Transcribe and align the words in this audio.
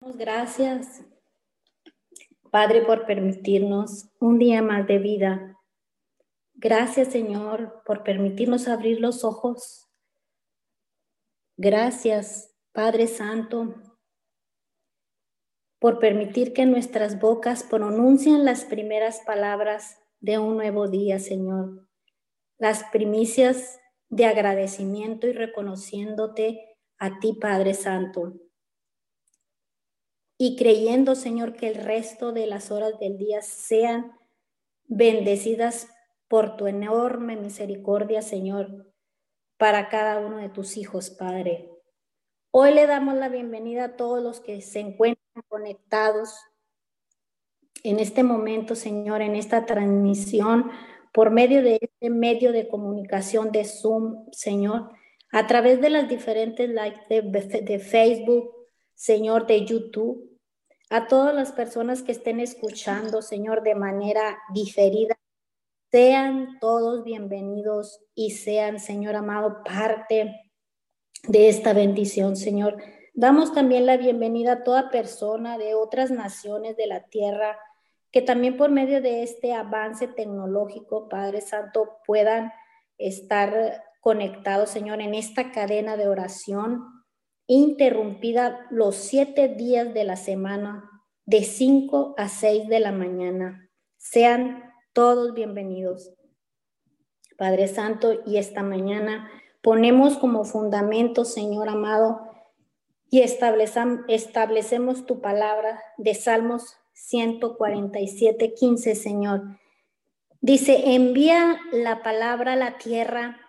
Gracias, 0.00 1.02
Padre, 2.50 2.82
por 2.82 3.06
permitirnos 3.06 4.08
un 4.20 4.38
día 4.38 4.62
más 4.62 4.86
de 4.86 4.98
vida. 4.98 5.58
Gracias, 6.54 7.08
Señor, 7.08 7.82
por 7.84 8.02
permitirnos 8.02 8.68
abrir 8.68 9.00
los 9.00 9.24
ojos. 9.24 9.88
Gracias, 11.56 12.54
Padre 12.72 13.06
Santo, 13.06 13.74
por 15.78 15.98
permitir 15.98 16.52
que 16.52 16.66
nuestras 16.66 17.18
bocas 17.18 17.62
pronuncien 17.62 18.44
las 18.44 18.64
primeras 18.64 19.20
palabras 19.20 19.98
de 20.20 20.38
un 20.38 20.56
nuevo 20.56 20.88
día, 20.88 21.18
Señor. 21.18 21.88
Las 22.58 22.84
primicias 22.84 23.80
de 24.10 24.26
agradecimiento 24.26 25.26
y 25.26 25.32
reconociéndote 25.32 26.76
a 26.98 27.18
ti, 27.18 27.32
Padre 27.40 27.72
Santo 27.74 28.45
y 30.38 30.56
creyendo, 30.56 31.14
Señor, 31.14 31.54
que 31.54 31.68
el 31.68 31.76
resto 31.76 32.32
de 32.32 32.46
las 32.46 32.70
horas 32.70 32.98
del 32.98 33.16
día 33.16 33.42
sean 33.42 34.12
bendecidas 34.84 35.88
por 36.28 36.56
tu 36.56 36.66
enorme 36.66 37.36
misericordia, 37.36 38.22
Señor, 38.22 38.92
para 39.56 39.88
cada 39.88 40.18
uno 40.18 40.38
de 40.38 40.48
tus 40.48 40.76
hijos, 40.76 41.10
Padre. 41.10 41.70
Hoy 42.50 42.74
le 42.74 42.86
damos 42.86 43.14
la 43.16 43.28
bienvenida 43.28 43.84
a 43.84 43.96
todos 43.96 44.22
los 44.22 44.40
que 44.40 44.60
se 44.60 44.80
encuentran 44.80 45.44
conectados 45.48 46.34
en 47.82 48.00
este 48.00 48.22
momento, 48.22 48.74
Señor, 48.74 49.22
en 49.22 49.36
esta 49.36 49.64
transmisión 49.64 50.70
por 51.12 51.30
medio 51.30 51.62
de 51.62 51.78
este 51.80 52.10
medio 52.10 52.52
de 52.52 52.68
comunicación 52.68 53.52
de 53.52 53.64
Zoom, 53.64 54.26
Señor, 54.32 54.90
a 55.32 55.46
través 55.46 55.80
de 55.80 55.90
las 55.90 56.08
diferentes 56.08 56.68
likes 56.68 57.00
de, 57.08 57.22
de 57.62 57.78
Facebook, 57.78 58.55
Señor, 58.96 59.46
de 59.46 59.66
YouTube, 59.66 60.38
a 60.88 61.06
todas 61.06 61.34
las 61.34 61.52
personas 61.52 62.02
que 62.02 62.12
estén 62.12 62.40
escuchando, 62.40 63.20
Señor, 63.20 63.62
de 63.62 63.74
manera 63.74 64.38
diferida, 64.54 65.18
sean 65.92 66.58
todos 66.60 67.04
bienvenidos 67.04 68.00
y 68.14 68.30
sean, 68.30 68.80
Señor 68.80 69.14
amado, 69.14 69.62
parte 69.64 70.50
de 71.28 71.48
esta 71.48 71.74
bendición, 71.74 72.36
Señor. 72.36 72.82
Damos 73.12 73.52
también 73.52 73.84
la 73.84 73.98
bienvenida 73.98 74.52
a 74.52 74.64
toda 74.64 74.90
persona 74.90 75.58
de 75.58 75.74
otras 75.74 76.10
naciones 76.10 76.74
de 76.78 76.86
la 76.86 77.04
tierra 77.04 77.58
que 78.10 78.22
también 78.22 78.56
por 78.56 78.70
medio 78.70 79.02
de 79.02 79.22
este 79.22 79.52
avance 79.52 80.08
tecnológico, 80.08 81.10
Padre 81.10 81.42
Santo, 81.42 81.98
puedan 82.06 82.50
estar 82.96 83.84
conectados, 84.00 84.70
Señor, 84.70 85.02
en 85.02 85.14
esta 85.14 85.52
cadena 85.52 85.98
de 85.98 86.08
oración 86.08 86.95
interrumpida 87.46 88.66
los 88.70 88.96
siete 88.96 89.48
días 89.48 89.94
de 89.94 90.04
la 90.04 90.16
semana, 90.16 90.90
de 91.24 91.42
5 91.42 92.14
a 92.16 92.28
6 92.28 92.68
de 92.68 92.80
la 92.80 92.92
mañana. 92.92 93.70
Sean 93.96 94.72
todos 94.92 95.34
bienvenidos. 95.34 96.12
Padre 97.36 97.68
Santo, 97.68 98.22
y 98.24 98.38
esta 98.38 98.62
mañana 98.62 99.30
ponemos 99.62 100.16
como 100.16 100.44
fundamento, 100.44 101.24
Señor 101.24 101.68
amado, 101.68 102.20
y 103.10 103.20
establecemos 103.20 105.06
tu 105.06 105.20
palabra 105.20 105.80
de 105.98 106.14
Salmos 106.14 106.76
147, 106.94 108.54
15, 108.54 108.94
Señor. 108.94 109.42
Dice, 110.40 110.94
envía 110.94 111.58
la 111.72 112.02
palabra 112.02 112.54
a 112.54 112.56
la 112.56 112.78
tierra 112.78 113.40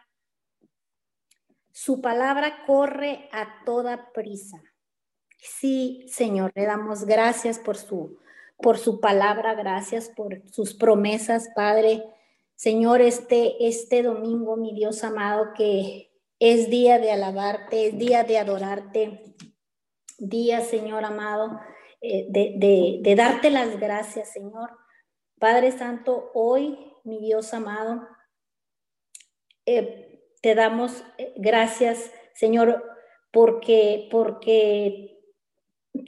su 1.77 2.01
palabra 2.01 2.65
corre 2.65 3.29
a 3.31 3.63
toda 3.63 4.11
prisa. 4.11 4.59
Sí, 5.37 6.07
Señor, 6.07 6.51
le 6.55 6.65
damos 6.65 7.05
gracias 7.05 7.59
por 7.59 7.77
su, 7.77 8.17
por 8.57 8.79
su 8.79 8.99
palabra, 8.99 9.53
gracias 9.53 10.09
por 10.09 10.41
sus 10.49 10.73
promesas, 10.73 11.49
Padre. 11.55 12.03
Señor, 12.55 13.01
este, 13.01 13.67
este 13.67 14.01
domingo, 14.01 14.57
mi 14.57 14.73
Dios 14.73 15.03
amado, 15.03 15.53
que 15.55 16.11
es 16.39 16.67
día 16.71 16.97
de 16.97 17.11
alabarte, 17.11 17.89
es 17.89 17.97
día 17.99 18.23
de 18.23 18.39
adorarte, 18.39 19.35
día, 20.17 20.61
Señor 20.61 21.05
amado, 21.05 21.59
eh, 22.01 22.25
de, 22.29 23.01
de, 23.03 23.15
darte 23.15 23.51
las 23.51 23.79
gracias, 23.79 24.31
Señor. 24.33 24.71
Padre 25.37 25.71
Santo, 25.71 26.31
hoy, 26.33 26.91
mi 27.03 27.19
Dios 27.19 27.53
amado, 27.53 28.01
eh, 29.67 30.06
te 30.41 30.55
damos 30.55 31.03
eh, 31.17 31.33
gracias, 31.37 32.11
Señor, 32.33 32.83
porque, 33.31 34.07
porque 34.11 35.19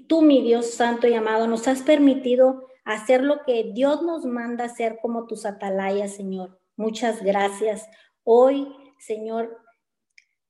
tú, 0.08 0.22
mi 0.22 0.42
Dios 0.42 0.72
santo 0.72 1.08
y 1.08 1.14
amado, 1.14 1.48
nos 1.48 1.68
has 1.68 1.82
permitido 1.82 2.68
hacer 2.86 3.24
lo 3.24 3.44
que 3.46 3.72
Dios 3.74 4.02
nos 4.02 4.26
manda 4.26 4.66
hacer 4.66 4.98
como 5.02 5.28
tus 5.28 5.46
atalayas, 5.46 6.16
Señor. 6.16 6.60
Muchas 6.76 7.24
gracias. 7.24 7.88
Hoy, 8.24 8.68
Señor, 9.00 9.58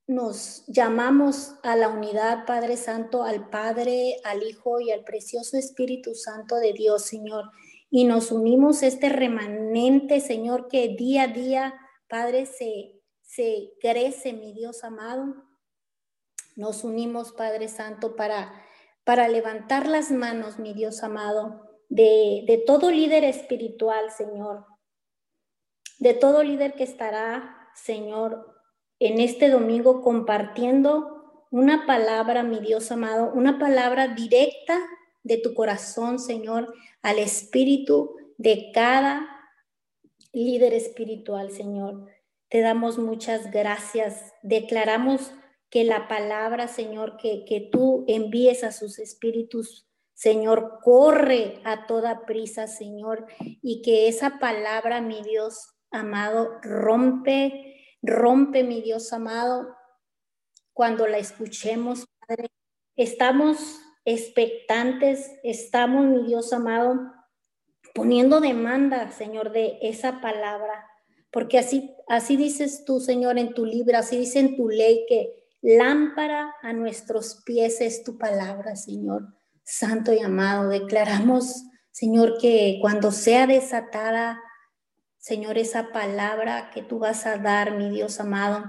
nos 0.07 0.63
llamamos 0.67 1.55
a 1.63 1.75
la 1.75 1.89
unidad, 1.89 2.45
Padre 2.45 2.77
Santo, 2.77 3.23
al 3.23 3.49
Padre, 3.49 4.17
al 4.23 4.43
Hijo 4.43 4.79
y 4.79 4.91
al 4.91 5.03
precioso 5.03 5.57
Espíritu 5.57 6.15
Santo 6.15 6.55
de 6.55 6.73
Dios, 6.73 7.03
Señor. 7.03 7.45
Y 7.91 8.05
nos 8.05 8.31
unimos 8.31 8.83
este 8.83 9.09
remanente, 9.09 10.19
Señor, 10.19 10.67
que 10.67 10.89
día 10.89 11.23
a 11.23 11.27
día, 11.27 11.73
Padre, 12.07 12.45
se 12.45 12.98
se 13.29 13.73
crece, 13.79 14.33
mi 14.33 14.53
Dios 14.53 14.83
amado. 14.83 15.35
Nos 16.55 16.83
unimos, 16.83 17.31
Padre 17.31 17.67
Santo, 17.67 18.15
para, 18.15 18.51
para 19.03 19.27
levantar 19.27 19.87
las 19.87 20.09
manos, 20.09 20.57
mi 20.57 20.73
Dios 20.73 21.03
amado, 21.03 21.61
de, 21.89 22.43
de 22.47 22.57
todo 22.65 22.89
líder 22.89 23.23
espiritual, 23.23 24.09
Señor, 24.09 24.65
de 25.99 26.15
todo 26.15 26.41
líder 26.41 26.73
que 26.73 26.83
estará, 26.83 27.69
Señor, 27.75 28.63
en 28.97 29.19
este 29.19 29.49
domingo 29.49 30.01
compartiendo 30.01 31.45
una 31.51 31.85
palabra, 31.85 32.41
mi 32.41 32.59
Dios 32.59 32.91
amado, 32.91 33.31
una 33.35 33.59
palabra 33.59 34.07
directa 34.07 34.79
de 35.21 35.37
tu 35.37 35.53
corazón, 35.53 36.17
Señor, 36.17 36.73
al 37.03 37.19
espíritu 37.19 38.15
de 38.37 38.71
cada 38.73 39.27
líder 40.31 40.73
espiritual, 40.73 41.51
Señor. 41.51 42.07
Te 42.49 42.61
damos 42.61 42.97
muchas 42.97 43.51
gracias. 43.51 44.33
Declaramos 44.41 45.31
que 45.69 45.83
la 45.83 46.07
palabra, 46.07 46.67
Señor, 46.67 47.17
que, 47.17 47.45
que 47.45 47.61
tú 47.71 48.05
envíes 48.07 48.63
a 48.63 48.71
sus 48.71 48.97
espíritus, 48.97 49.87
Señor, 50.15 50.79
corre 50.83 51.61
a 51.63 51.85
toda 51.85 52.25
prisa, 52.25 52.67
Señor, 52.67 53.27
y 53.39 53.83
que 53.83 54.07
esa 54.07 54.39
palabra, 54.39 54.99
mi 54.99 55.21
Dios 55.21 55.75
amado, 55.91 56.59
rompe, 56.63 57.77
rompe, 58.01 58.63
mi 58.63 58.81
Dios 58.81 59.13
amado, 59.13 59.75
cuando 60.73 61.07
la 61.07 61.19
escuchemos, 61.19 62.07
Padre. 62.27 62.47
Estamos 62.95 63.79
expectantes, 64.05 65.31
estamos, 65.43 66.05
mi 66.05 66.25
Dios 66.25 66.51
amado, 66.51 66.99
poniendo 67.93 68.41
demanda, 68.41 69.11
Señor, 69.11 69.51
de 69.51 69.77
esa 69.83 70.19
palabra 70.19 70.88
porque 71.31 71.59
así, 71.59 71.95
así 72.07 72.37
dices 72.37 72.83
tú, 72.85 72.99
Señor, 72.99 73.37
en 73.37 73.53
tu 73.53 73.65
libro, 73.65 73.97
así 73.97 74.17
dice 74.17 74.39
en 74.39 74.55
tu 74.55 74.69
ley 74.69 75.05
que 75.07 75.39
lámpara 75.61 76.55
a 76.61 76.73
nuestros 76.73 77.41
pies 77.45 77.81
es 77.81 78.03
tu 78.03 78.17
palabra, 78.17 78.75
Señor. 78.75 79.35
Santo 79.63 80.11
y 80.13 80.19
amado, 80.19 80.69
declaramos, 80.69 81.63
Señor, 81.91 82.37
que 82.39 82.79
cuando 82.81 83.11
sea 83.11 83.45
desatada, 83.45 84.41
Señor, 85.17 85.57
esa 85.57 85.91
palabra 85.91 86.71
que 86.73 86.81
tú 86.81 86.97
vas 86.97 87.25
a 87.25 87.37
dar, 87.37 87.75
mi 87.75 87.89
Dios 87.89 88.19
amado, 88.19 88.63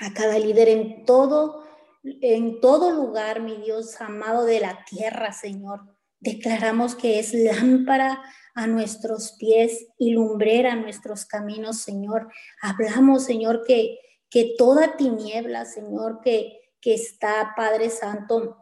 a 0.00 0.14
cada 0.14 0.38
líder 0.38 0.68
en 0.68 1.04
todo, 1.04 1.64
en 2.02 2.60
todo 2.60 2.90
lugar, 2.90 3.40
mi 3.40 3.56
Dios 3.56 4.00
amado 4.00 4.44
de 4.44 4.60
la 4.60 4.84
tierra, 4.88 5.32
Señor. 5.32 5.80
Declaramos 6.20 6.94
que 6.94 7.18
es 7.18 7.34
lámpara 7.34 8.22
a 8.56 8.66
nuestros 8.66 9.32
pies 9.32 9.86
y 9.98 10.12
lumbrera 10.12 10.74
nuestros 10.74 11.26
caminos, 11.26 11.82
Señor. 11.82 12.32
Hablamos, 12.62 13.24
Señor, 13.24 13.64
que, 13.64 13.98
que 14.30 14.54
toda 14.56 14.96
tiniebla, 14.96 15.66
Señor, 15.66 16.20
que, 16.24 16.58
que 16.80 16.94
está, 16.94 17.52
Padre 17.54 17.90
Santo, 17.90 18.56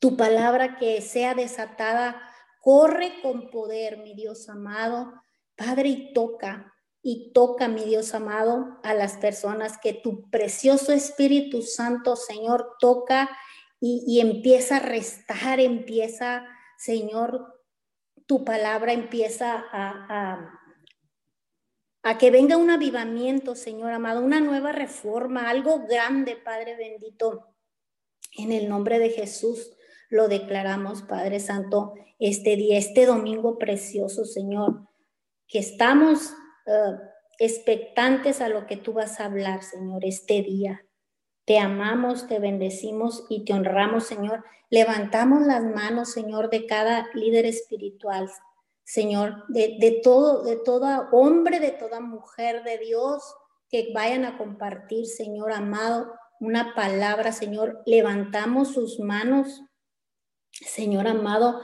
tu 0.00 0.16
palabra 0.16 0.76
que 0.76 1.00
sea 1.00 1.34
desatada, 1.34 2.20
corre 2.60 3.22
con 3.22 3.50
poder, 3.50 3.98
mi 3.98 4.14
Dios 4.14 4.48
amado. 4.48 5.14
Padre, 5.56 5.88
y 5.90 6.12
toca, 6.12 6.74
y 7.00 7.32
toca, 7.32 7.68
mi 7.68 7.84
Dios 7.84 8.14
amado, 8.14 8.80
a 8.82 8.94
las 8.94 9.16
personas 9.16 9.78
que 9.78 9.92
tu 9.92 10.28
precioso 10.28 10.92
Espíritu 10.92 11.62
Santo, 11.62 12.16
Señor, 12.16 12.74
toca 12.80 13.30
y, 13.80 14.02
y 14.08 14.20
empieza 14.20 14.78
a 14.78 14.80
restar, 14.80 15.60
empieza, 15.60 16.44
Señor, 16.76 17.57
tu 18.28 18.44
palabra 18.44 18.92
empieza 18.92 19.64
a, 19.72 20.52
a, 22.02 22.18
que 22.18 22.30
venga 22.30 22.58
un 22.58 22.68
avivamiento, 22.68 23.54
Señor 23.54 23.92
amado, 23.92 24.20
una 24.20 24.38
nueva 24.38 24.70
reforma, 24.72 25.48
algo 25.48 25.86
grande, 25.88 26.36
Padre 26.36 26.76
bendito, 26.76 27.54
en 28.36 28.52
el 28.52 28.68
nombre 28.68 28.98
de 28.98 29.10
Jesús. 29.10 29.74
lo 30.10 30.28
declaramos, 30.28 31.02
Padre 31.02 31.40
Santo, 31.40 31.94
este 32.18 32.56
día, 32.56 32.78
este 32.78 33.06
domingo 33.06 33.58
precioso, 33.58 34.24
Señor, 34.24 34.88
que 35.46 35.58
estamos 35.58 36.34
eh, 36.66 36.96
expectantes 37.38 38.40
a 38.40 38.48
lo 38.48 38.66
que 38.66 38.76
tú 38.76 38.92
vas 38.92 39.20
a 39.20 39.24
hablar, 39.24 39.62
Señor, 39.62 40.04
este 40.04 40.42
día. 40.42 40.84
Te 41.48 41.58
amamos, 41.58 42.26
te 42.26 42.40
bendecimos 42.40 43.24
y 43.30 43.46
te 43.46 43.54
honramos, 43.54 44.04
Señor. 44.04 44.44
Levantamos 44.68 45.46
las 45.46 45.64
manos, 45.64 46.12
Señor, 46.12 46.50
de 46.50 46.66
cada 46.66 47.08
líder 47.14 47.46
espiritual, 47.46 48.30
Señor, 48.84 49.46
de, 49.48 50.00
todo, 50.04 50.44
de 50.44 50.56
todo 50.56 51.08
hombre, 51.10 51.58
de 51.58 51.70
toda 51.70 52.00
mujer 52.00 52.64
de 52.64 52.76
Dios 52.76 53.34
que 53.70 53.92
vayan 53.94 54.26
a 54.26 54.36
compartir, 54.36 55.06
Señor 55.06 55.52
amado, 55.52 56.12
una 56.38 56.74
palabra, 56.74 57.32
Señor. 57.32 57.82
Levantamos 57.86 58.74
sus 58.74 59.00
manos, 59.00 59.62
Señor 60.52 61.08
amado, 61.08 61.62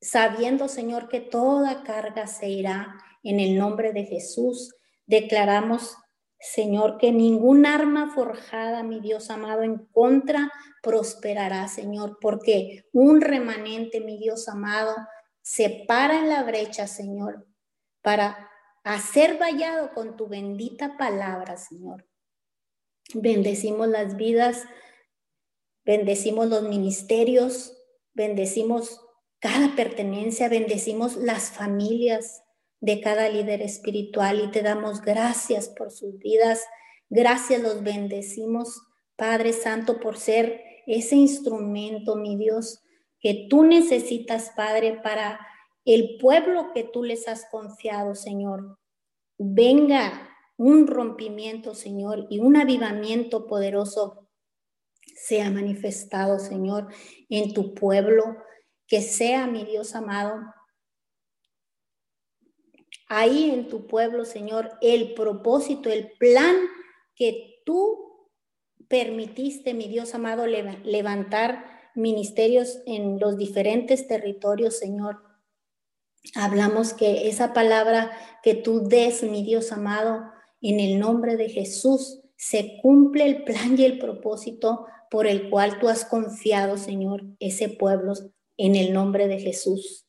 sabiendo, 0.00 0.68
Señor, 0.68 1.10
que 1.10 1.20
toda 1.20 1.82
carga 1.82 2.26
se 2.28 2.48
irá 2.48 2.96
en 3.22 3.40
el 3.40 3.58
nombre 3.58 3.92
de 3.92 4.04
Jesús. 4.04 4.74
Declaramos, 5.04 5.98
Señor, 6.40 6.98
que 6.98 7.10
ningún 7.10 7.66
arma 7.66 8.12
forjada, 8.14 8.82
mi 8.82 9.00
Dios 9.00 9.30
amado, 9.30 9.62
en 9.62 9.78
contra 9.86 10.52
prosperará, 10.82 11.66
Señor, 11.68 12.18
porque 12.20 12.86
un 12.92 13.20
remanente, 13.20 14.00
mi 14.00 14.18
Dios 14.18 14.48
amado, 14.48 14.94
se 15.42 15.84
para 15.88 16.20
en 16.20 16.28
la 16.28 16.44
brecha, 16.44 16.86
Señor, 16.86 17.46
para 18.02 18.50
hacer 18.84 19.38
vallado 19.38 19.92
con 19.94 20.16
tu 20.16 20.28
bendita 20.28 20.96
palabra, 20.96 21.56
Señor. 21.56 22.06
Bendecimos 23.14 23.88
las 23.88 24.16
vidas, 24.16 24.64
bendecimos 25.84 26.46
los 26.48 26.62
ministerios, 26.62 27.76
bendecimos 28.12 29.00
cada 29.40 29.74
pertenencia, 29.74 30.48
bendecimos 30.48 31.16
las 31.16 31.50
familias 31.50 32.42
de 32.80 33.00
cada 33.00 33.28
líder 33.28 33.62
espiritual 33.62 34.40
y 34.44 34.50
te 34.50 34.62
damos 34.62 35.00
gracias 35.00 35.68
por 35.68 35.90
sus 35.90 36.18
vidas. 36.18 36.64
Gracias 37.10 37.62
los 37.62 37.82
bendecimos, 37.82 38.82
Padre 39.16 39.52
Santo, 39.52 40.00
por 40.00 40.16
ser 40.16 40.62
ese 40.86 41.16
instrumento, 41.16 42.16
mi 42.16 42.36
Dios, 42.36 42.82
que 43.20 43.46
tú 43.50 43.64
necesitas, 43.64 44.52
Padre, 44.56 45.00
para 45.02 45.40
el 45.84 46.18
pueblo 46.20 46.72
que 46.72 46.84
tú 46.84 47.02
les 47.02 47.28
has 47.28 47.46
confiado, 47.50 48.14
Señor. 48.14 48.78
Venga 49.38 50.28
un 50.56 50.86
rompimiento, 50.86 51.74
Señor, 51.74 52.26
y 52.30 52.40
un 52.40 52.56
avivamiento 52.56 53.46
poderoso 53.46 54.28
sea 55.16 55.50
manifestado, 55.50 56.38
Señor, 56.38 56.88
en 57.28 57.52
tu 57.52 57.74
pueblo, 57.74 58.36
que 58.86 59.02
sea, 59.02 59.46
mi 59.46 59.64
Dios 59.64 59.94
amado, 59.94 60.40
ahí 63.08 63.50
en 63.50 63.68
tu 63.68 63.86
pueblo, 63.86 64.24
Señor, 64.24 64.72
el 64.80 65.14
propósito, 65.14 65.90
el 65.90 66.12
plan 66.18 66.56
que 67.14 67.62
tú 67.64 68.28
permitiste, 68.88 69.74
mi 69.74 69.88
Dios 69.88 70.14
amado, 70.14 70.46
levantar 70.46 71.64
ministerios 71.94 72.78
en 72.86 73.18
los 73.18 73.36
diferentes 73.36 74.06
territorios, 74.06 74.78
Señor. 74.78 75.22
Hablamos 76.34 76.94
que 76.94 77.28
esa 77.28 77.52
palabra 77.52 78.10
que 78.42 78.54
tú 78.54 78.88
des, 78.88 79.22
mi 79.22 79.42
Dios 79.42 79.72
amado, 79.72 80.30
en 80.60 80.80
el 80.80 80.98
nombre 80.98 81.36
de 81.36 81.48
Jesús, 81.48 82.20
se 82.36 82.78
cumple 82.82 83.26
el 83.26 83.44
plan 83.44 83.78
y 83.78 83.84
el 83.84 83.98
propósito 83.98 84.86
por 85.10 85.26
el 85.26 85.50
cual 85.50 85.78
tú 85.78 85.88
has 85.88 86.04
confiado, 86.04 86.76
Señor, 86.76 87.24
ese 87.40 87.68
pueblo 87.68 88.12
en 88.56 88.76
el 88.76 88.92
nombre 88.92 89.26
de 89.28 89.40
Jesús, 89.40 90.06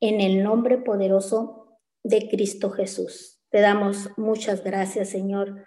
en 0.00 0.20
el 0.20 0.42
nombre 0.42 0.78
poderoso 0.78 1.59
de 2.02 2.28
Cristo 2.28 2.70
Jesús. 2.70 3.40
Te 3.50 3.60
damos 3.60 4.10
muchas 4.16 4.62
gracias, 4.62 5.10
Señor. 5.10 5.66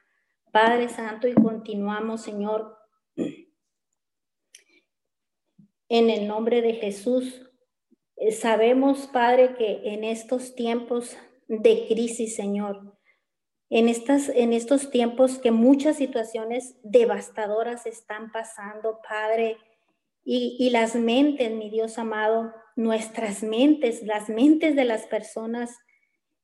Padre 0.51 0.87
Santo, 0.89 1.27
y 1.27 1.33
continuamos, 1.33 2.21
Señor, 2.21 2.77
en 5.89 6.09
el 6.09 6.27
nombre 6.27 6.61
de 6.61 6.73
Jesús. 6.73 7.41
Eh, 8.15 8.31
sabemos, 8.31 9.07
Padre, 9.07 9.55
que 9.55 9.93
en 9.93 10.03
estos 10.03 10.55
tiempos 10.55 11.17
de 11.47 11.87
crisis, 11.87 12.35
Señor, 12.35 12.97
en, 13.69 13.89
estas, 13.89 14.29
en 14.29 14.53
estos 14.53 14.91
tiempos 14.91 15.39
que 15.39 15.51
muchas 15.51 15.97
situaciones 15.97 16.75
devastadoras 16.83 17.85
están 17.85 18.31
pasando, 18.31 18.99
Padre, 19.07 19.57
y, 20.23 20.55
y 20.59 20.69
las 20.69 20.95
mentes, 20.95 21.51
mi 21.51 21.69
Dios 21.69 21.97
amado, 21.97 22.53
nuestras 22.75 23.43
mentes, 23.43 24.03
las 24.03 24.29
mentes 24.29 24.75
de 24.75 24.85
las 24.85 25.05
personas 25.07 25.77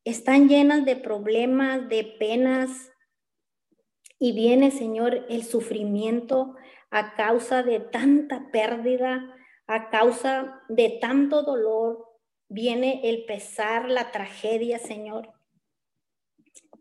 están 0.04 0.48
llenas 0.48 0.86
de 0.86 0.96
problemas, 0.96 1.88
de 1.90 2.04
penas, 2.04 2.92
y 4.20 4.34
viene, 4.34 4.70
Señor, 4.70 5.26
el 5.30 5.44
sufrimiento 5.44 6.56
a 6.92 7.16
causa 7.16 7.64
de 7.64 7.80
tanta 7.80 8.52
pérdida, 8.52 9.34
a 9.66 9.90
causa 9.90 10.62
de 10.68 10.98
tanto 11.02 11.44
dolor, 11.44 12.06
viene 12.50 13.00
el 13.06 13.26
pesar, 13.26 13.90
la 13.90 14.12
tragedia, 14.12 14.78
Señor. 14.78 15.32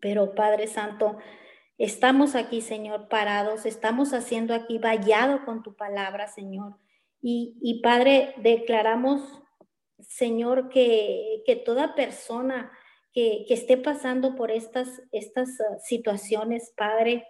Pero 0.01 0.35
Padre 0.35 0.67
Santo, 0.67 1.17
estamos 1.77 2.35
aquí, 2.35 2.59
Señor, 2.59 3.07
parados, 3.07 3.65
estamos 3.65 4.13
haciendo 4.13 4.53
aquí 4.53 4.77
vallado 4.77 5.45
con 5.45 5.63
tu 5.63 5.75
palabra, 5.75 6.27
Señor. 6.27 6.75
Y, 7.21 7.81
Padre, 7.83 8.33
declaramos, 8.37 9.21
Señor, 9.99 10.69
que, 10.69 11.43
que 11.45 11.55
toda 11.57 11.95
persona 11.95 12.71
que, 13.13 13.45
esté 13.49 13.77
pasando 13.77 14.35
por 14.35 14.51
estas, 14.51 15.01
estas 15.11 15.49
uh, 15.49 15.79
situaciones, 15.83 16.73
Padre, 16.75 17.27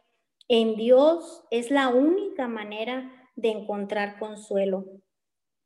en 0.47 0.75
Dios 0.75 1.45
es 1.51 1.71
la 1.71 1.89
única 1.89 2.47
manera 2.47 3.11
de 3.35 3.49
encontrar 3.49 4.19
consuelo. 4.19 4.85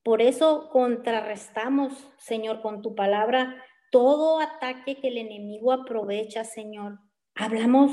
Por 0.04 0.22
eso 0.22 0.70
contrarrestamos, 0.72 1.94
Señor, 2.18 2.62
con 2.62 2.82
tu 2.82 2.94
palabra 2.94 3.64
todo 3.92 4.40
ataque 4.40 5.00
que 5.00 5.10
el 5.10 5.20
enemigo 5.20 5.72
aprovecha, 5.72 6.44
Señor. 6.44 7.00
Hablamos, 7.36 7.92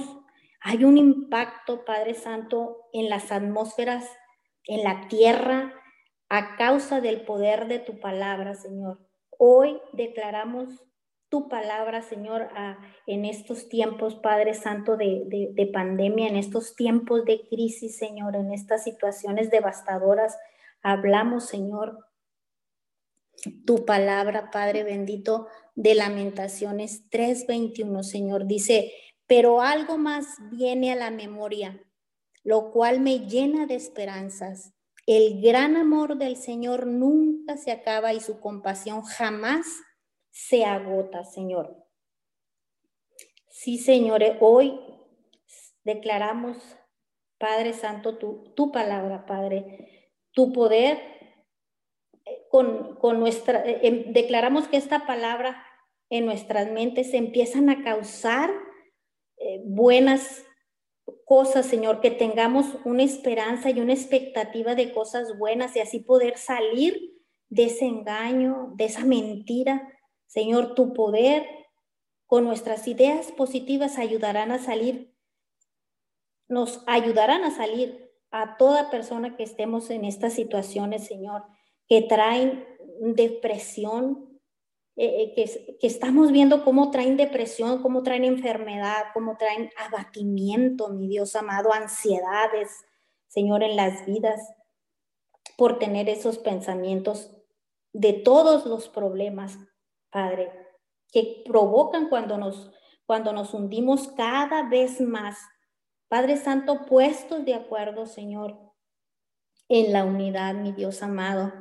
hay 0.61 0.85
un 0.85 0.97
impacto, 0.97 1.85
Padre 1.85 2.15
Santo, 2.15 2.89
en 2.93 3.11
las 3.11 3.31
atmósferas, 3.31 4.11
en 4.65 4.83
la 4.83 5.09
tierra, 5.09 5.75
a 6.31 6.57
causa 6.57 7.01
del 7.01 7.21
poder 7.23 7.69
de 7.69 7.81
tu 7.81 8.01
palabra, 8.01 8.55
Señor. 8.55 8.99
Hoy 9.39 9.79
declaramos 9.93 10.71
tu 11.31 11.49
palabra, 11.49 12.03
Señor, 12.03 12.49
en 13.07 13.25
estos 13.25 13.69
tiempos, 13.71 14.17
Padre 14.17 14.53
Santo, 14.53 14.99
de, 14.99 15.25
de 15.53 15.67
pandemia, 15.69 16.29
en 16.29 16.37
estos 16.37 16.77
tiempos 16.77 17.25
de 17.25 17.47
crisis, 17.49 17.97
Señor, 17.97 18.37
en 18.37 18.53
estas 18.53 18.85
situaciones 18.85 19.51
devastadoras 19.51 20.37
Hablamos, 20.83 21.47
Señor, 21.47 22.07
tu 23.67 23.85
palabra, 23.85 24.51
Padre 24.51 24.83
bendito, 24.83 25.47
de 25.75 25.95
Lamentaciones 25.95 27.09
3:21, 27.11 28.03
Señor. 28.03 28.47
Dice, 28.47 28.93
pero 29.27 29.61
algo 29.61 29.99
más 29.99 30.27
viene 30.51 30.93
a 30.93 30.97
la 30.97 31.11
memoria, 31.11 31.83
lo 32.45 32.71
cual 32.71 33.01
me 33.01 33.21
llena 33.21 33.67
de 33.67 33.75
esperanzas. 33.75 34.73
El 35.07 35.43
gran 35.43 35.77
amor 35.77 36.17
del 36.17 36.37
Señor 36.37 36.87
nunca 36.87 37.57
se 37.57 37.73
acaba 37.73 38.13
y 38.13 38.21
su 38.21 38.41
compasión 38.41 39.03
jamás 39.03 39.67
se 40.31 40.65
agota, 40.65 41.25
Señor. 41.25 41.77
Sí, 43.49 43.79
Señor, 43.79 44.23
hoy 44.41 44.81
declaramos, 45.85 46.57
Padre 47.39 47.73
Santo, 47.73 48.19
tu, 48.19 48.73
palabra, 48.73 49.27
Padre 49.27 50.17
tu 50.33 50.53
poder, 50.53 50.99
eh, 52.25 52.47
con, 52.51 52.99
nuestra, 53.19 53.65
eh, 53.67 53.81
em, 53.83 54.13
declaramos 54.13 54.69
que 54.69 54.77
esta 54.77 55.07
palabra 55.07 55.63
en 56.11 56.27
nuestras 56.27 56.71
mentes 56.71 57.15
empiezan 57.15 57.71
a 57.71 57.83
causar 57.83 58.51
eh, 59.39 59.63
buenas 59.65 60.45
cosas, 61.25 61.67
Señor, 61.67 62.01
que 62.01 62.11
tengamos 62.11 62.67
una 62.85 63.03
esperanza 63.03 63.71
y 63.71 63.81
una 63.81 63.93
expectativa 63.93 64.75
de 64.75 64.93
cosas 64.93 65.39
buenas 65.39 65.75
y 65.77 65.81
así 65.81 66.01
poder 66.01 66.37
salir 66.37 67.21
de 67.49 67.65
ese 67.65 67.87
engaño, 67.87 68.73
de 68.77 68.85
esa 68.85 69.05
mentira. 69.05 70.00
Señor, 70.31 70.77
tu 70.77 70.93
poder 70.93 71.45
con 72.27 72.45
nuestras 72.45 72.87
ideas 72.87 73.33
positivas 73.33 73.99
ayudarán 73.99 74.53
a 74.53 74.61
salir, 74.61 75.13
nos 76.47 76.85
ayudarán 76.87 77.43
a 77.43 77.51
salir 77.51 78.13
a 78.31 78.57
toda 78.57 78.91
persona 78.91 79.37
que 79.37 79.43
estemos 79.43 79.91
en 79.91 80.05
estas 80.05 80.35
situaciones, 80.35 81.05
Señor, 81.05 81.43
que 81.89 82.03
traen 82.03 82.65
depresión, 83.01 84.41
eh, 84.95 85.35
eh, 85.37 85.77
que, 85.81 85.87
estamos 85.89 86.31
viendo 86.31 86.63
cómo 86.65 86.93
traen 86.93 87.17
depresión, 87.17 87.83
cómo 87.83 88.05
traen 88.05 88.25
enfermedad, 88.25 89.07
cómo 89.13 89.37
traen 89.37 89.71
abatimiento, 89.77 90.91
mi 90.91 91.09
Dios 91.09 91.35
amado, 91.35 91.73
ansiedades, 91.73 92.69
Señor, 93.27 93.65
en 93.65 93.75
las 93.75 94.07
vidas, 94.07 94.55
por 95.57 95.81
tener 95.81 96.09
esos 96.09 96.39
pensamientos 96.39 97.33
de 97.93 98.13
todos 98.13 98.65
los 98.67 98.89
problemas, 98.89 99.59
Padre, 100.11 100.51
que 101.13 101.43
provocan 101.45 102.09
cuando 102.09 102.39
nos, 102.39 102.71
cuando 103.07 103.33
nos 103.33 103.55
hundimos 103.55 104.09
cada 104.09 104.69
vez 104.69 105.01
más. 105.01 105.39
Padre 106.09 106.37
Santo, 106.37 106.87
puestos 106.87 107.45
de 107.45 107.55
acuerdo, 107.55 108.07
Señor, 108.07 108.59
en 109.69 109.93
la 109.93 110.05
unidad, 110.05 110.55
mi 110.55 110.73
Dios 110.73 111.03
amado. 111.03 111.53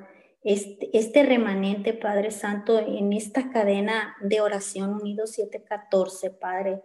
Este, 0.42 0.90
este 0.98 1.24
remanente, 1.24 1.94
Padre 1.94 2.32
Santo, 2.32 2.80
en 2.80 3.14
esta 3.14 3.52
cadena 3.52 4.16
de 4.22 4.42
oración 4.42 4.94
unidos 4.94 5.32
714, 5.32 6.32
Padre 6.32 6.82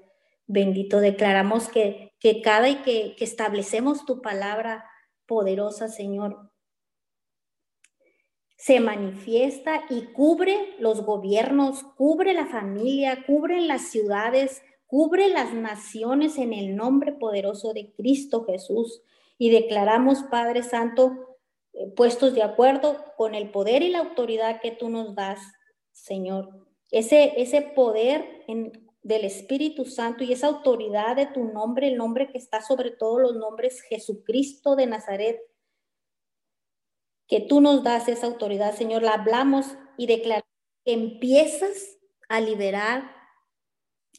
bendito, 0.47 1.01
declaramos 1.01 1.69
que, 1.69 2.13
que 2.21 2.43
cada 2.43 2.69
y 2.69 2.77
que, 2.77 3.15
que 3.17 3.25
establecemos 3.25 4.05
tu 4.05 4.21
palabra 4.21 4.85
poderosa, 5.27 5.89
Señor, 5.89 6.51
se 8.57 8.81
manifiesta 8.81 9.85
y 9.91 10.03
cubre 10.13 10.77
los 10.79 11.03
gobiernos, 11.03 11.83
cubre 11.97 12.35
la 12.35 12.47
familia, 12.47 13.25
cubre 13.27 13.61
las 13.61 13.89
ciudades, 13.89 14.63
cubre 14.87 15.29
las 15.29 15.53
naciones 15.53 16.39
en 16.39 16.53
el 16.53 16.77
nombre 16.77 17.13
poderoso 17.13 17.73
de 17.73 17.93
Cristo 17.93 18.45
Jesús. 18.45 19.03
Y 19.39 19.51
declaramos, 19.51 20.23
Padre 20.31 20.63
Santo, 20.63 21.37
eh, 21.73 21.89
puestos 21.97 22.35
de 22.35 22.43
acuerdo 22.43 23.05
con 23.17 23.35
el 23.35 23.51
poder 23.51 23.83
y 23.83 23.91
la 23.91 23.99
autoridad 23.99 24.61
que 24.61 24.71
tú 24.71 24.89
nos 24.89 25.15
das, 25.15 25.41
Señor. 25.93 26.67
Ese, 26.93 27.35
ese 27.37 27.61
poder 27.63 28.45
del 29.03 29.25
Espíritu 29.25 29.85
Santo 29.85 30.23
y 30.23 30.33
esa 30.33 30.47
autoridad 30.47 31.17
de 31.17 31.27
tu 31.27 31.45
nombre, 31.45 31.89
el 31.89 31.97
nombre 31.97 32.31
que 32.31 32.39
está 32.39 32.63
sobre 32.63 32.93
todos 32.93 33.21
los 33.21 33.35
nombres, 33.35 33.83
Jesucristo 33.83 34.77
de 34.77 34.87
Nazaret, 34.87 35.41
que 37.35 37.41
tú 37.41 37.61
nos 37.61 37.83
das 37.83 38.07
esa 38.07 38.29
autoridad, 38.29 38.77
Señor, 38.77 39.03
la 39.03 39.15
hablamos 39.15 39.67
y 39.97 40.07
declaramos 40.07 40.47
que 40.85 40.93
empiezas 40.93 41.99
a 42.29 42.41
liberar, 42.41 43.11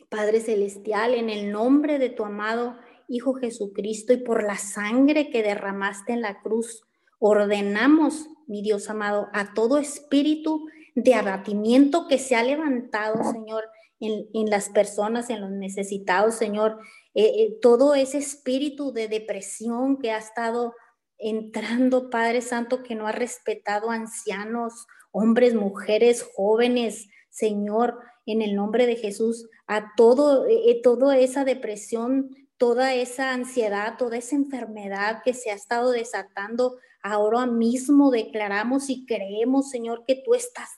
Padre 0.10 0.41
Celestial, 0.41 1.13
en 1.13 1.29
el 1.29 1.50
nombre 1.50 1.98
de 1.98 2.10
tu 2.10 2.25
amado 2.25 2.77
Hijo 3.07 3.36
Jesucristo 3.36 4.12
y 4.12 4.17
por 4.17 4.43
la 4.43 4.57
sangre 4.57 5.29
que 5.29 5.43
derramaste 5.43 6.12
en 6.12 6.19
la 6.19 6.41
cruz. 6.41 6.84
Ordenamos, 7.17 8.27
mi 8.48 8.62
Dios 8.62 8.89
amado, 8.89 9.29
a 9.31 9.53
todo 9.53 9.77
espíritu 9.77 10.67
de 10.93 11.15
abatimiento 11.15 12.10
que 12.10 12.17
se 12.17 12.36
ha 12.36 12.43
levantado, 12.43 13.24
Señor, 13.31 13.63
en, 14.01 14.50
las 14.50 14.67
personas, 14.67 15.29
en 15.29 15.39
los 15.39 15.51
necesitados, 15.51 16.36
Señor. 16.36 16.79
Eh, 17.13 17.24
eh, 17.24 17.60
todo 17.62 17.95
ese 17.95 18.17
espíritu 18.17 18.91
de 18.91 19.07
depresión 19.07 20.00
que 20.00 20.12
ha 20.12 20.17
estado 20.17 20.74
entrando, 21.17 22.10
Padre 22.10 22.41
Santo, 22.41 22.84
que 22.84 22.95
no 22.95 23.07
ha 23.07 23.12
respetado 23.12 23.89
ancianos, 23.89 24.88
hombres, 25.12 25.53
mujeres, 25.53 26.25
jóvenes, 26.36 27.07
Señor, 27.29 28.00
en 28.25 28.41
el 28.41 28.55
nombre 28.55 28.86
de 28.86 28.95
Jesús, 28.95 29.50
a 29.67 29.93
todo, 29.95 30.48
eh, 30.48 30.72
eh, 30.72 30.81
toda 30.81 31.17
esa 31.17 31.45
depresión, 31.45 32.29
toda 32.57 32.93
esa 32.93 33.34
ansiedad, 33.34 33.98
toda 33.98 34.17
esa 34.17 34.36
enfermedad 34.36 35.22
que 35.24 35.34
se 35.34 35.51
ha 35.51 35.53
estado 35.53 35.91
desatando, 35.91 36.77
ahora 37.01 37.45
mismo 37.45 38.12
declaramos 38.12 38.89
y 38.89 39.05
creemos, 39.05 39.69
Señor, 39.69 40.05
que 40.05 40.15
tú 40.15 40.34
estás 40.34 40.69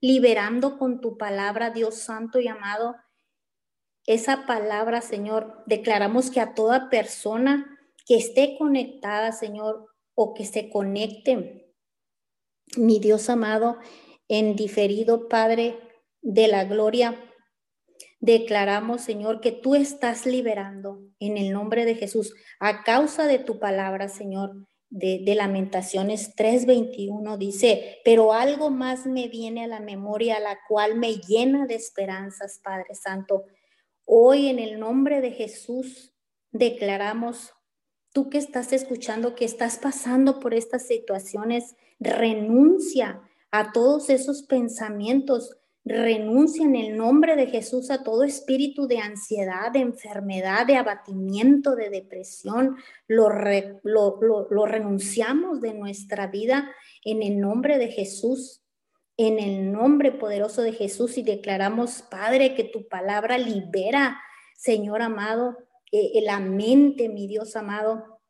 liberando 0.00 0.78
con 0.78 1.00
tu 1.00 1.16
palabra, 1.16 1.70
Dios 1.70 1.96
Santo 1.96 2.38
y 2.40 2.48
amado, 2.48 2.96
esa 4.06 4.46
palabra, 4.46 5.00
Señor, 5.00 5.64
declaramos 5.66 6.30
que 6.30 6.40
a 6.40 6.54
toda 6.54 6.88
persona 6.90 7.75
que 8.06 8.16
esté 8.16 8.56
conectada, 8.56 9.32
Señor, 9.32 9.86
o 10.14 10.32
que 10.32 10.46
se 10.46 10.70
conecte, 10.70 11.74
mi 12.76 12.98
Dios 13.00 13.28
amado, 13.28 13.78
en 14.28 14.56
diferido, 14.56 15.28
Padre 15.28 15.78
de 16.22 16.48
la 16.48 16.64
gloria. 16.64 17.20
Declaramos, 18.20 19.02
Señor, 19.02 19.40
que 19.40 19.52
tú 19.52 19.74
estás 19.74 20.24
liberando 20.24 21.02
en 21.20 21.36
el 21.36 21.52
nombre 21.52 21.84
de 21.84 21.96
Jesús 21.96 22.34
a 22.60 22.82
causa 22.82 23.26
de 23.26 23.38
tu 23.38 23.58
palabra, 23.58 24.08
Señor. 24.08 24.66
De, 24.88 25.20
de, 25.24 25.34
Lamentaciones 25.34 26.36
3:21 26.36 27.36
dice, 27.38 27.98
pero 28.04 28.32
algo 28.32 28.70
más 28.70 29.04
me 29.04 29.26
viene 29.26 29.64
a 29.64 29.66
la 29.66 29.80
memoria, 29.80 30.38
la 30.38 30.60
cual 30.68 30.96
me 30.96 31.16
llena 31.16 31.66
de 31.66 31.74
esperanzas, 31.74 32.60
Padre 32.62 32.94
Santo. 32.94 33.44
Hoy 34.04 34.46
en 34.46 34.60
el 34.60 34.78
nombre 34.78 35.20
de 35.20 35.32
Jesús 35.32 36.14
declaramos 36.52 37.55
tú 38.16 38.30
que 38.30 38.38
estás 38.38 38.72
escuchando, 38.72 39.34
que 39.34 39.44
estás 39.44 39.76
pasando 39.76 40.40
por 40.40 40.54
estas 40.54 40.86
situaciones, 40.86 41.76
renuncia 42.00 43.20
a 43.50 43.72
todos 43.72 44.08
esos 44.08 44.44
pensamientos, 44.44 45.54
renuncia 45.84 46.64
en 46.64 46.76
el 46.76 46.96
nombre 46.96 47.36
de 47.36 47.48
Jesús 47.48 47.90
a 47.90 48.02
todo 48.04 48.24
espíritu 48.24 48.86
de 48.86 49.00
ansiedad, 49.00 49.70
de 49.70 49.80
enfermedad, 49.80 50.66
de 50.66 50.76
abatimiento, 50.76 51.76
de 51.76 51.90
depresión. 51.90 52.76
Lo, 53.06 53.28
lo, 53.82 54.64
renunciamos 54.64 55.60
de 55.60 55.74
nuestra 55.74 56.26
vida 56.26 56.70
en 57.04 57.22
el 57.22 57.38
nombre 57.38 57.76
de 57.76 57.88
Jesús, 57.88 58.62
en 59.18 59.38
el 59.38 59.70
nombre 59.70 60.10
poderoso 60.10 60.62
de 60.62 60.72
Jesús 60.72 61.18
y 61.18 61.22
declaramos, 61.22 62.00
Padre, 62.00 62.54
que 62.54 62.64
tu 62.64 62.88
palabra 62.88 63.36
libera, 63.36 64.18
Señor 64.54 65.02
amado, 65.02 65.58
eh, 65.92 66.20
la 66.22 66.40
mente, 66.40 67.08
mi 67.08 67.26
Dios 67.26 67.56
amado. 67.56 68.20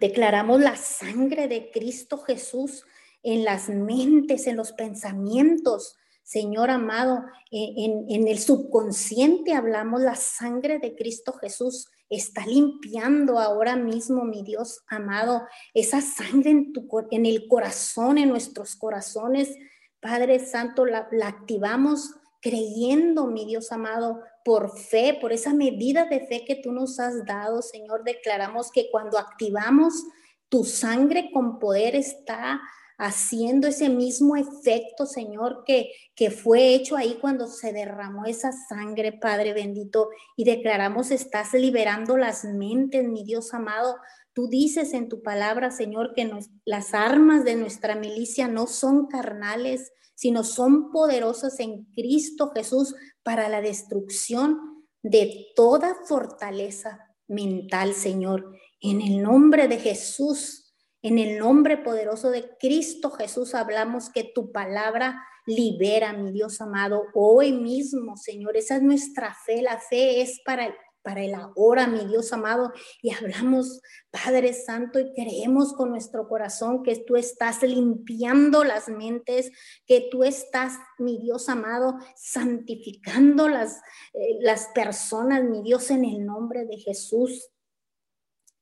Declaramos 0.00 0.60
la 0.60 0.76
sangre 0.76 1.48
de 1.48 1.70
Cristo 1.70 2.18
Jesús 2.18 2.84
en 3.22 3.44
las 3.44 3.68
mentes, 3.68 4.46
en 4.46 4.56
los 4.56 4.72
pensamientos. 4.72 5.96
Señor 6.22 6.70
amado, 6.70 7.24
eh, 7.50 7.74
en, 8.08 8.28
el 8.28 8.38
subconsciente 8.38 9.54
hablamos 9.54 10.02
la 10.02 10.14
sangre 10.14 10.78
de 10.78 10.94
Cristo 10.94 11.32
Jesús. 11.32 11.88
Está 12.10 12.46
limpiando 12.46 13.38
ahora 13.38 13.76
mismo, 13.76 14.24
mi 14.24 14.42
Dios 14.42 14.82
amado, 14.88 15.42
esa 15.74 16.00
sangre 16.00 16.50
en, 16.50 16.72
tu, 16.72 16.86
en 17.10 17.24
el 17.24 17.48
corazón, 17.48 18.18
en 18.18 18.28
nuestros 18.28 18.76
corazones. 18.76 19.56
Padre 20.00 20.38
Santo, 20.38 20.84
la 20.84 21.08
activamos 21.22 22.14
creyendo, 22.40 23.26
mi 23.26 23.44
Dios 23.44 23.72
amado, 23.72 24.20
por 24.44 24.78
fe, 24.78 25.18
por 25.20 25.32
esa 25.32 25.52
medida 25.52 26.06
de 26.06 26.20
fe 26.26 26.44
que 26.46 26.56
tú 26.56 26.72
nos 26.72 27.00
has 27.00 27.24
dado, 27.24 27.62
Señor, 27.62 28.04
declaramos 28.04 28.70
que 28.70 28.90
cuando 28.90 29.18
activamos 29.18 30.04
tu 30.48 30.64
sangre 30.64 31.30
con 31.32 31.58
poder 31.58 31.94
está 31.94 32.60
haciendo 32.98 33.68
ese 33.68 33.88
mismo 33.88 34.36
efecto, 34.36 35.06
Señor, 35.06 35.62
que, 35.64 35.92
que 36.16 36.30
fue 36.30 36.74
hecho 36.74 36.96
ahí 36.96 37.18
cuando 37.20 37.46
se 37.46 37.72
derramó 37.72 38.24
esa 38.24 38.50
sangre, 38.52 39.12
Padre 39.12 39.52
bendito, 39.52 40.08
y 40.36 40.44
declaramos, 40.44 41.12
estás 41.12 41.54
liberando 41.54 42.16
las 42.16 42.44
mentes, 42.44 43.08
mi 43.08 43.22
Dios 43.22 43.54
amado. 43.54 43.96
Tú 44.32 44.48
dices 44.48 44.94
en 44.94 45.08
tu 45.08 45.22
palabra, 45.22 45.70
Señor, 45.70 46.12
que 46.14 46.28
las 46.64 46.92
armas 46.92 47.44
de 47.44 47.54
nuestra 47.54 47.94
milicia 47.94 48.48
no 48.48 48.66
son 48.66 49.06
carnales, 49.06 49.92
sino 50.18 50.42
son 50.42 50.90
poderosas 50.90 51.60
en 51.60 51.84
Cristo 51.94 52.50
Jesús 52.52 52.96
para 53.22 53.48
la 53.48 53.60
destrucción 53.60 54.58
de 55.00 55.46
toda 55.54 55.94
fortaleza 56.08 56.98
mental, 57.28 57.94
Señor. 57.94 58.52
En 58.80 59.00
el 59.00 59.22
nombre 59.22 59.68
de 59.68 59.78
Jesús, 59.78 60.74
en 61.02 61.20
el 61.20 61.38
nombre 61.38 61.76
poderoso 61.76 62.30
de 62.30 62.50
Cristo 62.58 63.12
Jesús, 63.12 63.54
hablamos 63.54 64.10
que 64.10 64.24
tu 64.24 64.50
palabra 64.50 65.22
libera, 65.46 66.12
mi 66.12 66.32
Dios 66.32 66.60
amado, 66.60 67.04
hoy 67.14 67.52
mismo, 67.52 68.16
Señor. 68.16 68.56
Esa 68.56 68.74
es 68.74 68.82
nuestra 68.82 69.36
fe. 69.46 69.62
La 69.62 69.78
fe 69.78 70.20
es 70.20 70.40
para 70.44 70.74
para 71.08 71.24
el 71.24 71.34
ahora, 71.34 71.86
mi 71.86 72.04
Dios 72.04 72.34
amado, 72.34 72.70
y 73.00 73.14
hablamos, 73.14 73.80
Padre 74.10 74.52
Santo, 74.52 75.00
y 75.00 75.14
creemos 75.14 75.72
con 75.72 75.88
nuestro 75.88 76.28
corazón 76.28 76.82
que 76.82 76.96
tú 76.96 77.16
estás 77.16 77.62
limpiando 77.62 78.62
las 78.62 78.90
mentes, 78.90 79.50
que 79.86 80.06
tú 80.10 80.22
estás, 80.22 80.74
mi 80.98 81.16
Dios 81.16 81.48
amado, 81.48 81.94
santificando 82.14 83.48
las, 83.48 83.78
eh, 84.12 84.36
las 84.40 84.66
personas, 84.74 85.44
mi 85.44 85.62
Dios, 85.62 85.90
en 85.90 86.04
el 86.04 86.26
nombre 86.26 86.66
de 86.66 86.76
Jesús, 86.76 87.48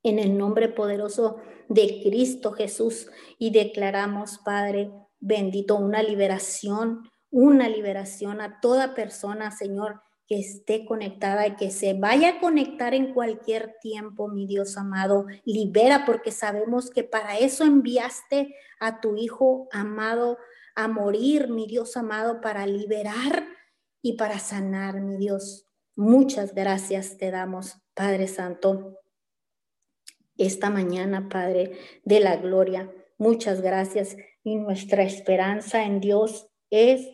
en 0.05 0.21
el 0.21 0.39
nombre 0.39 0.69
poderoso 0.69 1.39
de 1.69 2.01
Cristo 2.05 2.53
Jesús, 2.53 3.11
y 3.41 3.51
declaramos, 3.51 4.39
Padre 4.45 4.93
bendito, 5.19 5.75
una 5.75 6.01
liberación, 6.01 7.11
una 7.29 7.69
liberación 7.69 8.41
a 8.41 8.61
toda 8.61 8.95
persona, 8.95 9.51
Señor, 9.51 10.01
que 10.27 10.41
esté 10.41 10.85
conectada 10.85 11.47
y 11.47 11.57
que 11.57 11.71
se 11.71 11.95
vaya 11.95 12.31
a 12.31 12.41
conectar 12.41 12.95
en 12.95 13.15
cualquier 13.15 13.77
tiempo, 13.81 14.29
mi 14.29 14.47
Dios 14.47 14.77
amado. 14.77 15.27
Libera 15.45 16.05
porque 16.05 16.33
sabemos 16.33 16.91
que 16.91 17.05
para 17.05 17.39
eso 17.39 17.65
enviaste 17.65 18.55
a 18.81 19.01
tu 19.01 19.17
Hijo 19.17 19.69
amado 19.71 20.39
a 20.75 20.89
morir, 20.89 21.49
mi 21.49 21.67
Dios 21.67 21.97
amado, 21.97 22.41
para 22.41 22.67
liberar 22.67 23.47
y 24.03 24.15
para 24.15 24.39
sanar, 24.39 25.01
mi 25.01 25.17
Dios. 25.17 25.67
Muchas 25.95 26.55
gracias 26.55 27.17
te 27.17 27.31
damos, 27.31 27.79
Padre 27.95 28.29
Santo. 28.29 28.99
Esta 30.37 30.69
mañana, 30.69 31.29
Padre 31.31 31.79
de 32.05 32.21
la 32.21 32.37
Gloria, 32.37 32.93
muchas 33.17 33.63
gracias 33.63 34.17
y 34.45 34.57
nuestra 34.57 35.03
esperanza 35.03 35.85
en 35.85 36.01
Dios 36.01 36.49
es 36.69 37.09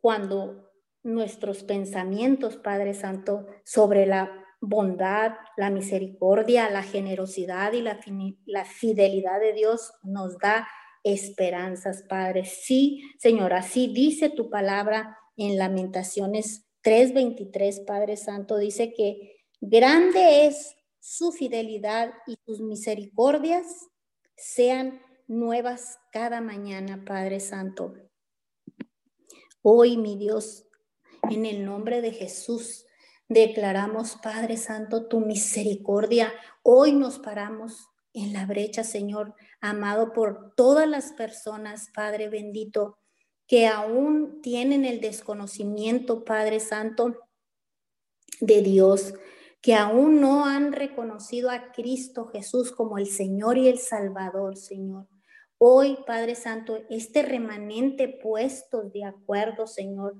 cuando 0.00 0.67
nuestros 1.08 1.64
pensamientos, 1.64 2.56
Padre 2.56 2.94
Santo, 2.94 3.46
sobre 3.64 4.06
la 4.06 4.30
bondad, 4.60 5.32
la 5.56 5.70
misericordia, 5.70 6.70
la 6.70 6.82
generosidad 6.82 7.72
y 7.72 7.82
la, 7.82 8.64
fidelidad 8.64 9.40
de 9.40 9.52
Dios 9.54 9.92
nos 10.02 10.36
da 10.38 10.68
esperanzas, 11.04 12.04
Padre. 12.08 12.44
Sí, 12.44 13.02
Señor, 13.18 13.54
así 13.54 13.92
dice 13.92 14.28
tu 14.28 14.50
palabra 14.50 15.16
en 15.36 15.56
Lamentaciones 15.56 16.66
3:23, 16.82 17.84
Padre 17.86 18.16
Santo, 18.16 18.58
dice 18.58 18.92
que 18.92 19.36
grande 19.60 20.46
es 20.46 20.76
su 21.00 21.32
fidelidad 21.32 22.12
y 22.26 22.36
sus 22.44 22.60
misericordias 22.60 23.88
sean 24.36 25.00
nuevas 25.26 25.98
cada 26.12 26.40
mañana, 26.40 27.04
Padre 27.06 27.40
Santo. 27.40 27.94
Hoy, 29.62 29.96
mi 29.96 30.16
Dios, 30.16 30.67
en 31.30 31.46
el 31.46 31.64
nombre 31.64 32.00
de 32.00 32.12
Jesús, 32.12 32.86
declaramos, 33.28 34.16
Padre 34.22 34.56
Santo, 34.56 35.06
tu 35.06 35.20
misericordia. 35.20 36.32
Hoy 36.62 36.92
nos 36.92 37.18
paramos 37.18 37.88
en 38.14 38.32
la 38.32 38.46
brecha, 38.46 38.84
Señor, 38.84 39.34
amado 39.60 40.12
por 40.12 40.54
todas 40.56 40.88
las 40.88 41.12
personas, 41.12 41.90
Padre 41.94 42.28
bendito, 42.28 42.98
que 43.46 43.66
aún 43.66 44.40
tienen 44.42 44.84
el 44.84 45.00
desconocimiento, 45.00 46.24
Padre 46.24 46.60
Santo, 46.60 47.16
de 48.40 48.62
Dios, 48.62 49.14
que 49.60 49.74
aún 49.74 50.20
no 50.20 50.46
han 50.46 50.72
reconocido 50.72 51.50
a 51.50 51.72
Cristo 51.72 52.26
Jesús 52.26 52.72
como 52.72 52.98
el 52.98 53.06
Señor 53.06 53.58
y 53.58 53.68
el 53.68 53.78
Salvador, 53.78 54.56
Señor. 54.56 55.06
Hoy, 55.60 55.98
Padre 56.06 56.36
Santo, 56.36 56.78
este 56.88 57.22
remanente 57.22 58.06
puesto 58.06 58.82
de 58.82 59.04
acuerdo, 59.04 59.66
Señor, 59.66 60.14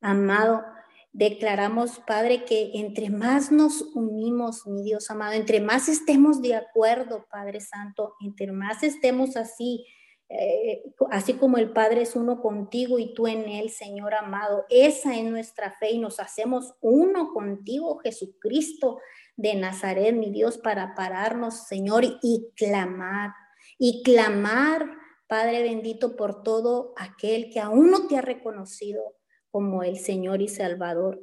amado, 0.00 0.64
declaramos, 1.12 2.00
Padre, 2.06 2.44
que 2.44 2.70
entre 2.74 3.10
más 3.10 3.50
nos 3.50 3.82
unimos, 3.94 4.66
mi 4.66 4.82
Dios 4.82 5.10
amado, 5.10 5.32
entre 5.32 5.60
más 5.60 5.88
estemos 5.88 6.40
de 6.40 6.54
acuerdo, 6.54 7.26
Padre 7.30 7.60
Santo, 7.60 8.14
entre 8.20 8.52
más 8.52 8.82
estemos 8.82 9.36
así, 9.36 9.86
eh, 10.28 10.82
así 11.10 11.34
como 11.34 11.58
el 11.58 11.72
Padre 11.72 12.02
es 12.02 12.14
uno 12.14 12.40
contigo 12.40 12.98
y 13.00 13.12
tú 13.14 13.26
en 13.26 13.48
él, 13.48 13.70
Señor 13.70 14.14
amado. 14.14 14.64
Esa 14.70 15.16
es 15.16 15.24
nuestra 15.24 15.72
fe 15.72 15.90
y 15.90 15.98
nos 15.98 16.20
hacemos 16.20 16.74
uno 16.80 17.32
contigo, 17.32 17.98
Jesucristo 17.98 19.00
de 19.36 19.56
Nazaret, 19.56 20.14
mi 20.14 20.30
Dios, 20.30 20.58
para 20.58 20.94
pararnos, 20.94 21.66
Señor, 21.66 22.04
y 22.22 22.50
clamar, 22.54 23.32
y 23.78 24.02
clamar, 24.04 24.86
Padre 25.26 25.62
bendito, 25.62 26.16
por 26.16 26.42
todo 26.42 26.92
aquel 26.96 27.50
que 27.50 27.58
aún 27.58 27.90
no 27.90 28.06
te 28.06 28.16
ha 28.16 28.20
reconocido 28.20 29.19
como 29.50 29.82
el 29.82 29.98
Señor 29.98 30.42
y 30.42 30.48
Salvador. 30.48 31.20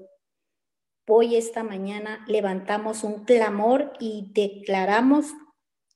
Hoy, 1.07 1.35
esta 1.35 1.63
mañana, 1.63 2.25
levantamos 2.27 3.03
un 3.03 3.23
clamor 3.23 3.93
y 3.99 4.31
declaramos 4.33 5.27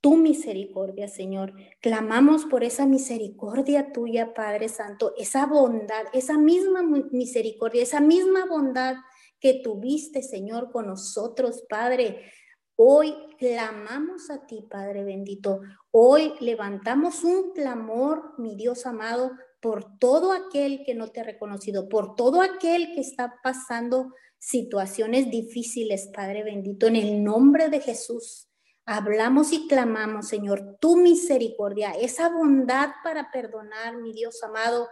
tu 0.02 0.18
misericordia, 0.18 1.08
Señor. 1.08 1.54
Clamamos 1.80 2.46
por 2.46 2.64
esa 2.64 2.86
misericordia 2.86 3.92
tuya, 3.92 4.34
Padre 4.34 4.68
Santo, 4.68 5.14
esa 5.18 5.46
bondad, 5.46 6.06
esa 6.14 6.38
misma 6.38 6.82
misericordia, 6.82 7.84
esa 7.84 8.02
misma 8.02 8.46
bondad 8.46 8.96
que 9.40 9.62
tuviste, 9.64 10.24
Señor, 10.24 10.72
con 10.72 10.88
nosotros, 10.88 11.64
Padre. 11.70 12.32
Hoy 12.76 13.16
clamamos 13.38 14.32
a 14.32 14.48
ti, 14.48 14.66
Padre 14.68 15.04
bendito. 15.04 15.62
Hoy 15.92 16.34
levantamos 16.40 17.24
un 17.24 17.52
clamor, 17.52 18.34
mi 18.40 18.56
Dios 18.56 18.86
amado, 18.88 19.32
por 19.62 19.98
todo 20.00 20.34
aquel 20.34 20.84
que 20.86 20.96
no 20.96 21.10
te 21.10 21.22
ha 21.22 21.24
reconocido, 21.24 21.88
por 21.88 22.16
todo 22.16 22.42
aquel 22.42 22.94
que 22.94 23.02
está 23.02 23.36
pasando 23.44 24.14
situaciones 24.40 25.30
difíciles, 25.30 26.10
Padre 26.14 26.44
bendito, 26.44 26.88
en 26.88 26.96
el 26.96 27.24
nombre 27.24 27.70
de 27.70 27.80
Jesús. 27.80 28.50
Hablamos 28.86 29.54
y 29.54 29.68
clamamos, 29.68 30.28
Señor, 30.28 30.78
tu 30.82 30.98
misericordia, 30.98 31.92
esa 31.92 32.30
bondad 32.30 32.90
para 33.04 33.32
perdonar, 33.32 33.98
mi 33.98 34.12
Dios 34.12 34.42
amado, 34.44 34.90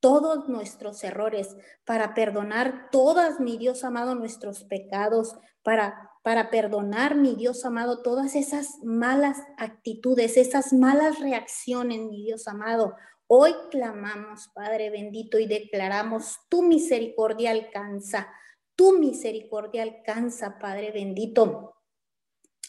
todos 0.00 0.48
nuestros 0.48 1.02
errores, 1.04 1.56
para 1.84 2.14
perdonar 2.14 2.90
todas, 2.90 3.38
mi 3.38 3.56
Dios 3.56 3.84
amado, 3.84 4.16
nuestros 4.16 4.64
pecados, 4.64 5.36
para, 5.62 6.10
para 6.24 6.50
perdonar, 6.50 7.14
mi 7.14 7.36
Dios 7.36 7.64
amado, 7.64 8.02
todas 8.02 8.34
esas 8.34 8.78
malas 8.82 9.38
actitudes, 9.56 10.36
esas 10.36 10.72
malas 10.72 11.20
reacciones, 11.20 12.00
mi 12.00 12.24
Dios 12.24 12.48
amado. 12.48 12.94
Hoy 13.30 13.54
clamamos, 13.70 14.48
Padre 14.54 14.88
bendito, 14.88 15.38
y 15.38 15.46
declaramos 15.46 16.38
tu 16.48 16.62
misericordia 16.62 17.50
alcanza, 17.50 18.26
tu 18.74 18.98
misericordia 18.98 19.82
alcanza, 19.82 20.58
Padre 20.58 20.92
bendito 20.92 21.74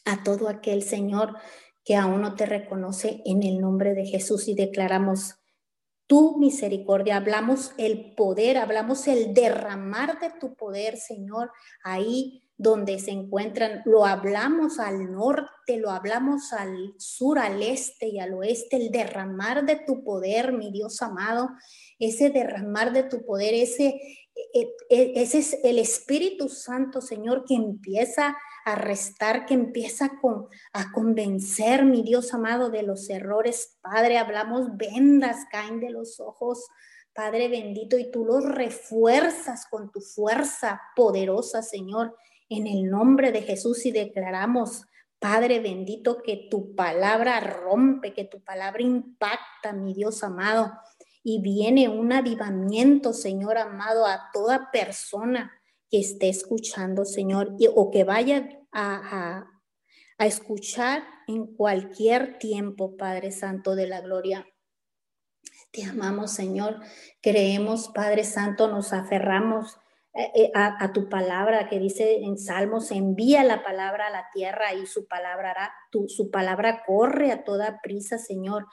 a 0.03 0.21
todo 0.21 0.49
aquel 0.49 0.83
Señor 0.83 1.37
que 1.85 1.95
aún 1.95 2.21
no 2.21 2.35
te 2.35 2.45
reconoce 2.45 3.21
en 3.23 3.43
el 3.43 3.61
nombre 3.61 3.93
de 3.93 4.05
Jesús 4.05 4.49
y 4.49 4.53
declaramos 4.53 5.35
tu 6.07 6.37
misericordia, 6.37 7.15
hablamos 7.15 7.71
el 7.77 8.13
poder, 8.15 8.57
hablamos 8.57 9.07
el 9.07 9.33
derramar 9.33 10.19
de 10.19 10.31
tu 10.41 10.55
poder, 10.55 10.97
Señor, 10.97 11.53
ahí 11.83 12.48
donde 12.59 12.99
se 12.99 13.11
encuentran, 13.11 13.81
lo 13.85 14.05
hablamos 14.05 14.79
al 14.79 15.13
norte, 15.13 15.77
lo 15.77 15.91
hablamos 15.91 16.51
al 16.51 16.93
sur, 16.97 17.39
al 17.39 17.63
este 17.63 18.09
y 18.09 18.19
al 18.19 18.33
oeste, 18.33 18.75
el 18.75 18.91
derramar 18.91 19.65
de 19.65 19.77
tu 19.77 20.03
poder, 20.03 20.51
mi 20.51 20.69
Dios 20.69 21.01
amado, 21.01 21.51
ese 21.99 22.29
derramar 22.31 22.91
de 22.91 23.03
tu 23.03 23.25
poder, 23.25 23.53
ese, 23.53 24.01
e, 24.53 24.75
e, 24.89 25.13
ese 25.15 25.37
es 25.37 25.57
el 25.63 25.79
Espíritu 25.79 26.49
Santo, 26.49 26.99
Señor, 26.99 27.45
que 27.47 27.55
empieza 27.55 28.35
a 28.65 28.75
restar, 28.75 29.45
que 29.45 29.53
empieza 29.53 30.19
con, 30.21 30.49
a 30.73 30.91
convencer, 30.91 31.85
mi 31.85 32.03
Dios 32.03 32.33
amado, 32.33 32.69
de 32.69 32.83
los 32.83 33.09
errores. 33.09 33.77
Padre, 33.79 34.17
hablamos, 34.17 34.75
vendas 34.75 35.45
caen 35.49 35.79
de 35.79 35.91
los 35.91 36.19
ojos, 36.19 36.67
Padre 37.13 37.47
bendito, 37.47 37.97
y 37.97 38.11
tú 38.11 38.25
los 38.25 38.43
refuerzas 38.43 39.65
con 39.71 39.93
tu 39.93 40.01
fuerza 40.01 40.81
poderosa, 40.93 41.61
Señor, 41.61 42.17
en 42.49 42.67
el 42.67 42.89
nombre 42.89 43.31
de 43.31 43.43
Jesús 43.43 43.85
y 43.85 43.91
declaramos, 43.91 44.85
Padre 45.19 45.59
bendito, 45.59 46.21
que 46.23 46.47
tu 46.49 46.75
palabra 46.75 47.39
rompe, 47.39 48.13
que 48.13 48.25
tu 48.25 48.41
palabra 48.41 48.81
impacta, 48.81 49.73
mi 49.73 49.93
Dios 49.93 50.23
amado, 50.23 50.71
y 51.23 51.41
viene 51.41 51.89
un 51.89 52.11
avivamiento, 52.11 53.13
Señor 53.13 53.57
amado, 53.57 54.05
a 54.05 54.29
toda 54.33 54.71
persona 54.71 55.51
que 55.91 55.99
esté 55.99 56.29
escuchando, 56.29 57.05
Señor, 57.05 57.55
o 57.75 57.91
que 57.91 58.03
vaya 58.03 58.49
a, 58.71 59.45
a 60.17 60.25
escuchar 60.25 61.03
en 61.27 61.47
cualquier 61.47 62.39
tiempo, 62.39 62.95
Padre 62.95 63.31
Santo 63.31 63.75
de 63.75 63.87
la 63.87 64.01
Gloria. 64.01 64.47
Te 65.71 65.83
amamos, 65.83 66.31
Señor. 66.31 66.79
Creemos, 67.21 67.89
Padre 67.89 68.23
Santo, 68.23 68.67
nos 68.69 68.93
aferramos 68.93 69.77
eh, 70.15 70.31
eh, 70.33 70.51
a, 70.55 70.91
tu 70.91 71.07
palabra 71.07 71.69
que 71.69 71.79
dice 71.79 72.23
en 72.23 72.37
Salmos, 72.37 72.91
envía 72.91 73.43
la 73.43 73.63
palabra 73.63 74.07
a 74.07 74.09
la 74.11 74.25
tierra 74.33 74.73
y 74.73 74.87
su 74.87 75.07
palabra, 75.07 75.71
su 76.07 76.31
palabra 76.31 76.83
corre 76.85 77.31
a 77.31 77.43
toda 77.43 77.79
prisa, 77.81 78.17
Señor. 78.17 78.65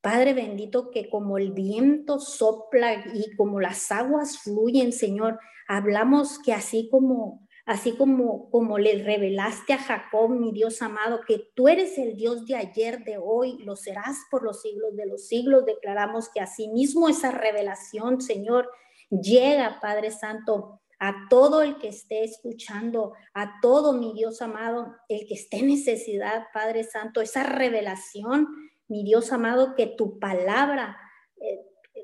Padre 0.00 0.32
bendito, 0.34 0.90
que 0.90 1.08
como 1.08 1.38
el 1.38 1.52
viento 1.52 2.18
sopla 2.18 3.04
y 3.14 3.36
como 3.36 3.60
las 3.60 3.92
aguas 3.92 4.38
fluyen, 4.38 4.92
Señor, 4.92 5.38
hablamos 5.68 6.38
que 6.38 6.52
así 6.52 6.88
como 6.90 7.46
así 7.66 7.92
como 7.92 8.50
como 8.50 8.78
le 8.78 9.00
revelaste 9.04 9.74
a 9.74 9.78
Jacob, 9.78 10.30
mi 10.30 10.50
Dios 10.50 10.82
amado, 10.82 11.20
que 11.24 11.50
tú 11.54 11.68
eres 11.68 11.98
el 11.98 12.16
Dios 12.16 12.46
de 12.46 12.56
ayer, 12.56 13.04
de 13.04 13.16
hoy, 13.16 13.58
lo 13.58 13.76
serás 13.76 14.16
por 14.28 14.42
los 14.42 14.62
siglos 14.62 14.96
de 14.96 15.06
los 15.06 15.28
siglos. 15.28 15.66
Declaramos 15.66 16.30
que 16.34 16.40
así 16.40 16.66
mismo 16.68 17.08
esa 17.08 17.30
revelación, 17.30 18.20
Señor, 18.20 18.68
llega, 19.10 19.78
Padre 19.80 20.10
Santo, 20.10 20.79
a 21.00 21.26
todo 21.28 21.62
el 21.62 21.78
que 21.78 21.88
esté 21.88 22.22
escuchando, 22.22 23.14
a 23.34 23.60
todo 23.60 23.94
mi 23.94 24.12
Dios 24.12 24.40
amado, 24.42 24.94
el 25.08 25.26
que 25.26 25.34
esté 25.34 25.58
en 25.58 25.68
necesidad, 25.68 26.46
Padre 26.52 26.84
Santo, 26.84 27.20
esa 27.20 27.42
revelación 27.42 28.48
mi 28.90 29.04
Dios 29.04 29.32
amado, 29.32 29.76
que 29.76 29.86
tu 29.86 30.18
palabra, 30.18 30.98
eh, 31.40 31.60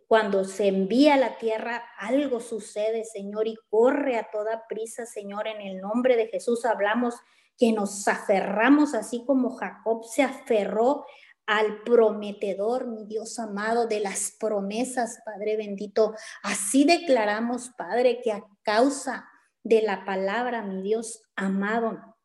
cuando 0.06 0.44
se 0.44 0.68
envía 0.68 1.14
a 1.14 1.18
la 1.18 1.36
tierra, 1.36 1.84
algo 1.98 2.38
sucede, 2.40 3.04
Señor, 3.04 3.48
y 3.48 3.56
corre 3.68 4.16
a 4.16 4.30
toda 4.30 4.66
prisa, 4.68 5.04
Señor, 5.04 5.48
en 5.48 5.60
el 5.60 5.80
nombre 5.80 6.16
de 6.16 6.28
Jesús. 6.28 6.64
Hablamos 6.64 7.16
que 7.58 7.72
nos 7.72 8.06
aferramos 8.06 8.94
así 8.94 9.24
como 9.26 9.56
Jacob 9.56 10.04
se 10.04 10.22
aferró 10.22 11.04
al 11.46 11.82
prometedor, 11.82 12.86
mi 12.86 13.04
Dios 13.06 13.38
amado, 13.38 13.86
de 13.86 14.00
las 14.00 14.34
promesas, 14.38 15.20
Padre 15.24 15.56
bendito. 15.56 16.14
Así 16.42 16.84
declaramos, 16.84 17.70
Padre, 17.76 18.20
que 18.22 18.32
a 18.32 18.44
causa 18.62 19.28
de 19.62 19.82
la 19.82 20.04
palabra, 20.04 20.62
mi 20.62 20.82
Dios 20.82 21.22
amado, 21.36 22.15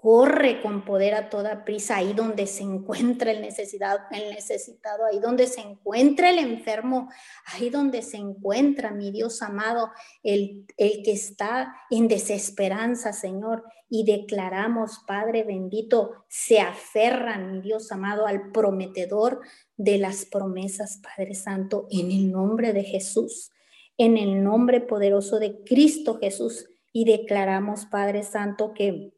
corre 0.00 0.62
con 0.62 0.82
poder 0.86 1.12
a 1.12 1.28
toda 1.28 1.62
prisa 1.62 1.96
ahí 1.96 2.14
donde 2.14 2.46
se 2.46 2.62
encuentra 2.62 3.32
el 3.32 3.42
necesitado, 3.42 4.00
el 4.12 4.30
necesitado, 4.30 5.04
ahí 5.04 5.18
donde 5.18 5.46
se 5.46 5.60
encuentra 5.60 6.30
el 6.30 6.38
enfermo, 6.38 7.10
ahí 7.44 7.68
donde 7.68 8.00
se 8.00 8.16
encuentra 8.16 8.92
mi 8.92 9.10
Dios 9.10 9.42
amado, 9.42 9.90
el, 10.22 10.64
el 10.78 11.02
que 11.02 11.12
está 11.12 11.76
en 11.90 12.08
desesperanza, 12.08 13.12
Señor. 13.12 13.62
Y 13.90 14.06
declaramos, 14.06 15.04
Padre 15.06 15.44
bendito, 15.44 16.24
se 16.28 16.60
aferran, 16.60 17.52
mi 17.52 17.60
Dios 17.60 17.92
amado, 17.92 18.26
al 18.26 18.52
prometedor 18.52 19.42
de 19.76 19.98
las 19.98 20.24
promesas, 20.24 21.02
Padre 21.02 21.34
Santo, 21.34 21.88
en 21.90 22.10
el 22.10 22.32
nombre 22.32 22.72
de 22.72 22.84
Jesús, 22.84 23.50
en 23.98 24.16
el 24.16 24.42
nombre 24.42 24.80
poderoso 24.80 25.38
de 25.38 25.62
Cristo 25.62 26.18
Jesús. 26.18 26.70
Y 26.90 27.04
declaramos, 27.04 27.84
Padre 27.84 28.22
Santo, 28.22 28.72
que 28.72 29.12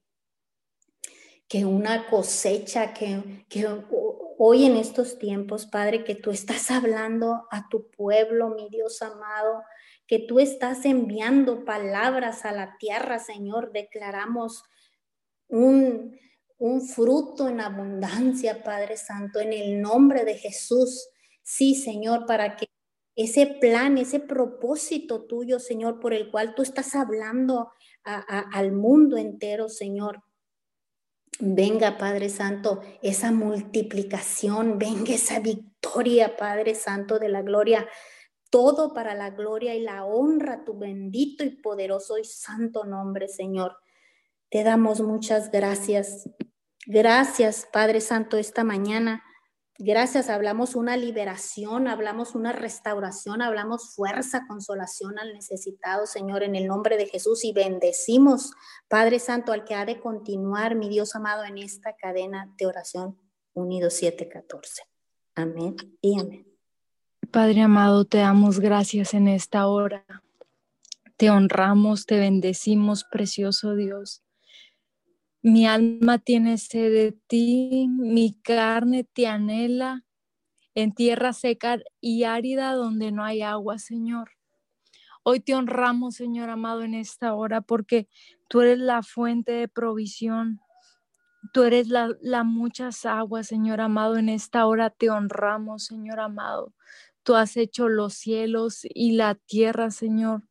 que 1.52 1.66
una 1.66 2.06
cosecha 2.06 2.94
que, 2.94 3.44
que 3.50 3.68
hoy 4.38 4.64
en 4.64 4.78
estos 4.78 5.18
tiempos, 5.18 5.66
Padre, 5.66 6.02
que 6.02 6.14
tú 6.14 6.30
estás 6.30 6.70
hablando 6.70 7.46
a 7.50 7.68
tu 7.68 7.90
pueblo, 7.90 8.54
mi 8.54 8.70
Dios 8.70 9.02
amado, 9.02 9.62
que 10.06 10.20
tú 10.20 10.40
estás 10.40 10.86
enviando 10.86 11.66
palabras 11.66 12.46
a 12.46 12.52
la 12.52 12.78
tierra, 12.78 13.18
Señor. 13.18 13.70
Declaramos 13.70 14.64
un, 15.46 16.18
un 16.56 16.80
fruto 16.80 17.48
en 17.48 17.60
abundancia, 17.60 18.62
Padre 18.62 18.96
Santo, 18.96 19.38
en 19.38 19.52
el 19.52 19.82
nombre 19.82 20.24
de 20.24 20.38
Jesús. 20.38 21.06
Sí, 21.42 21.74
Señor, 21.74 22.24
para 22.24 22.56
que 22.56 22.64
ese 23.14 23.46
plan, 23.46 23.98
ese 23.98 24.20
propósito 24.20 25.26
tuyo, 25.26 25.58
Señor, 25.58 26.00
por 26.00 26.14
el 26.14 26.30
cual 26.30 26.54
tú 26.54 26.62
estás 26.62 26.94
hablando 26.94 27.72
al 28.04 28.72
mundo 28.72 29.18
entero, 29.18 29.68
Señor, 29.68 30.22
Venga, 31.44 31.98
Padre 31.98 32.28
Santo, 32.28 32.82
esa 33.02 33.32
multiplicación, 33.32 34.78
venga 34.78 35.12
esa 35.12 35.40
victoria, 35.40 36.36
Padre 36.36 36.76
Santo 36.76 37.18
de 37.18 37.28
la 37.28 37.42
gloria, 37.42 37.88
todo 38.48 38.94
para 38.94 39.16
la 39.16 39.30
gloria 39.30 39.74
y 39.74 39.80
la 39.80 40.04
honra, 40.04 40.62
tu 40.64 40.78
bendito 40.78 41.42
y 41.42 41.50
poderoso 41.50 42.16
y 42.16 42.22
santo 42.22 42.84
nombre, 42.84 43.26
Señor. 43.26 43.76
Te 44.50 44.62
damos 44.62 45.00
muchas 45.00 45.50
gracias. 45.50 46.30
Gracias, 46.86 47.66
Padre 47.72 48.00
Santo, 48.00 48.36
esta 48.36 48.62
mañana 48.62 49.24
Gracias, 49.84 50.30
hablamos 50.30 50.76
una 50.76 50.96
liberación, 50.96 51.88
hablamos 51.88 52.36
una 52.36 52.52
restauración, 52.52 53.42
hablamos 53.42 53.96
fuerza, 53.96 54.46
consolación 54.46 55.18
al 55.18 55.32
necesitado, 55.32 56.06
Señor, 56.06 56.44
en 56.44 56.54
el 56.54 56.68
nombre 56.68 56.96
de 56.96 57.06
Jesús 57.06 57.44
y 57.44 57.52
bendecimos, 57.52 58.52
Padre 58.86 59.18
Santo, 59.18 59.50
al 59.50 59.64
que 59.64 59.74
ha 59.74 59.84
de 59.84 59.98
continuar, 59.98 60.76
mi 60.76 60.88
Dios 60.88 61.16
amado, 61.16 61.42
en 61.42 61.58
esta 61.58 61.96
cadena 61.96 62.48
de 62.56 62.66
oración 62.66 63.18
unido 63.54 63.90
714. 63.90 64.84
Amén 65.34 65.74
y 66.00 66.20
amén. 66.20 66.46
Padre 67.32 67.62
amado, 67.62 68.04
te 68.04 68.18
damos 68.18 68.60
gracias 68.60 69.14
en 69.14 69.26
esta 69.26 69.66
hora. 69.66 70.06
Te 71.16 71.28
honramos, 71.28 72.06
te 72.06 72.20
bendecimos, 72.20 73.02
precioso 73.02 73.74
Dios. 73.74 74.22
Mi 75.44 75.66
alma 75.66 76.18
tiene 76.18 76.56
sed 76.56 76.92
de 76.92 77.18
ti, 77.26 77.88
mi 77.88 78.40
carne 78.42 79.02
te 79.02 79.26
anhela 79.26 80.04
en 80.76 80.94
tierra 80.94 81.32
seca 81.32 81.78
y 82.00 82.22
árida 82.22 82.74
donde 82.74 83.10
no 83.10 83.24
hay 83.24 83.42
agua, 83.42 83.80
Señor. 83.80 84.30
Hoy 85.24 85.40
te 85.40 85.56
honramos, 85.56 86.14
Señor 86.14 86.48
amado, 86.48 86.82
en 86.82 86.94
esta 86.94 87.34
hora 87.34 87.60
porque 87.60 88.08
tú 88.48 88.60
eres 88.60 88.78
la 88.78 89.02
fuente 89.02 89.50
de 89.50 89.66
provisión. 89.66 90.60
Tú 91.52 91.64
eres 91.64 91.88
la, 91.88 92.10
la 92.20 92.44
muchas 92.44 93.04
aguas, 93.04 93.48
Señor 93.48 93.80
amado. 93.80 94.18
En 94.18 94.28
esta 94.28 94.64
hora 94.66 94.90
te 94.90 95.10
honramos, 95.10 95.86
Señor 95.86 96.20
amado. 96.20 96.72
Tú 97.24 97.34
has 97.34 97.56
hecho 97.56 97.88
los 97.88 98.14
cielos 98.14 98.82
y 98.84 99.12
la 99.12 99.34
tierra, 99.34 99.90
Señor. 99.90 100.42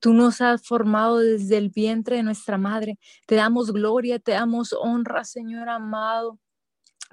Tú 0.00 0.12
nos 0.12 0.40
has 0.40 0.66
formado 0.66 1.18
desde 1.18 1.56
el 1.56 1.70
vientre 1.70 2.16
de 2.16 2.22
nuestra 2.22 2.58
madre. 2.58 2.98
Te 3.26 3.36
damos 3.36 3.72
gloria, 3.72 4.18
te 4.18 4.32
damos 4.32 4.72
honra, 4.72 5.24
Señor 5.24 5.68
amado, 5.68 6.38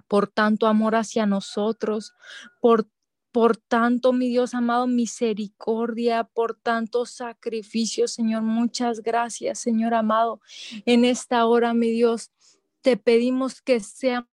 por 0.07 0.27
tanto 0.27 0.67
amor 0.67 0.95
hacia 0.95 1.25
nosotros, 1.25 2.13
por 2.59 2.87
por 3.31 3.55
tanto, 3.55 4.11
mi 4.11 4.27
Dios 4.27 4.53
amado, 4.53 4.87
misericordia, 4.87 6.25
por 6.25 6.55
tanto 6.55 7.05
sacrificio, 7.05 8.07
Señor. 8.07 8.41
Muchas 8.41 9.01
gracias, 9.01 9.59
Señor 9.59 9.93
amado. 9.93 10.41
En 10.85 11.05
esta 11.05 11.45
hora, 11.45 11.73
mi 11.73 11.91
Dios, 11.91 12.29
te 12.81 12.97
pedimos 12.97 13.61
que 13.61 13.79
seamos 13.79 14.30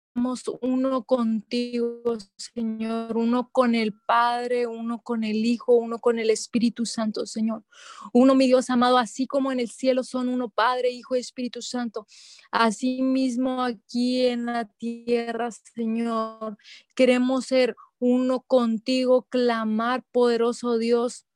uno 0.60 1.02
contigo, 1.04 2.16
Señor, 2.36 3.16
uno 3.16 3.50
con 3.50 3.74
el 3.74 3.92
Padre, 3.92 4.66
uno 4.66 5.02
con 5.02 5.24
el 5.24 5.44
Hijo, 5.44 5.74
uno 5.74 5.98
con 5.98 6.18
el 6.18 6.30
Espíritu 6.30 6.86
Santo, 6.86 7.26
Señor. 7.26 7.64
Uno, 8.12 8.34
mi 8.34 8.46
Dios 8.46 8.70
amado, 8.70 8.98
así 8.98 9.26
como 9.26 9.50
en 9.50 9.60
el 9.60 9.70
cielo 9.70 10.04
son 10.04 10.28
uno 10.28 10.48
Padre, 10.48 10.90
Hijo 10.90 11.16
y 11.16 11.20
Espíritu 11.20 11.62
Santo, 11.62 12.06
así 12.50 13.02
mismo 13.02 13.62
aquí 13.62 14.26
en 14.26 14.46
la 14.46 14.66
tierra, 14.66 15.50
Señor, 15.50 16.56
queremos 16.94 17.46
ser 17.46 17.74
uno 17.98 18.40
contigo, 18.40 19.26
clamar, 19.28 20.04
poderoso 20.12 20.78
Dios, 20.78 21.26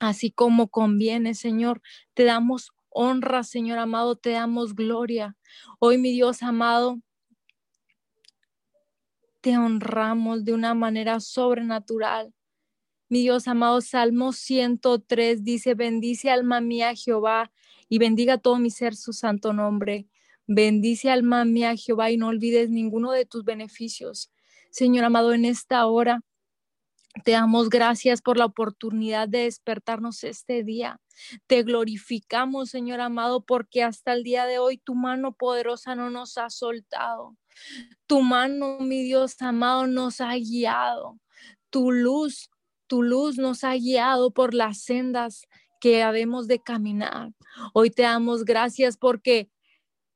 así 0.00 0.30
como 0.30 0.68
conviene, 0.68 1.34
Señor. 1.34 1.80
Te 2.14 2.24
damos 2.24 2.72
honra, 2.90 3.42
Señor 3.44 3.78
amado, 3.78 4.16
te 4.16 4.30
damos 4.30 4.74
gloria. 4.74 5.36
Hoy, 5.78 5.98
mi 5.98 6.10
Dios 6.12 6.42
amado, 6.42 7.00
te 9.42 9.58
honramos 9.58 10.44
de 10.44 10.54
una 10.54 10.72
manera 10.72 11.20
sobrenatural. 11.20 12.32
Mi 13.08 13.22
Dios 13.22 13.48
amado, 13.48 13.80
Salmo 13.80 14.32
103 14.32 15.44
dice, 15.44 15.74
bendice 15.74 16.30
alma 16.30 16.60
mía 16.60 16.94
Jehová 16.94 17.52
y 17.88 17.98
bendiga 17.98 18.38
todo 18.38 18.58
mi 18.58 18.70
ser 18.70 18.94
su 18.94 19.12
santo 19.12 19.52
nombre. 19.52 20.06
Bendice 20.46 21.10
alma 21.10 21.44
mía 21.44 21.74
Jehová 21.76 22.10
y 22.10 22.16
no 22.16 22.28
olvides 22.28 22.70
ninguno 22.70 23.10
de 23.10 23.26
tus 23.26 23.44
beneficios. 23.44 24.32
Señor 24.70 25.04
amado, 25.04 25.34
en 25.34 25.44
esta 25.44 25.84
hora 25.86 26.22
te 27.24 27.32
damos 27.32 27.68
gracias 27.68 28.22
por 28.22 28.38
la 28.38 28.46
oportunidad 28.46 29.28
de 29.28 29.40
despertarnos 29.40 30.22
este 30.22 30.62
día. 30.62 31.00
Te 31.48 31.64
glorificamos, 31.64 32.70
Señor 32.70 33.00
amado, 33.00 33.44
porque 33.44 33.82
hasta 33.82 34.12
el 34.12 34.22
día 34.22 34.46
de 34.46 34.60
hoy 34.60 34.78
tu 34.78 34.94
mano 34.94 35.34
poderosa 35.34 35.96
no 35.96 36.10
nos 36.10 36.38
ha 36.38 36.48
soltado. 36.48 37.36
Tu 38.06 38.20
mano, 38.20 38.78
mi 38.80 39.02
Dios 39.02 39.40
amado, 39.40 39.86
nos 39.86 40.20
ha 40.20 40.34
guiado. 40.36 41.18
Tu 41.70 41.90
luz, 41.90 42.50
tu 42.86 43.02
luz 43.02 43.38
nos 43.38 43.64
ha 43.64 43.74
guiado 43.74 44.30
por 44.30 44.54
las 44.54 44.82
sendas 44.82 45.46
que 45.80 46.02
habemos 46.02 46.46
de 46.46 46.60
caminar. 46.60 47.32
Hoy 47.74 47.90
te 47.90 48.02
damos 48.02 48.44
gracias 48.44 48.96
porque 48.96 49.50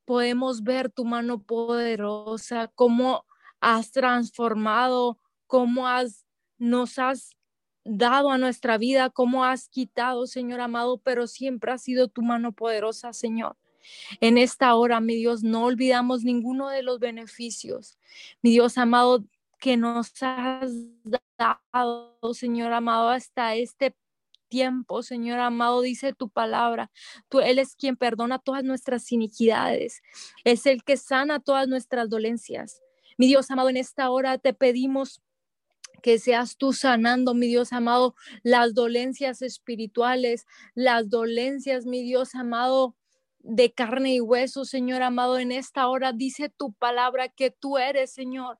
podemos 0.04 0.62
ver 0.62 0.90
tu 0.90 1.04
mano 1.04 1.42
poderosa, 1.42 2.70
cómo 2.74 3.24
has 3.60 3.90
transformado, 3.90 5.18
cómo 5.46 5.88
has, 5.88 6.24
nos 6.58 6.98
has 6.98 7.36
dado 7.84 8.30
a 8.30 8.38
nuestra 8.38 8.78
vida, 8.78 9.10
cómo 9.10 9.44
has 9.44 9.68
quitado, 9.68 10.26
Señor 10.26 10.60
amado, 10.60 10.98
pero 10.98 11.26
siempre 11.26 11.72
ha 11.72 11.78
sido 11.78 12.08
tu 12.08 12.22
mano 12.22 12.52
poderosa, 12.52 13.12
Señor. 13.12 13.56
En 14.20 14.38
esta 14.38 14.74
hora, 14.74 15.00
mi 15.00 15.16
Dios, 15.16 15.42
no 15.42 15.64
olvidamos 15.64 16.24
ninguno 16.24 16.68
de 16.68 16.82
los 16.82 16.98
beneficios. 16.98 17.98
Mi 18.42 18.50
Dios 18.50 18.78
amado, 18.78 19.24
que 19.58 19.76
nos 19.76 20.12
has 20.22 20.70
dado, 21.38 22.18
Señor 22.34 22.72
amado, 22.72 23.08
hasta 23.08 23.54
este 23.54 23.94
tiempo, 24.48 25.02
Señor 25.02 25.40
amado, 25.40 25.80
dice 25.80 26.12
tu 26.12 26.28
palabra. 26.28 26.90
Tú, 27.28 27.40
Él 27.40 27.58
es 27.58 27.74
quien 27.76 27.96
perdona 27.96 28.38
todas 28.38 28.64
nuestras 28.64 29.10
iniquidades. 29.12 30.02
Es 30.44 30.66
el 30.66 30.84
que 30.84 30.96
sana 30.96 31.40
todas 31.40 31.68
nuestras 31.68 32.08
dolencias. 32.08 32.82
Mi 33.18 33.26
Dios 33.26 33.50
amado, 33.50 33.70
en 33.70 33.76
esta 33.76 34.10
hora 34.10 34.38
te 34.38 34.52
pedimos 34.52 35.22
que 36.02 36.18
seas 36.18 36.56
tú 36.56 36.72
sanando, 36.72 37.34
mi 37.34 37.46
Dios 37.46 37.72
amado, 37.72 38.14
las 38.42 38.74
dolencias 38.74 39.42
espirituales, 39.42 40.46
las 40.74 41.08
dolencias, 41.08 41.86
mi 41.86 42.02
Dios 42.02 42.34
amado, 42.34 42.94
de 43.46 43.72
carne 43.72 44.14
y 44.14 44.20
hueso, 44.20 44.64
Señor 44.64 45.02
amado, 45.02 45.38
en 45.38 45.52
esta 45.52 45.88
hora 45.88 46.12
dice 46.12 46.48
tu 46.48 46.72
palabra 46.74 47.28
que 47.28 47.50
tú 47.50 47.78
eres, 47.78 48.12
Señor. 48.12 48.58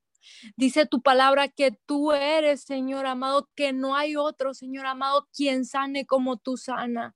Dice 0.57 0.87
tu 0.87 1.03
palabra 1.03 1.49
que 1.49 1.73
tú 1.87 2.13
eres, 2.13 2.63
Señor 2.63 3.07
amado, 3.07 3.49
que 3.55 3.73
no 3.73 3.95
hay 3.95 4.17
otro, 4.17 4.55
Señor 4.55 4.87
amado, 4.87 5.29
quien 5.33 5.65
sane 5.65 6.05
como 6.07 6.37
tú 6.37 6.57
sana, 6.57 7.15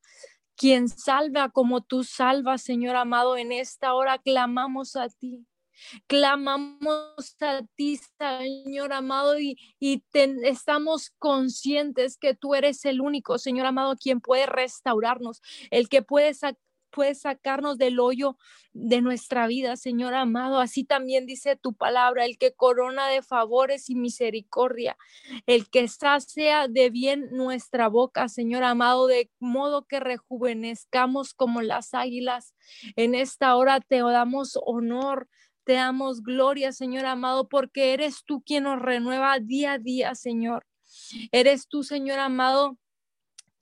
quien 0.57 0.89
salva 0.89 1.49
como 1.49 1.81
tú 1.81 2.05
salvas, 2.05 2.63
Señor 2.63 2.97
amado. 2.97 3.37
En 3.37 3.53
esta 3.53 3.95
hora 3.95 4.19
clamamos 4.19 4.97
a 4.97 5.09
ti. 5.09 5.47
Clamamos 6.07 7.37
a 7.41 7.63
ti, 7.75 7.99
Señor 8.19 8.93
amado, 8.93 9.39
y, 9.39 9.57
y 9.79 10.05
estamos 10.45 11.11
conscientes 11.19 12.19
que 12.19 12.35
tú 12.35 12.55
eres 12.55 12.85
el 12.85 13.01
único, 13.01 13.39
Señor 13.39 13.65
amado, 13.65 13.97
quien 13.97 14.21
puede 14.21 14.45
restaurarnos, 14.45 15.41
el 15.71 15.89
que 15.89 16.03
puede 16.03 16.35
puedes 16.91 17.23
sacarnos 17.23 17.79
del 17.79 18.01
hoyo 18.01 18.37
de 18.73 19.01
nuestra 19.01 19.47
vida, 19.47 19.77
Señor 19.77 20.15
amado. 20.15 20.61
Así 20.61 20.85
también 20.85 21.27
dice 21.27 21.57
tu 21.57 21.75
palabra, 21.75 22.25
el 22.25 22.39
que 22.39 22.53
corona 22.53 23.09
de 23.09 23.23
favores 23.23 23.91
y 23.91 23.95
misericordia, 23.95 24.97
el 25.47 25.71
que 25.71 25.89
sacia 25.89 26.69
de 26.69 26.91
bien 26.91 27.29
nuestra 27.33 27.89
boca, 27.89 28.29
Señor 28.29 28.65
amado, 28.65 29.07
de 29.07 29.31
modo 29.39 29.87
que 29.87 30.01
rejuvenezcamos 30.01 31.35
como 31.35 31.63
las 31.63 31.95
águilas. 31.95 32.55
En 32.97 33.15
esta 33.15 33.57
hora 33.57 33.81
te 33.81 33.99
damos 33.99 34.59
honor. 34.65 35.29
Te 35.65 35.75
damos 35.75 36.23
gloria, 36.23 36.73
Señor 36.73 37.05
amado, 37.05 37.49
porque 37.49 37.93
eres 37.93 38.25
tú 38.25 38.43
quien 38.43 38.65
nos 38.65 38.81
renueva 38.81 39.39
día 39.39 39.75
a 39.75 39.79
día, 39.79 40.15
Señor. 40.15 40.67
Eres 41.33 41.69
tú, 41.69 41.85
Señor 41.85 42.19
amado, 42.19 42.79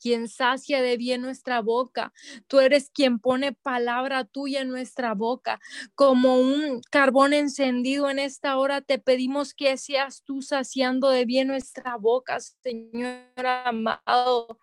quien 0.01 0.29
sacia 0.29 0.83
de 0.83 0.97
bien 0.97 1.23
nuestra 1.23 1.61
boca. 1.61 2.13
Tú 2.47 2.61
eres 2.61 2.91
quien 2.91 3.19
pone 3.19 3.53
palabra 3.53 4.25
tuya 4.25 4.61
en 4.61 4.69
nuestra 4.69 5.15
boca. 5.15 5.61
Como 5.95 6.41
un 6.41 6.81
carbón 6.91 7.33
encendido 7.33 8.11
en 8.11 8.19
esta 8.19 8.57
hora, 8.57 8.81
te 8.81 8.99
pedimos 8.99 9.55
que 9.55 9.77
seas 9.77 10.23
tú 10.25 10.43
saciando 10.43 11.11
de 11.11 11.25
bien 11.25 11.49
nuestra 11.49 11.97
boca, 11.97 12.39
Señor 12.41 13.23
amado. 13.37 14.59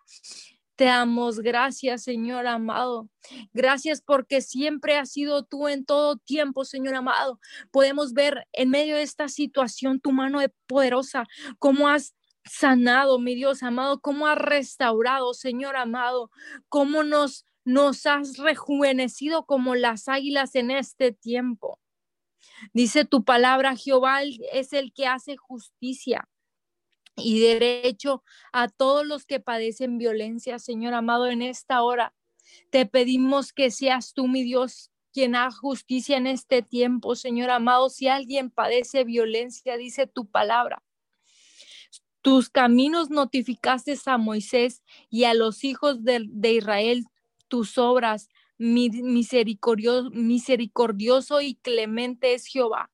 Te 0.76 0.84
damos 0.84 1.40
gracias, 1.40 2.02
Señor 2.02 2.46
amado. 2.46 3.08
Gracias 3.54 4.02
porque 4.02 4.42
siempre 4.42 4.98
has 4.98 5.10
sido 5.10 5.42
tú 5.42 5.68
en 5.68 5.86
todo 5.86 6.18
tiempo, 6.18 6.66
Señor 6.66 6.94
amado. 6.94 7.40
Podemos 7.70 8.12
ver 8.12 8.46
en 8.52 8.68
medio 8.68 8.96
de 8.96 9.02
esta 9.02 9.28
situación 9.28 10.00
tu 10.00 10.12
mano 10.12 10.38
de 10.38 10.50
poderosa, 10.66 11.26
cómo 11.58 11.88
has 11.88 12.14
sanado, 12.48 13.18
mi 13.18 13.34
Dios 13.34 13.62
amado, 13.62 14.00
cómo 14.00 14.26
has 14.26 14.38
restaurado, 14.38 15.34
Señor 15.34 15.76
amado, 15.76 16.30
cómo 16.68 17.02
nos, 17.04 17.44
nos 17.64 18.06
has 18.06 18.38
rejuvenecido 18.38 19.44
como 19.46 19.74
las 19.74 20.08
águilas 20.08 20.54
en 20.54 20.70
este 20.70 21.12
tiempo. 21.12 21.80
Dice 22.72 23.04
tu 23.04 23.24
palabra, 23.24 23.76
Jehová 23.76 24.22
es 24.52 24.72
el 24.72 24.92
que 24.92 25.06
hace 25.06 25.36
justicia 25.36 26.28
y 27.16 27.40
derecho 27.40 28.22
a 28.52 28.68
todos 28.68 29.06
los 29.06 29.24
que 29.24 29.40
padecen 29.40 29.98
violencia, 29.98 30.58
Señor 30.58 30.94
amado, 30.94 31.26
en 31.26 31.42
esta 31.42 31.82
hora. 31.82 32.14
Te 32.70 32.86
pedimos 32.86 33.52
que 33.52 33.70
seas 33.70 34.12
tú, 34.14 34.28
mi 34.28 34.42
Dios, 34.42 34.90
quien 35.12 35.34
haga 35.34 35.50
justicia 35.50 36.16
en 36.18 36.26
este 36.26 36.62
tiempo, 36.62 37.16
Señor 37.16 37.50
amado. 37.50 37.88
Si 37.88 38.06
alguien 38.06 38.50
padece 38.50 39.04
violencia, 39.04 39.76
dice 39.76 40.06
tu 40.06 40.26
palabra, 40.30 40.82
tus 42.26 42.50
caminos 42.50 43.08
notificaste 43.08 43.96
a 44.04 44.18
Moisés 44.18 44.82
y 45.08 45.22
a 45.22 45.32
los 45.32 45.62
hijos 45.62 46.02
de, 46.02 46.28
Israel 46.42 47.04
tus 47.46 47.78
obras. 47.78 48.28
misericordioso, 48.58 50.10
misericordioso 50.10 51.40
y 51.40 51.54
clemente 51.54 52.34
es 52.34 52.46
Jehová. 52.46 52.90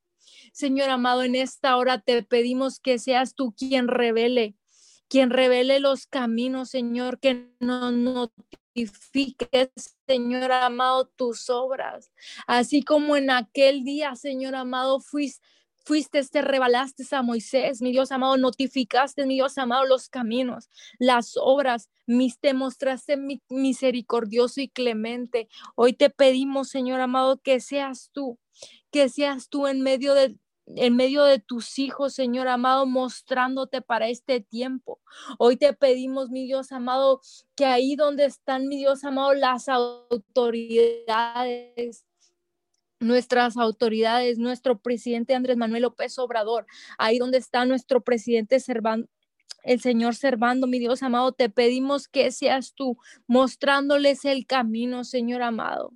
Señor 0.53 0.91
amado, 0.91 1.23
en 1.23 1.35
esta 1.35 1.79
hora 1.79 1.99
te 2.03 2.23
pedimos 2.23 2.79
que 2.79 2.99
seas 2.99 3.35
tú 3.35 3.55
quien 3.57 3.89
revele, 3.89 4.55
quien 5.09 5.31
revele 5.31 5.81
los 5.81 6.07
caminos, 6.07 6.69
Señor, 6.69 7.19
que 7.19 7.49
nos 7.59 7.91
notifiques, 7.91 9.71
Señor 10.07 10.53
amado, 10.53 11.07
tus 11.07 11.49
obras. 11.49 12.13
Así 12.47 12.83
como 12.83 13.17
en 13.17 13.31
aquel 13.31 13.83
día, 13.83 14.15
Señor 14.15 14.57
amado, 14.57 15.01
fuiste 15.01 15.43
fuiste, 15.85 16.23
te 16.25 16.43
revelaste 16.43 17.05
a 17.13 17.23
Moisés, 17.23 17.83
mi 17.83 17.93
Dios 17.93 18.13
amado, 18.13 18.37
notificaste, 18.37 19.27
mi 19.27 19.35
Dios 19.35 19.59
amado, 19.59 19.85
los 19.85 20.09
caminos, 20.09 20.71
las 20.99 21.37
obras, 21.37 21.91
mis, 22.07 22.39
te 22.39 22.55
mostraste 22.55 23.19
misericordioso 23.49 24.61
y 24.61 24.69
clemente. 24.69 25.49
Hoy 25.75 25.93
te 25.93 26.11
pedimos, 26.11 26.69
Señor 26.69 27.01
amado, 27.01 27.39
que 27.39 27.61
seas 27.61 28.11
tú, 28.13 28.39
que 28.91 29.09
seas 29.09 29.49
tú 29.49 29.67
en 29.67 29.83
medio 29.83 30.15
de 30.15 30.37
en 30.77 30.95
medio 30.97 31.25
de 31.25 31.39
tus 31.41 31.79
hijos, 31.79 32.15
Señor 32.15 32.49
amado, 32.49 32.87
mostrándote 32.87 33.83
para 33.83 34.09
este 34.09 34.41
tiempo. 34.41 35.01
Hoy 35.39 35.57
te 35.57 35.73
pedimos, 35.73 36.31
mi 36.31 36.47
Dios 36.47 36.73
amado, 36.73 37.21
que 37.57 37.67
ahí 37.67 37.97
donde 37.97 38.27
están, 38.27 38.69
mi 38.69 38.77
Dios 38.77 39.03
amado, 39.05 39.35
las 39.35 39.69
autoridades, 39.69 40.97
nuestras 43.03 43.57
autoridades, 43.57 44.39
nuestro 44.39 44.79
presidente 44.79 45.35
Andrés 45.35 45.57
Manuel 45.57 45.83
López 45.83 46.19
Obrador, 46.19 46.67
ahí 46.99 47.19
donde 47.19 47.39
está 47.39 47.65
nuestro 47.65 48.01
presidente 48.01 48.61
Servando, 48.61 49.09
el 49.65 49.81
Señor 49.81 50.15
Servando, 50.15 50.67
mi 50.67 50.79
Dios 50.79 51.03
amado, 51.03 51.33
te 51.33 51.49
pedimos 51.49 52.09
que 52.09 52.31
seas 52.33 52.75
tú 52.75 52.99
mostrándoles 53.27 54.25
el 54.25 54.47
camino, 54.47 55.05
Señor 55.05 55.43
amado. 55.43 55.93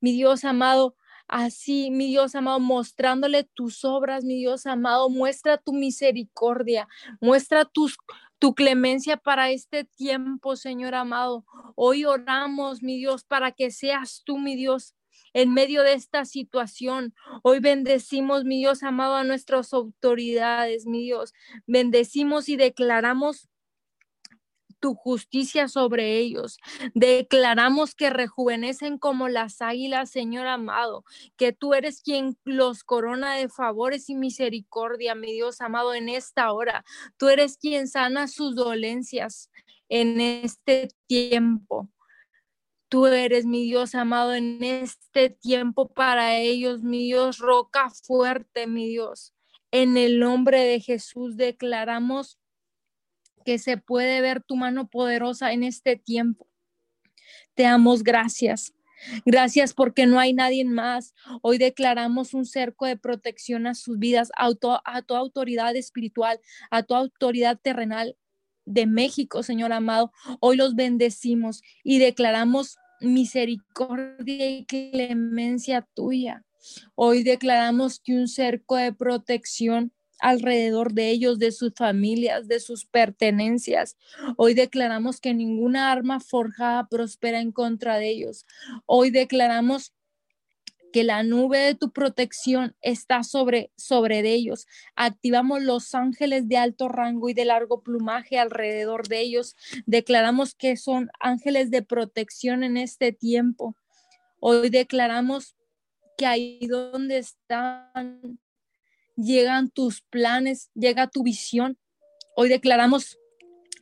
Mi 0.00 0.12
Dios 0.12 0.44
amado, 0.44 0.96
así, 1.26 1.90
mi 1.90 2.08
Dios 2.08 2.34
amado, 2.34 2.60
mostrándole 2.60 3.44
tus 3.44 3.84
obras, 3.84 4.24
mi 4.24 4.36
Dios 4.36 4.66
amado, 4.66 5.08
muestra 5.08 5.58
tu 5.58 5.72
misericordia, 5.72 6.88
muestra 7.20 7.64
tus, 7.64 7.96
tu 8.38 8.54
clemencia 8.54 9.16
para 9.16 9.50
este 9.50 9.84
tiempo, 9.84 10.56
Señor 10.56 10.94
amado. 10.94 11.44
Hoy 11.74 12.04
oramos, 12.04 12.82
mi 12.82 12.98
Dios, 12.98 13.24
para 13.24 13.52
que 13.52 13.70
seas 13.70 14.22
tú, 14.24 14.38
mi 14.38 14.56
Dios, 14.56 14.94
en 15.32 15.52
medio 15.54 15.82
de 15.82 15.94
esta 15.94 16.24
situación. 16.24 17.14
Hoy 17.42 17.60
bendecimos, 17.60 18.44
mi 18.44 18.58
Dios 18.58 18.82
amado, 18.82 19.16
a 19.16 19.24
nuestras 19.24 19.72
autoridades, 19.72 20.86
mi 20.86 21.02
Dios. 21.02 21.32
Bendecimos 21.66 22.48
y 22.48 22.56
declaramos 22.56 23.48
tu 24.82 24.94
justicia 24.94 25.68
sobre 25.68 26.18
ellos. 26.18 26.58
Declaramos 26.92 27.94
que 27.94 28.10
rejuvenecen 28.10 28.98
como 28.98 29.28
las 29.28 29.62
águilas, 29.62 30.10
Señor 30.10 30.48
amado, 30.48 31.04
que 31.36 31.52
tú 31.52 31.72
eres 31.72 32.02
quien 32.02 32.36
los 32.44 32.82
corona 32.82 33.36
de 33.36 33.48
favores 33.48 34.10
y 34.10 34.16
misericordia, 34.16 35.14
mi 35.14 35.32
Dios 35.32 35.60
amado, 35.60 35.94
en 35.94 36.08
esta 36.08 36.52
hora. 36.52 36.84
Tú 37.16 37.28
eres 37.28 37.56
quien 37.56 37.86
sana 37.86 38.26
sus 38.26 38.56
dolencias 38.56 39.50
en 39.88 40.20
este 40.20 40.88
tiempo. 41.06 41.88
Tú 42.92 43.06
eres 43.06 43.46
mi 43.46 43.64
Dios 43.64 43.94
amado 43.94 44.34
en 44.34 44.62
este 44.62 45.30
tiempo 45.30 45.88
para 45.88 46.36
ellos, 46.36 46.82
mi 46.82 47.04
Dios, 47.04 47.38
roca 47.38 47.88
fuerte, 47.88 48.66
mi 48.66 48.86
Dios. 48.86 49.32
En 49.70 49.96
el 49.96 50.18
nombre 50.18 50.62
de 50.62 50.78
Jesús 50.78 51.38
declaramos 51.38 52.38
que 53.46 53.58
se 53.58 53.78
puede 53.78 54.20
ver 54.20 54.42
tu 54.42 54.56
mano 54.56 54.90
poderosa 54.90 55.54
en 55.54 55.62
este 55.62 55.96
tiempo. 55.96 56.46
Te 57.54 57.62
damos 57.62 58.02
gracias. 58.02 58.74
Gracias 59.24 59.72
porque 59.72 60.04
no 60.04 60.20
hay 60.20 60.34
nadie 60.34 60.66
más. 60.66 61.14
Hoy 61.40 61.56
declaramos 61.56 62.34
un 62.34 62.44
cerco 62.44 62.84
de 62.84 62.98
protección 62.98 63.66
a 63.66 63.74
sus 63.74 63.98
vidas, 63.98 64.30
a, 64.36 64.52
tu 64.52 65.14
autoridad 65.14 65.74
espiritual, 65.76 66.38
a 66.70 66.82
tu 66.82 66.94
autoridad 66.94 67.58
terrenal 67.58 68.18
de 68.66 68.84
México, 68.84 69.42
Señor 69.42 69.72
amado. 69.72 70.12
Hoy 70.40 70.58
los 70.58 70.74
bendecimos 70.74 71.62
y 71.82 71.98
declaramos 71.98 72.76
misericordia 73.02 74.50
y 74.50 74.64
clemencia 74.64 75.86
tuya. 75.94 76.44
Hoy 76.94 77.22
declaramos 77.22 78.00
que 78.00 78.14
un 78.14 78.28
cerco 78.28 78.76
de 78.76 78.92
protección 78.92 79.92
alrededor 80.20 80.92
de 80.92 81.10
ellos, 81.10 81.38
de 81.40 81.50
sus 81.50 81.74
familias, 81.74 82.46
de 82.46 82.60
sus 82.60 82.84
pertenencias. 82.86 83.96
Hoy 84.36 84.54
declaramos 84.54 85.20
que 85.20 85.34
ninguna 85.34 85.90
arma 85.90 86.20
forjada 86.20 86.86
prospera 86.88 87.40
en 87.40 87.50
contra 87.50 87.96
de 87.96 88.10
ellos. 88.10 88.46
Hoy 88.86 89.10
declaramos 89.10 89.92
que 90.92 91.04
la 91.04 91.22
nube 91.22 91.58
de 91.58 91.74
tu 91.74 91.90
protección 91.90 92.76
está 92.82 93.24
sobre, 93.24 93.72
sobre 93.76 94.20
ellos. 94.20 94.66
Activamos 94.94 95.62
los 95.62 95.94
ángeles 95.94 96.48
de 96.48 96.58
alto 96.58 96.88
rango 96.88 97.28
y 97.28 97.34
de 97.34 97.44
largo 97.44 97.82
plumaje 97.82 98.38
alrededor 98.38 99.08
de 99.08 99.20
ellos. 99.20 99.56
Declaramos 99.86 100.54
que 100.54 100.76
son 100.76 101.10
ángeles 101.18 101.70
de 101.70 101.82
protección 101.82 102.62
en 102.62 102.76
este 102.76 103.12
tiempo. 103.12 103.76
Hoy 104.38 104.70
declaramos 104.70 105.56
que 106.16 106.26
ahí 106.26 106.66
donde 106.66 107.18
están, 107.18 108.38
llegan 109.16 109.70
tus 109.70 110.02
planes, 110.02 110.70
llega 110.74 111.08
tu 111.08 111.22
visión. 111.22 111.78
Hoy 112.36 112.48
declaramos 112.48 113.18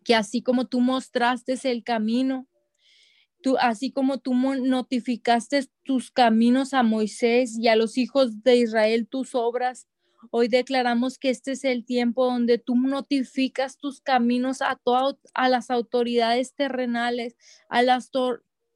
que 0.05 0.14
así 0.14 0.42
como 0.42 0.66
tú 0.66 0.81
mostraste 0.81 1.59
el 1.64 1.83
camino, 1.83 2.46
Tú, 3.42 3.57
así 3.59 3.90
como 3.90 4.18
tú 4.18 4.35
notificaste 4.35 5.66
tus 5.85 6.11
caminos 6.11 6.74
a 6.74 6.83
Moisés 6.83 7.57
y 7.59 7.68
a 7.68 7.76
los 7.76 7.96
hijos 7.96 8.42
de 8.42 8.57
Israel 8.57 9.09
tus 9.09 9.35
obras, 9.35 9.87
hoy 10.31 10.48
declaramos 10.48 11.18
que 11.18 11.31
este 11.31 11.53
es 11.53 11.64
el 11.64 11.85
tiempo 11.85 12.26
donde 12.26 12.59
tú 12.59 12.74
notificas 12.76 13.79
tus 13.79 14.00
caminos 14.00 14.61
a, 14.61 14.79
a 15.35 15.48
las 15.48 15.70
autoridades 15.70 16.55
terrenales, 16.55 17.37
a 17.68 17.83
las 17.83 18.11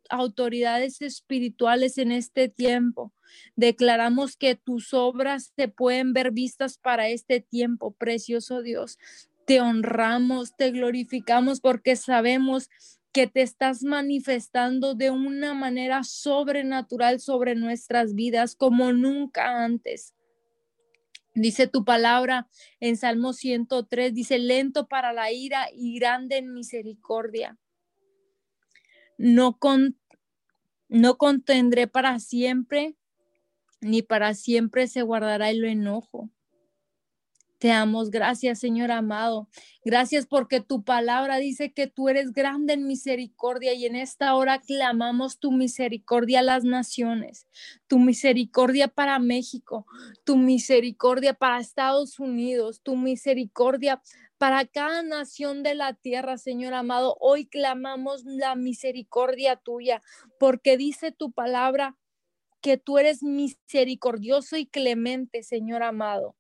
autoridades 0.09 1.03
espirituales 1.03 1.99
en 1.99 2.13
este 2.13 2.49
tiempo. 2.49 3.13
Declaramos 3.57 4.37
que 4.37 4.55
tus 4.55 4.95
obras 4.95 5.53
se 5.57 5.69
pueden 5.69 6.13
ver 6.13 6.31
vistas 6.31 6.79
para 6.79 7.09
este 7.09 7.41
tiempo, 7.41 7.93
precioso 7.93 8.63
Dios. 8.63 8.99
Te 9.47 9.61
honramos, 9.61 10.57
te 10.57 10.71
glorificamos 10.71 11.61
porque 11.61 11.97
sabemos 11.97 12.71
que 13.15 13.29
te 13.29 13.43
estás 13.43 13.85
manifestando 13.85 14.97
de 14.97 15.13
una 15.13 15.55
manera 15.55 16.03
sobrenatural 16.03 17.21
sobre 17.21 17.55
nuestras 17.55 18.15
vidas 18.15 18.57
como 18.57 18.93
nunca 18.93 19.65
antes. 19.65 20.15
Dice 21.33 21.69
tu 21.69 21.85
palabra 21.85 22.49
en 22.81 22.97
Salmo 22.97 23.33
103, 23.33 24.13
dice, 24.13 24.41
lento 24.41 24.89
para 24.89 25.13
la 25.13 25.31
ira 25.31 25.69
y 25.73 25.97
grande 25.97 26.39
en 26.39 26.53
misericordia. 26.53 27.57
No, 29.17 29.59
con, 29.59 29.97
no 30.89 31.17
contendré 31.17 31.87
para 31.87 32.19
siempre, 32.19 32.97
ni 33.81 34.03
para 34.03 34.35
siempre 34.35 34.89
se 34.89 35.03
guardará 35.03 35.51
el 35.51 35.65
enojo. 35.65 36.31
Te 37.65 37.69
damos 37.69 38.11
gracias, 38.11 38.59
Señor 38.59 38.91
amado. 38.91 39.49
Gracias 39.87 40.27
porque 40.27 40.61
tu 40.61 40.85
palabra 40.85 41.39
dice 41.39 41.73
que 41.73 41.87
tú 41.87 42.11
eres 42.11 42.35
grande 42.35 42.75
en 42.75 42.87
misericordia 42.87 43.73
y 43.73 43.87
en 43.87 43.97
esta 43.97 44.35
hora 44.35 44.61
clamamos 44.61 45.39
tu 45.39 45.51
misericordia 45.51 46.41
a 46.41 46.43
las 46.43 46.65
naciones, 46.65 47.49
tu 47.87 47.99
misericordia 47.99 48.89
para 48.89 49.19
México, 49.19 49.87
tu 50.25 50.37
misericordia 50.37 51.33
para 51.33 51.59
Estados 51.59 52.19
Unidos, 52.19 52.83
tu 52.83 52.97
misericordia 52.97 54.03
para 54.37 54.67
cada 54.67 55.03
nación 55.03 55.63
de 55.63 55.75
la 55.75 55.95
tierra, 55.95 56.37
Señor 56.37 56.75
amado. 56.75 57.17
Hoy 57.19 57.47
clamamos 57.47 58.25
la 58.27 58.57
misericordia 58.57 59.57
tuya 59.57 60.03
porque 60.39 60.77
dice 60.77 61.13
tu 61.13 61.33
palabra 61.33 61.97
que 62.61 62.77
tú 62.77 62.99
eres 62.99 63.23
misericordioso 63.23 64.59
y 64.59 64.67
clemente, 64.67 65.43
Señor 65.43 65.83
amado. 65.83 66.37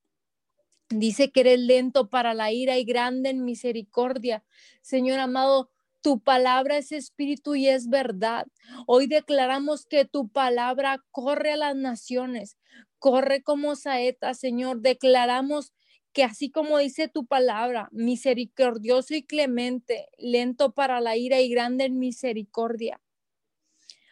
Dice 0.90 1.31
que 1.31 1.40
eres 1.40 1.61
lento 1.61 2.09
para 2.09 2.35
la 2.35 2.53
ira 2.53 2.79
y 2.79 2.85
grande 2.85 3.31
en 3.31 3.44
misericordia. 3.44 4.44
Señor 4.83 5.18
amado, 5.18 5.70
tu 6.03 6.20
palabra 6.20 6.77
es 6.77 6.92
espíritu 6.92 7.55
y 7.55 7.68
es 7.68 7.88
verdad. 7.88 8.47
Hoy 8.87 9.07
declaramos 9.07 9.87
que 9.87 10.05
tu 10.05 10.29
palabra 10.29 11.03
corre 11.11 11.53
a 11.53 11.57
las 11.57 11.75
naciones, 11.75 12.59
corre 12.99 13.42
como 13.42 13.75
saeta, 13.75 14.35
Señor. 14.35 14.83
Declaramos 14.83 15.73
que 16.12 16.23
así 16.23 16.51
como 16.51 16.79
dice 16.79 17.09
tu 17.09 17.27
palabra, 17.27 17.88
misericordioso 17.90 19.14
y 19.14 19.25
clemente, 19.25 20.09
lento 20.18 20.73
para 20.73 21.01
la 21.01 21.16
ira 21.16 21.40
y 21.40 21.49
grande 21.49 21.85
en 21.87 21.99
misericordia. 21.99 23.01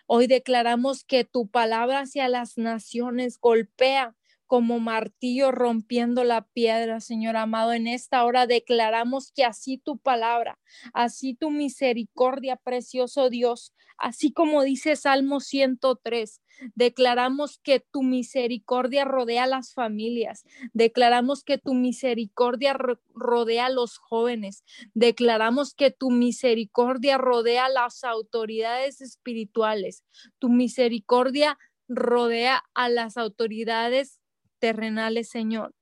Hoy 0.07 0.27
declaramos 0.27 1.05
que 1.05 1.25
tu 1.25 1.49
palabra 1.49 2.01
hacia 2.01 2.29
las 2.29 2.59
naciones 2.59 3.39
golpea 3.39 4.17
como 4.53 4.81
martillo 4.81 5.51
rompiendo 5.51 6.25
la 6.25 6.43
piedra, 6.43 7.01
Señor 7.01 7.39
amado. 7.39 7.73
En 7.73 7.87
esta 7.87 8.23
hora 8.23 8.47
declaramos 8.47 9.33
que 9.33 9.47
así 9.47 9.79
tu 9.79 9.97
palabra, 9.97 10.59
así 10.93 11.33
tu 11.33 11.51
misericordia, 11.51 12.57
precioso 12.57 13.31
Dios, 13.31 13.73
así 13.97 14.31
como 14.31 14.63
dice 14.63 14.95
Salmo 14.95 15.41
103, 15.41 16.43
declaramos 16.75 17.61
que 17.63 17.81
tu 17.81 18.03
misericordia 18.03 19.07
rodea 19.07 19.45
a 19.45 19.47
las 19.47 19.73
familias, 19.73 20.45
declaramos 20.75 21.45
que 21.45 21.57
tu 21.57 21.73
misericordia 21.73 22.77
rodea 23.15 23.65
a 23.65 23.71
los 23.71 23.97
jóvenes, 23.97 24.65
declaramos 24.93 25.73
que 25.73 25.91
tu 25.91 26.11
misericordia 26.11 27.17
rodea 27.17 27.65
a 27.65 27.71
las 27.71 28.05
autoridades 28.05 29.01
espirituales, 29.01 30.05
tu 30.39 30.51
misericordia 30.51 31.57
rodea 31.89 32.63
a 32.75 32.91
las 32.91 33.17
autoridades 33.17 34.22
terrenales, 34.63 35.29
Señor. 35.29 35.75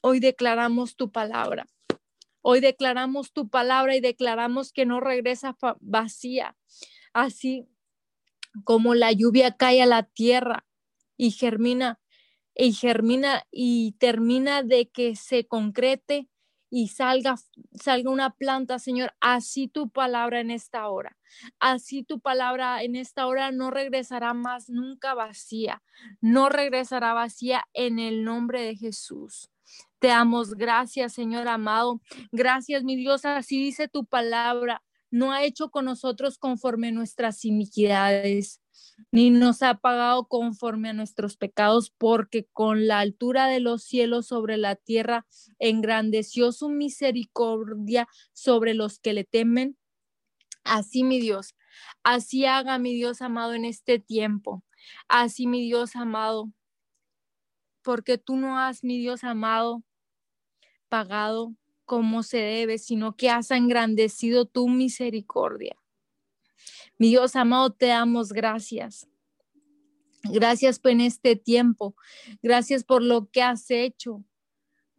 Hoy 0.00 0.18
declaramos 0.18 0.96
tu 0.96 1.12
palabra. 1.12 1.66
Hoy 2.40 2.60
declaramos 2.60 3.34
tu 3.34 3.50
palabra 3.50 3.94
y 3.94 4.00
declaramos 4.00 4.72
que 4.72 4.86
no 4.86 4.98
regresa 4.98 5.54
vacía. 5.80 6.56
Así 7.12 7.68
como 8.64 8.94
la 8.94 9.12
lluvia 9.12 9.58
cae 9.58 9.82
a 9.82 9.86
la 9.86 10.04
tierra 10.04 10.64
y 11.18 11.32
germina 11.32 12.00
y 12.54 12.72
germina 12.72 13.46
y 13.50 13.92
termina 13.98 14.62
de 14.62 14.88
que 14.88 15.14
se 15.14 15.46
concrete 15.46 16.29
y 16.70 16.88
salga, 16.88 17.34
salga 17.72 18.10
una 18.10 18.30
planta, 18.30 18.78
Señor, 18.78 19.12
así 19.20 19.68
tu 19.68 19.90
palabra 19.90 20.40
en 20.40 20.50
esta 20.50 20.88
hora. 20.88 21.16
Así 21.58 22.02
tu 22.02 22.20
palabra 22.20 22.82
en 22.82 22.96
esta 22.96 23.26
hora 23.26 23.52
no 23.52 23.70
regresará 23.70 24.34
más 24.34 24.68
nunca 24.68 25.14
vacía, 25.14 25.82
no 26.20 26.48
regresará 26.48 27.12
vacía 27.12 27.64
en 27.72 27.98
el 27.98 28.24
nombre 28.24 28.62
de 28.62 28.76
Jesús. 28.76 29.50
Te 29.98 30.08
damos 30.08 30.54
gracias, 30.54 31.12
Señor 31.12 31.46
amado. 31.48 32.00
Gracias, 32.32 32.82
mi 32.84 32.96
Dios. 32.96 33.24
Así 33.24 33.62
dice 33.62 33.88
tu 33.88 34.06
palabra. 34.06 34.82
No 35.10 35.32
ha 35.32 35.42
hecho 35.44 35.70
con 35.70 35.84
nosotros 35.84 36.38
conforme 36.38 36.92
nuestras 36.92 37.44
iniquidades 37.44 38.59
ni 39.12 39.30
nos 39.30 39.62
ha 39.62 39.74
pagado 39.78 40.26
conforme 40.26 40.90
a 40.90 40.92
nuestros 40.92 41.36
pecados, 41.36 41.90
porque 41.90 42.46
con 42.52 42.86
la 42.86 43.00
altura 43.00 43.46
de 43.46 43.60
los 43.60 43.82
cielos 43.82 44.26
sobre 44.26 44.56
la 44.56 44.76
tierra 44.76 45.26
engrandeció 45.58 46.52
su 46.52 46.68
misericordia 46.68 48.08
sobre 48.32 48.74
los 48.74 48.98
que 48.98 49.12
le 49.12 49.24
temen. 49.24 49.76
Así, 50.64 51.04
mi 51.04 51.20
Dios, 51.20 51.54
así 52.02 52.44
haga 52.44 52.78
mi 52.78 52.94
Dios 52.94 53.22
amado 53.22 53.54
en 53.54 53.64
este 53.64 53.98
tiempo. 53.98 54.62
Así, 55.08 55.46
mi 55.46 55.62
Dios 55.62 55.96
amado, 55.96 56.52
porque 57.82 58.18
tú 58.18 58.36
no 58.36 58.58
has, 58.58 58.84
mi 58.84 58.98
Dios 58.98 59.24
amado, 59.24 59.82
pagado 60.88 61.54
como 61.84 62.22
se 62.22 62.38
debe, 62.38 62.78
sino 62.78 63.16
que 63.16 63.30
has 63.30 63.50
engrandecido 63.50 64.44
tu 64.46 64.68
misericordia. 64.68 65.79
Mi 67.00 67.08
Dios 67.08 67.34
amado, 67.34 67.70
te 67.70 67.86
damos 67.86 68.30
gracias. 68.30 69.08
Gracias 70.24 70.78
por 70.78 70.90
en 70.90 71.00
este 71.00 71.34
tiempo. 71.34 71.96
Gracias 72.42 72.84
por 72.84 73.02
lo 73.02 73.30
que 73.30 73.40
has 73.40 73.70
hecho. 73.70 74.22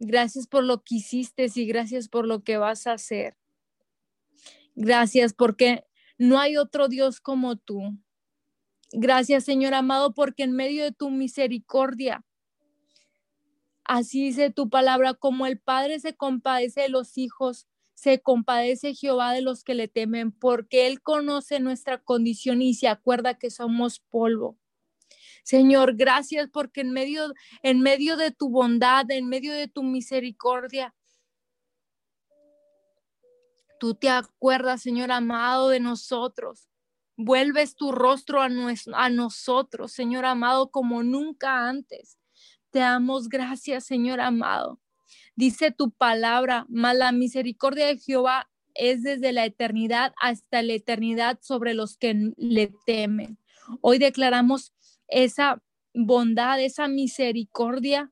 Gracias 0.00 0.48
por 0.48 0.64
lo 0.64 0.82
que 0.82 0.96
hiciste 0.96 1.46
y 1.54 1.64
gracias 1.64 2.08
por 2.08 2.26
lo 2.26 2.42
que 2.42 2.56
vas 2.56 2.88
a 2.88 2.94
hacer. 2.94 3.36
Gracias 4.74 5.32
porque 5.32 5.84
no 6.18 6.40
hay 6.40 6.56
otro 6.56 6.88
Dios 6.88 7.20
como 7.20 7.54
tú. 7.54 7.96
Gracias, 8.90 9.44
Señor 9.44 9.72
amado, 9.72 10.12
porque 10.12 10.42
en 10.42 10.56
medio 10.56 10.82
de 10.82 10.90
tu 10.90 11.08
misericordia, 11.08 12.24
así 13.84 14.24
dice 14.24 14.50
tu 14.50 14.68
palabra, 14.68 15.14
como 15.14 15.46
el 15.46 15.60
Padre 15.60 16.00
se 16.00 16.16
compadece 16.16 16.80
de 16.80 16.88
los 16.88 17.16
hijos, 17.16 17.68
se 18.02 18.20
compadece 18.20 18.96
Jehová 18.96 19.32
de 19.32 19.42
los 19.42 19.62
que 19.62 19.76
le 19.76 19.86
temen, 19.86 20.32
porque 20.32 20.88
Él 20.88 21.00
conoce 21.00 21.60
nuestra 21.60 21.98
condición 21.98 22.60
y 22.60 22.74
se 22.74 22.88
acuerda 22.88 23.38
que 23.38 23.48
somos 23.48 24.00
polvo. 24.00 24.58
Señor, 25.44 25.94
gracias 25.94 26.48
porque 26.52 26.80
en 26.80 26.90
medio, 26.90 27.32
en 27.62 27.78
medio 27.78 28.16
de 28.16 28.32
tu 28.32 28.50
bondad, 28.50 29.08
en 29.08 29.28
medio 29.28 29.52
de 29.52 29.68
tu 29.68 29.84
misericordia, 29.84 30.92
tú 33.78 33.94
te 33.94 34.08
acuerdas, 34.08 34.82
Señor 34.82 35.12
amado, 35.12 35.68
de 35.68 35.78
nosotros. 35.78 36.68
Vuelves 37.16 37.76
tu 37.76 37.92
rostro 37.92 38.42
a, 38.42 38.48
a 38.94 39.10
nosotros, 39.10 39.92
Señor 39.92 40.24
amado, 40.24 40.72
como 40.72 41.04
nunca 41.04 41.68
antes. 41.68 42.18
Te 42.70 42.80
damos 42.80 43.28
gracias, 43.28 43.84
Señor 43.84 44.20
amado. 44.20 44.81
Dice 45.34 45.70
tu 45.70 45.90
palabra, 45.90 46.66
mas 46.68 46.96
la 46.96 47.12
misericordia 47.12 47.86
de 47.86 47.98
Jehová 47.98 48.50
es 48.74 49.02
desde 49.02 49.32
la 49.32 49.44
eternidad 49.44 50.12
hasta 50.20 50.62
la 50.62 50.74
eternidad 50.74 51.38
sobre 51.42 51.74
los 51.74 51.96
que 51.96 52.32
le 52.36 52.72
temen. 52.86 53.38
Hoy 53.80 53.98
declaramos 53.98 54.72
esa 55.08 55.62
bondad, 55.94 56.60
esa 56.60 56.88
misericordia 56.88 58.10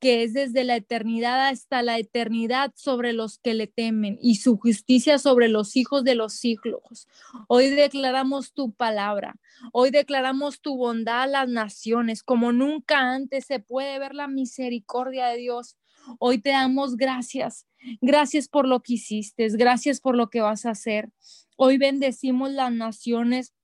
que 0.00 0.22
es 0.22 0.32
desde 0.32 0.62
la 0.64 0.76
eternidad 0.76 1.48
hasta 1.48 1.82
la 1.82 1.98
eternidad 1.98 2.72
sobre 2.76 3.12
los 3.12 3.38
que 3.38 3.54
le 3.54 3.66
temen 3.66 4.16
y 4.22 4.36
su 4.36 4.56
justicia 4.56 5.18
sobre 5.18 5.48
los 5.48 5.74
hijos 5.76 6.04
de 6.04 6.14
los 6.14 6.34
siglos. 6.34 7.08
Hoy 7.48 7.70
declaramos 7.70 8.52
tu 8.52 8.72
palabra, 8.72 9.34
hoy 9.72 9.90
declaramos 9.90 10.60
tu 10.60 10.76
bondad 10.76 11.22
a 11.22 11.26
las 11.26 11.48
naciones, 11.48 12.22
como 12.22 12.52
nunca 12.52 13.12
antes 13.12 13.46
se 13.46 13.58
puede 13.58 13.98
ver 13.98 14.14
la 14.14 14.28
misericordia 14.28 15.26
de 15.28 15.38
Dios 15.38 15.76
Hoy 16.18 16.38
te 16.38 16.50
damos 16.50 16.96
gracias. 16.96 17.66
Gracias 18.00 18.48
por 18.48 18.66
lo 18.66 18.80
que 18.80 18.94
hiciste, 18.94 19.48
gracias 19.50 20.00
por 20.00 20.16
lo 20.16 20.30
que 20.30 20.40
vas 20.40 20.66
a 20.66 20.70
hacer. 20.70 21.10
Hoy 21.56 21.78
bendecimos 21.78 22.50
las 22.50 22.72
naciones, 22.72 23.54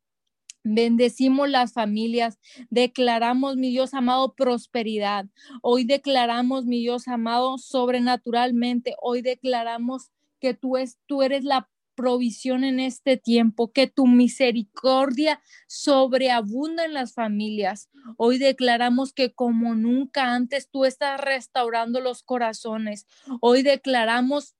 Bendecimos 0.66 1.50
las 1.50 1.74
familias, 1.74 2.38
declaramos, 2.70 3.58
mi 3.58 3.68
Dios 3.68 3.92
amado, 3.92 4.34
prosperidad. 4.34 5.26
Hoy 5.60 5.84
declaramos, 5.84 6.64
mi 6.64 6.80
Dios 6.80 7.06
amado, 7.06 7.58
sobrenaturalmente. 7.58 8.94
Hoy 9.02 9.20
declaramos 9.20 10.10
que 10.40 10.54
tú, 10.54 10.78
es, 10.78 10.98
tú 11.04 11.22
eres 11.22 11.44
la 11.44 11.68
provisión 11.94 12.64
en 12.64 12.80
este 12.80 13.16
tiempo, 13.16 13.72
que 13.72 13.86
tu 13.86 14.06
misericordia 14.06 15.40
sobreabunda 15.66 16.84
en 16.84 16.94
las 16.94 17.14
familias. 17.14 17.90
Hoy 18.16 18.38
declaramos 18.38 19.12
que 19.12 19.32
como 19.32 19.74
nunca 19.74 20.34
antes 20.34 20.70
tú 20.70 20.84
estás 20.84 21.20
restaurando 21.20 22.00
los 22.00 22.22
corazones. 22.22 23.06
Hoy 23.40 23.62
declaramos 23.62 24.54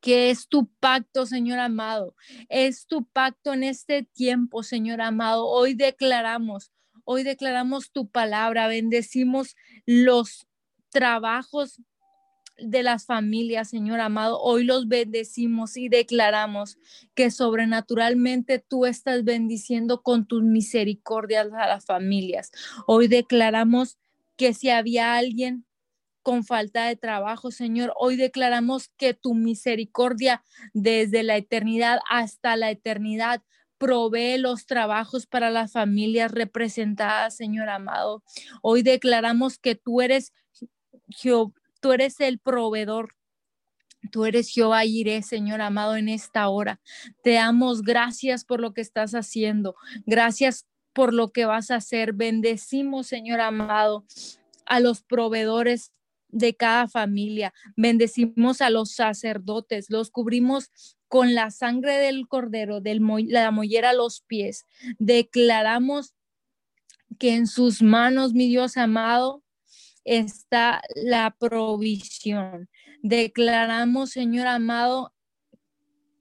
que 0.00 0.30
es 0.30 0.48
tu 0.48 0.68
pacto, 0.80 1.26
Señor 1.26 1.58
amado. 1.58 2.14
Es 2.48 2.86
tu 2.86 3.04
pacto 3.04 3.52
en 3.52 3.64
este 3.64 4.02
tiempo, 4.02 4.62
Señor 4.62 5.00
amado. 5.00 5.46
Hoy 5.46 5.74
declaramos, 5.74 6.72
hoy 7.04 7.22
declaramos 7.22 7.90
tu 7.90 8.08
palabra, 8.08 8.68
bendecimos 8.68 9.56
los 9.86 10.46
trabajos 10.90 11.80
de 12.64 12.82
las 12.82 13.06
familias, 13.06 13.68
Señor 13.68 14.00
amado. 14.00 14.40
Hoy 14.40 14.64
los 14.64 14.88
bendecimos 14.88 15.76
y 15.76 15.88
declaramos 15.88 16.78
que 17.14 17.30
sobrenaturalmente 17.30 18.58
tú 18.58 18.86
estás 18.86 19.24
bendiciendo 19.24 20.02
con 20.02 20.26
tus 20.26 20.42
misericordias 20.42 21.48
a 21.52 21.66
las 21.66 21.84
familias. 21.84 22.52
Hoy 22.86 23.08
declaramos 23.08 23.98
que 24.36 24.54
si 24.54 24.70
había 24.70 25.14
alguien 25.14 25.64
con 26.22 26.44
falta 26.44 26.86
de 26.86 26.96
trabajo, 26.96 27.50
Señor. 27.50 27.92
Hoy 27.96 28.16
declaramos 28.16 28.88
que 28.96 29.12
tu 29.14 29.34
misericordia 29.34 30.42
desde 30.72 31.22
la 31.22 31.36
eternidad 31.36 31.98
hasta 32.08 32.56
la 32.56 32.70
eternidad 32.70 33.42
provee 33.78 34.38
los 34.38 34.66
trabajos 34.66 35.26
para 35.26 35.50
las 35.50 35.72
familias 35.72 36.30
representadas, 36.30 37.36
Señor 37.36 37.68
amado. 37.68 38.22
Hoy 38.62 38.82
declaramos 38.82 39.58
que 39.58 39.74
tú 39.74 40.00
eres 40.00 40.32
tú 41.82 41.92
eres 41.92 42.20
el 42.20 42.38
proveedor. 42.38 43.10
Tú 44.10 44.24
eres 44.24 44.48
Jehová 44.48 44.84
Iré, 44.84 45.22
Señor 45.22 45.60
amado, 45.60 45.96
en 45.96 46.08
esta 46.08 46.48
hora. 46.48 46.80
Te 47.22 47.32
damos 47.32 47.82
gracias 47.82 48.44
por 48.44 48.60
lo 48.60 48.72
que 48.72 48.80
estás 48.80 49.12
haciendo. 49.12 49.74
Gracias 50.06 50.66
por 50.92 51.12
lo 51.12 51.30
que 51.32 51.44
vas 51.44 51.70
a 51.70 51.76
hacer. 51.76 52.12
Bendecimos, 52.12 53.06
Señor 53.06 53.40
amado, 53.40 54.04
a 54.64 54.80
los 54.80 55.02
proveedores 55.02 55.92
de 56.28 56.54
cada 56.54 56.88
familia. 56.88 57.52
Bendecimos 57.76 58.60
a 58.60 58.70
los 58.70 58.92
sacerdotes, 58.92 59.90
los 59.90 60.10
cubrimos 60.10 60.70
con 61.08 61.34
la 61.34 61.50
sangre 61.50 61.98
del 61.98 62.26
cordero, 62.26 62.80
de 62.80 62.98
la 63.28 63.50
mollera 63.50 63.90
a 63.90 63.94
los 63.94 64.22
pies. 64.22 64.66
Declaramos 64.98 66.14
que 67.18 67.34
en 67.34 67.46
sus 67.46 67.82
manos, 67.82 68.32
mi 68.34 68.48
Dios 68.48 68.76
amado, 68.76 69.41
está 70.04 70.82
la 70.94 71.34
provisión. 71.38 72.68
Declaramos, 73.02 74.10
Señor 74.10 74.46
amado, 74.46 75.12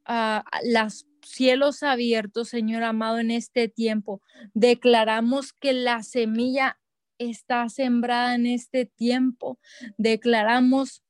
a 0.05 0.43
los 0.65 1.05
cielos 1.23 1.84
abiertos, 1.84 2.49
Señor 2.49 2.84
amado, 2.84 3.19
en 3.19 3.32
este 3.32 3.67
tiempo. 3.67 4.21
Declaramos 4.53 5.53
que 5.53 5.73
la 5.73 6.03
semilla 6.03 6.79
está 7.17 7.69
sembrada 7.69 8.36
en 8.36 8.47
este 8.47 8.86
tiempo. 8.86 9.59
Declaramos 9.97 11.03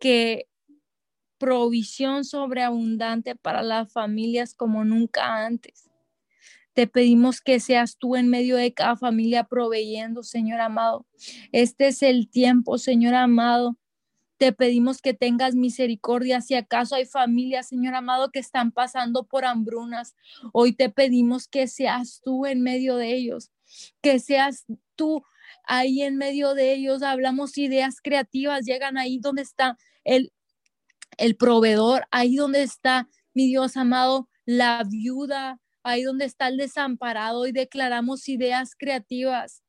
que 0.00 0.48
provisión 1.38 2.24
sobreabundante 2.24 3.36
para 3.36 3.62
las 3.62 3.92
familias 3.92 4.54
como 4.54 4.84
nunca 4.84 5.46
antes. 5.46 5.87
Te 6.78 6.86
pedimos 6.86 7.40
que 7.40 7.58
seas 7.58 7.98
tú 7.98 8.14
en 8.14 8.28
medio 8.28 8.56
de 8.56 8.72
cada 8.72 8.96
familia 8.96 9.42
proveyendo, 9.42 10.22
Señor 10.22 10.60
amado. 10.60 11.08
Este 11.50 11.88
es 11.88 12.04
el 12.04 12.30
tiempo, 12.30 12.78
Señor 12.78 13.16
amado. 13.16 13.76
Te 14.36 14.52
pedimos 14.52 15.02
que 15.02 15.12
tengas 15.12 15.56
misericordia. 15.56 16.40
Si 16.40 16.54
acaso 16.54 16.94
hay 16.94 17.04
familias, 17.04 17.66
Señor 17.66 17.96
amado, 17.96 18.30
que 18.30 18.38
están 18.38 18.70
pasando 18.70 19.26
por 19.26 19.44
hambrunas, 19.44 20.14
hoy 20.52 20.72
te 20.72 20.88
pedimos 20.88 21.48
que 21.48 21.66
seas 21.66 22.20
tú 22.22 22.46
en 22.46 22.62
medio 22.62 22.94
de 22.94 23.12
ellos, 23.12 23.50
que 24.00 24.20
seas 24.20 24.64
tú 24.94 25.24
ahí 25.64 26.02
en 26.02 26.16
medio 26.16 26.54
de 26.54 26.74
ellos, 26.74 27.02
hablamos 27.02 27.58
ideas 27.58 28.00
creativas, 28.00 28.64
llegan 28.64 28.98
ahí 28.98 29.18
donde 29.18 29.42
está 29.42 29.76
el, 30.04 30.32
el 31.16 31.34
proveedor, 31.34 32.06
ahí 32.12 32.36
donde 32.36 32.62
está 32.62 33.08
mi 33.34 33.48
Dios 33.48 33.76
amado, 33.76 34.28
la 34.44 34.84
viuda, 34.84 35.60
ahí 35.88 36.02
donde 36.02 36.24
está 36.24 36.48
el 36.48 36.56
desamparado 36.56 37.46
y 37.46 37.52
declaramos 37.52 38.28
ideas 38.28 38.74
creativas. 38.78 39.62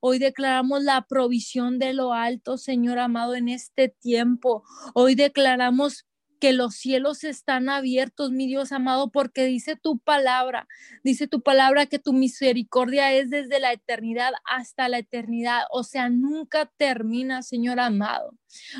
Hoy 0.00 0.18
declaramos 0.18 0.82
la 0.82 1.02
provisión 1.02 1.78
de 1.78 1.92
lo 1.92 2.12
alto, 2.12 2.58
Señor 2.58 2.98
amado, 2.98 3.34
en 3.34 3.48
este 3.48 3.88
tiempo. 3.88 4.64
Hoy 4.94 5.14
declaramos 5.14 6.06
que 6.40 6.52
los 6.52 6.74
cielos 6.74 7.24
están 7.24 7.68
abiertos, 7.68 8.30
mi 8.30 8.46
Dios 8.46 8.72
amado, 8.72 9.10
porque 9.10 9.46
dice 9.46 9.76
tu 9.76 9.98
palabra, 9.98 10.68
dice 11.02 11.26
tu 11.26 11.40
palabra 11.40 11.86
que 11.86 11.98
tu 11.98 12.12
misericordia 12.12 13.12
es 13.12 13.30
desde 13.30 13.60
la 13.60 13.72
eternidad 13.72 14.32
hasta 14.44 14.88
la 14.88 14.98
eternidad, 14.98 15.62
o 15.70 15.82
sea, 15.82 16.08
nunca 16.10 16.70
termina, 16.76 17.42
Señor 17.42 17.80
amado. 17.80 18.34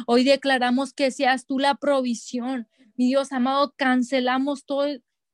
Hoy 0.07 0.25
declaramos 0.25 0.93
que 0.93 1.11
seas 1.11 1.47
tú 1.47 1.59
la 1.59 1.75
provisión, 1.77 2.69
mi 2.97 3.07
Dios 3.07 3.33
amado, 3.33 3.75
cancelamos 3.77 4.65
todo, 4.65 4.87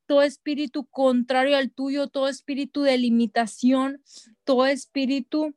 todo 0.07 0.23
espíritu 0.23 0.87
contrario 0.87 1.57
al 1.57 1.71
tuyo, 1.71 2.09
todo 2.09 2.29
espíritu 2.29 2.83
de 2.83 2.99
limitación, 2.99 4.03
todo 4.45 4.67
espíritu 4.67 5.55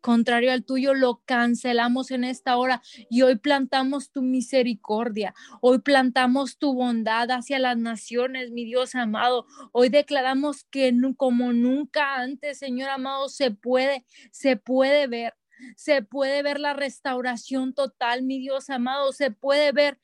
contrario 0.00 0.52
al 0.52 0.64
tuyo, 0.64 0.94
lo 0.94 1.22
cancelamos 1.24 2.10
en 2.10 2.24
esta 2.24 2.56
hora 2.56 2.82
y 3.08 3.22
hoy 3.22 3.36
plantamos 3.36 4.10
tu 4.10 4.22
misericordia, 4.22 5.34
hoy 5.60 5.80
plantamos 5.80 6.58
tu 6.58 6.74
bondad 6.74 7.30
hacia 7.30 7.58
las 7.58 7.76
naciones, 7.76 8.50
mi 8.50 8.64
Dios 8.64 8.94
amado. 8.94 9.46
Hoy 9.72 9.88
declaramos 9.88 10.64
que 10.64 10.94
como 11.16 11.52
nunca 11.52 12.16
antes, 12.16 12.58
Señor 12.58 12.90
amado, 12.90 13.28
se 13.28 13.50
puede, 13.50 14.04
se 14.32 14.56
puede 14.56 15.06
ver. 15.06 15.34
Se 15.76 16.00
puede 16.00 16.42
ver 16.42 16.58
la 16.58 16.72
restauración 16.72 17.74
total, 17.74 18.22
mi 18.22 18.38
Dios 18.38 18.70
amado. 18.70 19.12
Se 19.12 19.30
puede 19.30 19.72
ver 19.72 19.98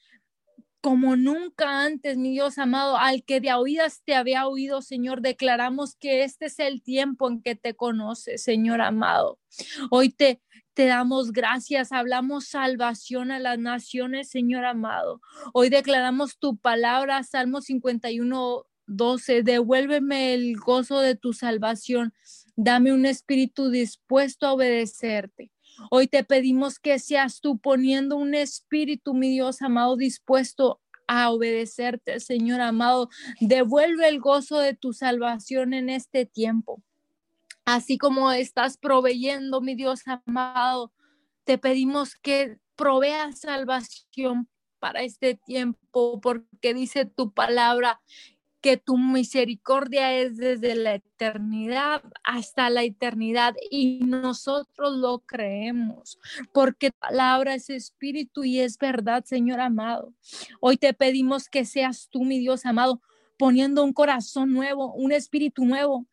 como 0.86 1.16
nunca 1.16 1.82
antes, 1.82 2.16
mi 2.16 2.30
Dios 2.30 2.58
amado, 2.58 2.96
al 2.96 3.24
que 3.24 3.40
de 3.40 3.52
oídas 3.52 4.02
te 4.04 4.14
había 4.14 4.46
oído, 4.46 4.82
Señor, 4.82 5.20
declaramos 5.20 5.96
que 5.96 6.22
este 6.22 6.46
es 6.46 6.60
el 6.60 6.80
tiempo 6.80 7.28
en 7.28 7.42
que 7.42 7.56
te 7.56 7.74
conoces, 7.74 8.44
Señor 8.44 8.80
amado. 8.80 9.40
Hoy 9.90 10.10
te, 10.10 10.40
te 10.74 10.86
damos 10.86 11.32
gracias, 11.32 11.90
hablamos 11.90 12.46
salvación 12.46 13.32
a 13.32 13.40
las 13.40 13.58
naciones, 13.58 14.28
Señor 14.28 14.64
amado. 14.64 15.20
Hoy 15.52 15.70
declaramos 15.70 16.38
tu 16.38 16.56
palabra, 16.56 17.24
Salmo 17.24 17.62
51, 17.62 18.64
12, 18.86 19.42
devuélveme 19.42 20.34
el 20.34 20.56
gozo 20.56 21.00
de 21.00 21.16
tu 21.16 21.32
salvación, 21.32 22.14
dame 22.54 22.92
un 22.92 23.06
espíritu 23.06 23.70
dispuesto 23.70 24.46
a 24.46 24.52
obedecerte. 24.52 25.50
Hoy 25.90 26.08
te 26.08 26.24
pedimos 26.24 26.78
que 26.78 26.98
seas 26.98 27.40
tú 27.40 27.58
poniendo 27.58 28.16
un 28.16 28.34
espíritu, 28.34 29.14
mi 29.14 29.30
Dios 29.30 29.62
amado, 29.62 29.96
dispuesto 29.96 30.80
a 31.06 31.30
obedecerte, 31.30 32.20
Señor 32.20 32.60
amado. 32.60 33.08
Devuelve 33.40 34.08
el 34.08 34.20
gozo 34.20 34.58
de 34.58 34.74
tu 34.74 34.92
salvación 34.92 35.74
en 35.74 35.88
este 35.88 36.26
tiempo. 36.26 36.82
Así 37.64 37.98
como 37.98 38.32
estás 38.32 38.78
proveyendo, 38.78 39.60
mi 39.60 39.74
Dios 39.74 40.02
amado, 40.06 40.92
te 41.44 41.58
pedimos 41.58 42.14
que 42.16 42.58
proveas 42.76 43.40
salvación 43.40 44.48
para 44.78 45.02
este 45.02 45.34
tiempo, 45.34 46.20
porque 46.20 46.74
dice 46.74 47.06
tu 47.06 47.32
palabra 47.32 48.00
que 48.66 48.76
tu 48.76 48.98
misericordia 48.98 50.12
es 50.12 50.38
desde 50.38 50.74
la 50.74 50.96
eternidad 50.96 52.02
hasta 52.24 52.68
la 52.68 52.82
eternidad 52.82 53.54
y 53.70 54.00
nosotros 54.00 54.96
lo 54.96 55.20
creemos 55.20 56.18
porque 56.52 56.90
tu 56.90 56.98
palabra 56.98 57.54
es 57.54 57.70
espíritu 57.70 58.42
y 58.42 58.58
es 58.58 58.76
verdad, 58.76 59.22
Señor 59.24 59.60
amado. 59.60 60.12
Hoy 60.60 60.78
te 60.78 60.92
pedimos 60.94 61.48
que 61.48 61.64
seas 61.64 62.08
tú, 62.10 62.24
mi 62.24 62.40
Dios 62.40 62.66
amado, 62.66 63.00
poniendo 63.38 63.84
un 63.84 63.92
corazón 63.92 64.52
nuevo, 64.52 64.92
un 64.94 65.12
espíritu 65.12 65.64
nuevo. 65.64 66.04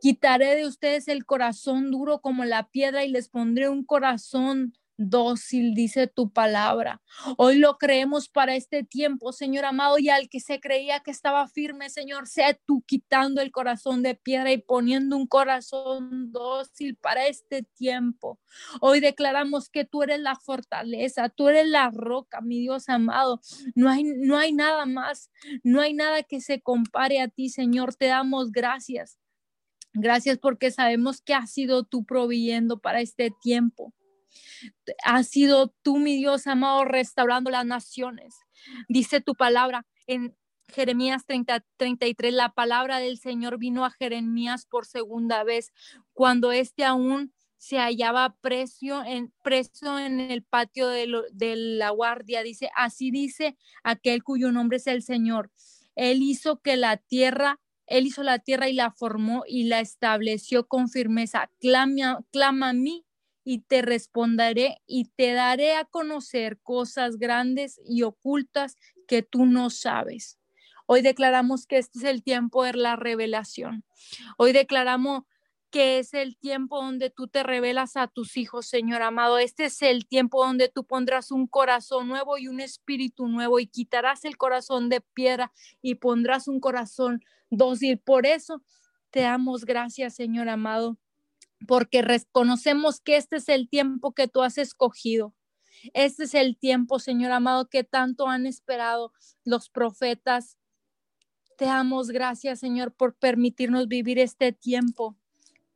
Quitaré 0.00 0.56
de 0.56 0.66
ustedes 0.66 1.06
el 1.06 1.24
corazón 1.24 1.92
duro 1.92 2.20
como 2.20 2.44
la 2.44 2.68
piedra 2.70 3.04
y 3.04 3.08
les 3.12 3.28
pondré 3.28 3.68
un 3.68 3.84
corazón 3.84 4.74
dócil, 5.00 5.74
dice 5.74 6.06
tu 6.06 6.30
palabra. 6.30 7.00
Hoy 7.38 7.56
lo 7.56 7.78
creemos 7.78 8.28
para 8.28 8.54
este 8.54 8.84
tiempo, 8.84 9.32
Señor 9.32 9.64
amado, 9.64 9.98
y 9.98 10.10
al 10.10 10.28
que 10.28 10.40
se 10.40 10.60
creía 10.60 11.00
que 11.00 11.10
estaba 11.10 11.48
firme, 11.48 11.88
Señor, 11.88 12.28
sea 12.28 12.54
tú 12.66 12.82
quitando 12.86 13.40
el 13.40 13.50
corazón 13.50 14.02
de 14.02 14.14
piedra 14.14 14.52
y 14.52 14.58
poniendo 14.58 15.16
un 15.16 15.26
corazón 15.26 16.30
dócil 16.32 16.96
para 16.96 17.26
este 17.26 17.62
tiempo. 17.62 18.38
Hoy 18.80 19.00
declaramos 19.00 19.70
que 19.70 19.86
tú 19.86 20.02
eres 20.02 20.20
la 20.20 20.36
fortaleza, 20.36 21.30
tú 21.30 21.48
eres 21.48 21.66
la 21.66 21.90
roca, 21.90 22.42
mi 22.42 22.60
Dios 22.60 22.88
amado. 22.88 23.40
No 23.74 23.88
hay, 23.88 24.04
no 24.04 24.36
hay 24.36 24.52
nada 24.52 24.84
más, 24.84 25.30
no 25.64 25.80
hay 25.80 25.94
nada 25.94 26.22
que 26.22 26.40
se 26.40 26.60
compare 26.60 27.20
a 27.20 27.28
ti, 27.28 27.48
Señor. 27.48 27.94
Te 27.94 28.06
damos 28.06 28.52
gracias. 28.52 29.18
Gracias 29.92 30.38
porque 30.38 30.70
sabemos 30.70 31.20
que 31.20 31.34
has 31.34 31.50
sido 31.50 31.84
tú 31.84 32.04
proveyendo 32.04 32.78
para 32.78 33.00
este 33.00 33.32
tiempo. 33.42 33.92
Has 35.04 35.28
sido 35.28 35.74
tú, 35.82 35.98
mi 35.98 36.16
Dios 36.16 36.46
amado, 36.46 36.84
restaurando 36.84 37.50
las 37.50 37.66
naciones. 37.66 38.34
Dice 38.88 39.20
tu 39.20 39.34
palabra 39.34 39.86
en 40.06 40.36
Jeremías 40.68 41.26
30, 41.26 41.64
33, 41.76 42.32
la 42.32 42.52
palabra 42.52 42.98
del 42.98 43.18
Señor 43.18 43.58
vino 43.58 43.84
a 43.84 43.90
Jeremías 43.90 44.66
por 44.66 44.86
segunda 44.86 45.42
vez, 45.44 45.72
cuando 46.12 46.52
éste 46.52 46.84
aún 46.84 47.32
se 47.56 47.78
hallaba 47.78 48.36
preso 48.40 49.04
en, 49.04 49.32
preso 49.42 49.98
en 49.98 50.20
el 50.20 50.42
patio 50.42 50.88
de, 50.88 51.08
de 51.32 51.56
la 51.56 51.90
guardia. 51.90 52.42
Dice, 52.42 52.70
así 52.74 53.10
dice 53.10 53.56
aquel 53.82 54.22
cuyo 54.22 54.50
nombre 54.52 54.78
es 54.78 54.86
el 54.86 55.02
Señor. 55.02 55.50
Él 55.94 56.22
hizo 56.22 56.60
que 56.60 56.76
la 56.76 56.96
tierra 56.96 57.60
él 57.90 58.06
hizo 58.06 58.22
la 58.22 58.38
tierra 58.38 58.68
y 58.68 58.72
la 58.72 58.92
formó 58.92 59.42
y 59.46 59.64
la 59.64 59.80
estableció 59.80 60.68
con 60.68 60.88
firmeza. 60.88 61.50
Clama, 61.58 62.24
clama 62.30 62.68
a 62.68 62.72
mí 62.72 63.04
y 63.44 63.60
te 63.60 63.82
responderé 63.82 64.82
y 64.86 65.06
te 65.16 65.32
daré 65.32 65.74
a 65.74 65.84
conocer 65.84 66.58
cosas 66.62 67.18
grandes 67.18 67.80
y 67.84 68.02
ocultas 68.02 68.76
que 69.06 69.22
tú 69.22 69.46
no 69.46 69.70
sabes. 69.70 70.38
Hoy 70.86 71.02
declaramos 71.02 71.66
que 71.66 71.78
este 71.78 72.00
es 72.00 72.04
el 72.04 72.22
tiempo 72.22 72.64
de 72.64 72.72
la 72.74 72.96
revelación. 72.96 73.84
Hoy 74.36 74.52
declaramos 74.52 75.22
que 75.70 75.98
es 75.98 76.14
el 76.14 76.36
tiempo 76.36 76.82
donde 76.82 77.10
tú 77.10 77.28
te 77.28 77.42
revelas 77.42 77.96
a 77.96 78.08
tus 78.08 78.36
hijos, 78.36 78.66
Señor 78.66 79.02
amado. 79.02 79.38
Este 79.38 79.66
es 79.66 79.82
el 79.82 80.06
tiempo 80.06 80.44
donde 80.44 80.68
tú 80.68 80.84
pondrás 80.84 81.30
un 81.30 81.46
corazón 81.46 82.08
nuevo 82.08 82.38
y 82.38 82.48
un 82.48 82.60
espíritu 82.60 83.28
nuevo 83.28 83.60
y 83.60 83.66
quitarás 83.66 84.24
el 84.24 84.36
corazón 84.36 84.88
de 84.88 85.00
piedra 85.00 85.52
y 85.80 85.94
pondrás 85.94 86.48
un 86.48 86.60
corazón 86.60 87.20
dócil. 87.50 87.98
Por 87.98 88.26
eso 88.26 88.62
te 89.10 89.20
damos 89.20 89.64
gracias, 89.64 90.14
Señor 90.16 90.48
amado, 90.48 90.98
porque 91.66 92.02
reconocemos 92.02 93.00
que 93.00 93.16
este 93.16 93.36
es 93.36 93.48
el 93.48 93.68
tiempo 93.68 94.12
que 94.12 94.28
tú 94.28 94.42
has 94.42 94.58
escogido. 94.58 95.34
Este 95.94 96.24
es 96.24 96.34
el 96.34 96.58
tiempo, 96.58 96.98
Señor 96.98 97.32
amado, 97.32 97.68
que 97.68 97.84
tanto 97.84 98.28
han 98.28 98.46
esperado 98.46 99.12
los 99.44 99.70
profetas. 99.70 100.58
Te 101.56 101.66
damos 101.66 102.08
gracias, 102.08 102.60
Señor, 102.60 102.92
por 102.94 103.14
permitirnos 103.16 103.88
vivir 103.88 104.18
este 104.18 104.52
tiempo 104.52 105.19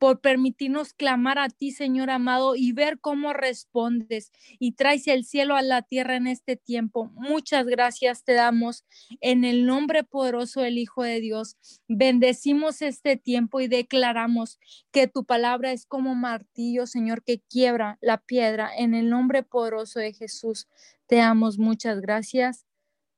por 0.05 0.21
permitirnos 0.21 0.93
clamar 0.93 1.39
a 1.39 1.49
ti, 1.49 1.71
Señor 1.71 2.11
amado, 2.11 2.55
y 2.55 2.73
ver 2.73 2.99
cómo 2.99 3.33
respondes 3.33 4.31
y 4.59 4.73
traes 4.73 5.07
el 5.07 5.25
cielo 5.25 5.55
a 5.55 5.63
la 5.63 5.81
tierra 5.81 6.15
en 6.15 6.27
este 6.27 6.55
tiempo. 6.55 7.09
Muchas 7.15 7.65
gracias 7.65 8.23
te 8.23 8.33
damos 8.33 8.85
en 9.19 9.43
el 9.43 9.65
nombre 9.65 10.03
poderoso 10.03 10.61
del 10.61 10.77
Hijo 10.77 11.01
de 11.01 11.21
Dios. 11.21 11.57
Bendecimos 11.87 12.83
este 12.83 13.17
tiempo 13.17 13.61
y 13.61 13.67
declaramos 13.67 14.59
que 14.91 15.07
tu 15.07 15.25
palabra 15.25 15.71
es 15.71 15.87
como 15.87 16.13
martillo, 16.13 16.85
Señor, 16.85 17.23
que 17.23 17.39
quiebra 17.39 17.97
la 17.99 18.19
piedra 18.19 18.69
en 18.77 18.93
el 18.93 19.09
nombre 19.09 19.41
poderoso 19.41 19.99
de 19.99 20.13
Jesús. 20.13 20.67
Te 21.07 21.15
damos 21.15 21.57
muchas 21.57 21.99
gracias. 21.99 22.67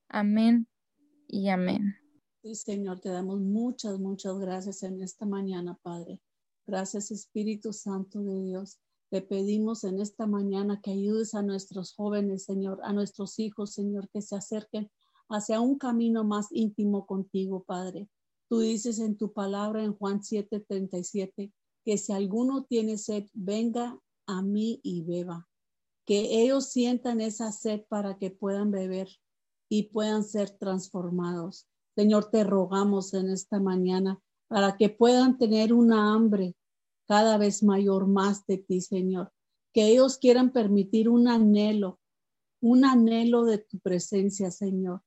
Amén 0.08 0.70
y 1.28 1.50
amén. 1.50 1.98
Sí, 2.42 2.56
Señor, 2.56 3.02
te 3.02 3.10
damos 3.10 3.42
muchas, 3.42 4.00
muchas 4.00 4.40
gracias 4.40 4.84
en 4.84 5.02
esta 5.02 5.26
mañana, 5.26 5.78
Padre. 5.84 6.22
Gracias 6.68 7.12
Espíritu 7.12 7.72
Santo 7.72 8.22
de 8.22 8.42
Dios. 8.44 8.78
Te 9.10 9.22
pedimos 9.22 9.86
en 9.86 10.02
esta 10.02 10.28
mañana 10.28 10.82
que 10.82 10.92
ayudes 10.92 11.34
a 11.34 11.42
nuestros 11.42 11.94
jóvenes, 11.94 12.44
Señor, 12.44 12.82
a 12.84 12.92
nuestros 12.92 13.40
hijos, 13.40 13.72
Señor, 13.74 14.10
que 14.10 14.22
se 14.22 14.36
acerquen 14.36 14.92
hacia 15.30 15.62
un 15.62 15.78
camino 15.78 16.26
más 16.26 16.48
íntimo 16.52 17.06
contigo, 17.06 17.64
Padre. 17.64 18.10
Tú 18.50 18.60
dices 18.60 19.00
en 19.00 19.16
tu 19.16 19.32
palabra 19.32 19.82
en 19.82 19.94
Juan 19.94 20.22
7:37 20.22 21.54
que 21.86 21.98
si 21.98 22.12
alguno 22.12 22.66
tiene 22.66 22.98
sed, 22.98 23.28
venga 23.32 23.98
a 24.26 24.42
mí 24.42 24.82
y 24.84 25.04
beba. 25.04 25.48
Que 26.06 26.44
ellos 26.44 26.66
sientan 26.66 27.22
esa 27.22 27.54
sed 27.54 27.86
para 27.88 28.18
que 28.18 28.30
puedan 28.30 28.72
beber 28.72 29.08
y 29.70 29.84
puedan 29.84 30.26
ser 30.26 30.50
transformados. 30.50 31.66
Señor, 31.96 32.30
te 32.30 32.44
rogamos 32.44 33.14
en 33.14 33.30
esta 33.30 33.62
mañana 33.62 34.22
para 34.48 34.78
que 34.78 34.90
puedan 34.90 35.38
tener 35.38 35.74
una 35.74 36.14
hambre 36.14 36.56
cada 37.08 37.38
vez 37.38 37.64
mayor 37.64 38.08
más 38.08 38.46
de 38.46 38.58
ti, 38.58 38.82
Señor. 38.82 39.32
Que 39.74 39.88
ellos 39.88 40.18
quieran 40.18 40.52
permitir 40.52 41.10
un 41.10 41.28
anhelo, 41.28 42.00
un 42.62 42.86
anhelo 42.86 43.46
de 43.46 43.60
tu 43.60 43.80
presencia, 43.80 44.52
Señor, 44.52 45.02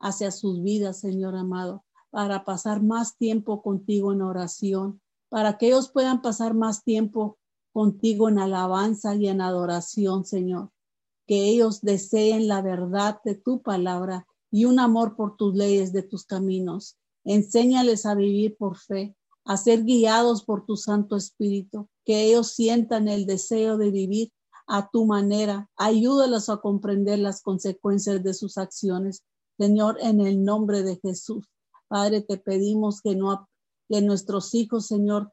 hacia 0.00 0.30
sus 0.30 0.62
vidas, 0.62 1.00
Señor 1.00 1.36
amado, 1.36 1.84
para 2.10 2.44
pasar 2.44 2.82
más 2.82 3.16
tiempo 3.16 3.62
contigo 3.62 4.12
en 4.12 4.22
oración, 4.22 5.00
para 5.28 5.56
que 5.56 5.68
ellos 5.68 5.90
puedan 5.90 6.22
pasar 6.22 6.54
más 6.54 6.84
tiempo 6.84 7.38
contigo 7.72 8.28
en 8.28 8.38
alabanza 8.38 9.14
y 9.14 9.28
en 9.28 9.40
adoración, 9.40 10.24
Señor. 10.24 10.70
Que 11.26 11.48
ellos 11.48 11.80
deseen 11.80 12.48
la 12.48 12.60
verdad 12.60 13.20
de 13.24 13.34
tu 13.34 13.62
palabra 13.62 14.26
y 14.50 14.66
un 14.66 14.78
amor 14.78 15.16
por 15.16 15.36
tus 15.36 15.54
leyes, 15.54 15.92
de 15.92 16.02
tus 16.02 16.26
caminos. 16.26 16.98
Enséñales 17.24 18.06
a 18.06 18.14
vivir 18.14 18.56
por 18.56 18.76
fe, 18.76 19.16
a 19.44 19.56
ser 19.56 19.84
guiados 19.84 20.44
por 20.44 20.64
tu 20.66 20.76
Santo 20.76 21.16
Espíritu, 21.16 21.88
que 22.04 22.24
ellos 22.24 22.52
sientan 22.52 23.08
el 23.08 23.26
deseo 23.26 23.76
de 23.76 23.90
vivir 23.90 24.32
a 24.66 24.88
tu 24.90 25.06
manera. 25.06 25.68
Ayúdalos 25.76 26.48
a 26.48 26.58
comprender 26.58 27.18
las 27.18 27.42
consecuencias 27.42 28.22
de 28.22 28.34
sus 28.34 28.58
acciones. 28.58 29.24
Señor, 29.58 29.98
en 30.00 30.20
el 30.20 30.44
nombre 30.44 30.82
de 30.82 30.98
Jesús. 31.02 31.46
Padre, 31.88 32.22
te 32.22 32.38
pedimos 32.38 33.00
que 33.02 33.14
no 33.14 33.48
que 33.88 34.00
nuestros 34.00 34.54
hijos, 34.54 34.86
Señor, 34.86 35.32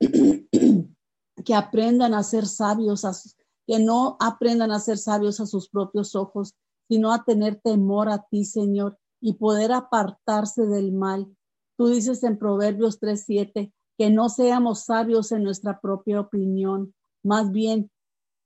que 1.44 1.54
aprendan 1.54 2.14
a 2.14 2.22
ser 2.22 2.46
sabios, 2.46 3.02
que 3.66 3.78
no 3.80 4.16
aprendan 4.20 4.70
a 4.70 4.78
ser 4.78 4.98
sabios 4.98 5.40
a 5.40 5.46
sus 5.46 5.68
propios 5.68 6.14
ojos, 6.14 6.54
sino 6.88 7.12
a 7.12 7.24
tener 7.24 7.60
temor 7.60 8.08
a 8.08 8.24
ti, 8.30 8.44
Señor, 8.44 8.96
y 9.20 9.34
poder 9.34 9.72
apartarse 9.72 10.66
del 10.66 10.92
mal. 10.92 11.34
Tú 11.76 11.88
dices 11.88 12.22
en 12.22 12.38
Proverbios 12.38 12.98
3:7 13.00 13.72
que 13.98 14.10
no 14.10 14.28
seamos 14.28 14.84
sabios 14.84 15.32
en 15.32 15.42
nuestra 15.42 15.80
propia 15.80 16.20
opinión, 16.20 16.94
más 17.22 17.50
bien 17.50 17.90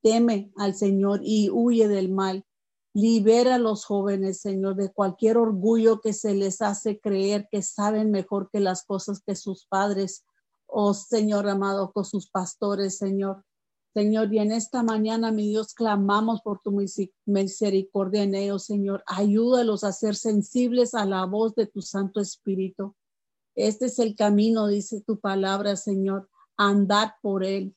teme 0.02 0.52
al 0.56 0.74
Señor 0.74 1.20
y 1.22 1.50
huye 1.50 1.88
del 1.88 2.10
mal. 2.10 2.44
Libera 2.92 3.56
a 3.56 3.58
los 3.58 3.84
jóvenes, 3.84 4.40
Señor, 4.40 4.74
de 4.74 4.92
cualquier 4.92 5.38
orgullo 5.38 6.00
que 6.00 6.12
se 6.12 6.34
les 6.34 6.60
hace 6.60 6.98
creer 6.98 7.48
que 7.50 7.62
saben 7.62 8.10
mejor 8.10 8.50
que 8.50 8.58
las 8.58 8.84
cosas 8.84 9.22
que 9.24 9.36
sus 9.36 9.66
padres, 9.66 10.24
oh 10.66 10.92
Señor 10.94 11.48
amado, 11.48 11.92
con 11.92 12.04
sus 12.04 12.28
pastores, 12.30 12.98
Señor. 12.98 13.44
Señor, 13.92 14.32
y 14.32 14.38
en 14.38 14.52
esta 14.52 14.84
mañana, 14.84 15.32
mi 15.32 15.48
Dios, 15.48 15.74
clamamos 15.74 16.42
por 16.42 16.60
tu 16.60 16.70
misericordia 17.26 18.22
en 18.22 18.36
ellos, 18.36 18.64
Señor. 18.64 19.02
Ayúdalos 19.06 19.82
a 19.82 19.92
ser 19.92 20.14
sensibles 20.14 20.94
a 20.94 21.04
la 21.04 21.26
voz 21.26 21.56
de 21.56 21.66
tu 21.66 21.82
Santo 21.82 22.20
Espíritu. 22.20 22.94
Este 23.56 23.86
es 23.86 23.98
el 23.98 24.14
camino, 24.14 24.68
dice 24.68 25.00
tu 25.00 25.18
palabra, 25.18 25.74
Señor. 25.74 26.28
Andar 26.56 27.14
por 27.20 27.42
él. 27.42 27.74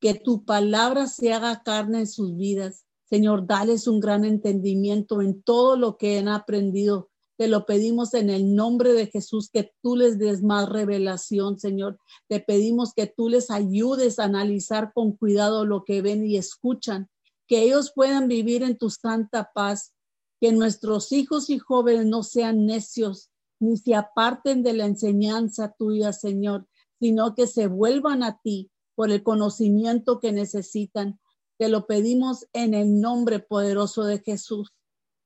Que 0.00 0.14
tu 0.14 0.44
palabra 0.44 1.08
se 1.08 1.32
haga 1.32 1.62
carne 1.64 2.00
en 2.00 2.06
sus 2.06 2.36
vidas. 2.36 2.86
Señor, 3.04 3.46
dales 3.46 3.88
un 3.88 3.98
gran 3.98 4.24
entendimiento 4.24 5.20
en 5.20 5.42
todo 5.42 5.76
lo 5.76 5.96
que 5.96 6.18
han 6.18 6.28
aprendido 6.28 7.09
te 7.40 7.48
lo 7.48 7.64
pedimos 7.64 8.12
en 8.12 8.28
el 8.28 8.54
nombre 8.54 8.92
de 8.92 9.06
Jesús, 9.06 9.48
que 9.50 9.72
tú 9.82 9.96
les 9.96 10.18
des 10.18 10.42
más 10.42 10.68
revelación, 10.68 11.58
Señor. 11.58 11.98
Te 12.28 12.38
pedimos 12.38 12.92
que 12.92 13.06
tú 13.06 13.30
les 13.30 13.50
ayudes 13.50 14.18
a 14.18 14.24
analizar 14.24 14.92
con 14.92 15.16
cuidado 15.16 15.64
lo 15.64 15.84
que 15.84 16.02
ven 16.02 16.26
y 16.26 16.36
escuchan, 16.36 17.08
que 17.48 17.62
ellos 17.62 17.92
puedan 17.94 18.28
vivir 18.28 18.62
en 18.62 18.76
tu 18.76 18.90
santa 18.90 19.52
paz, 19.54 19.94
que 20.38 20.52
nuestros 20.52 21.12
hijos 21.12 21.48
y 21.48 21.58
jóvenes 21.58 22.04
no 22.04 22.24
sean 22.24 22.66
necios, 22.66 23.30
ni 23.58 23.78
se 23.78 23.94
aparten 23.94 24.62
de 24.62 24.74
la 24.74 24.84
enseñanza 24.84 25.74
tuya, 25.78 26.12
Señor, 26.12 26.66
sino 26.98 27.34
que 27.34 27.46
se 27.46 27.68
vuelvan 27.68 28.22
a 28.22 28.38
ti 28.44 28.70
por 28.94 29.10
el 29.10 29.22
conocimiento 29.22 30.20
que 30.20 30.32
necesitan. 30.32 31.18
Te 31.58 31.70
lo 31.70 31.86
pedimos 31.86 32.46
en 32.52 32.74
el 32.74 33.00
nombre 33.00 33.38
poderoso 33.38 34.04
de 34.04 34.18
Jesús. 34.18 34.74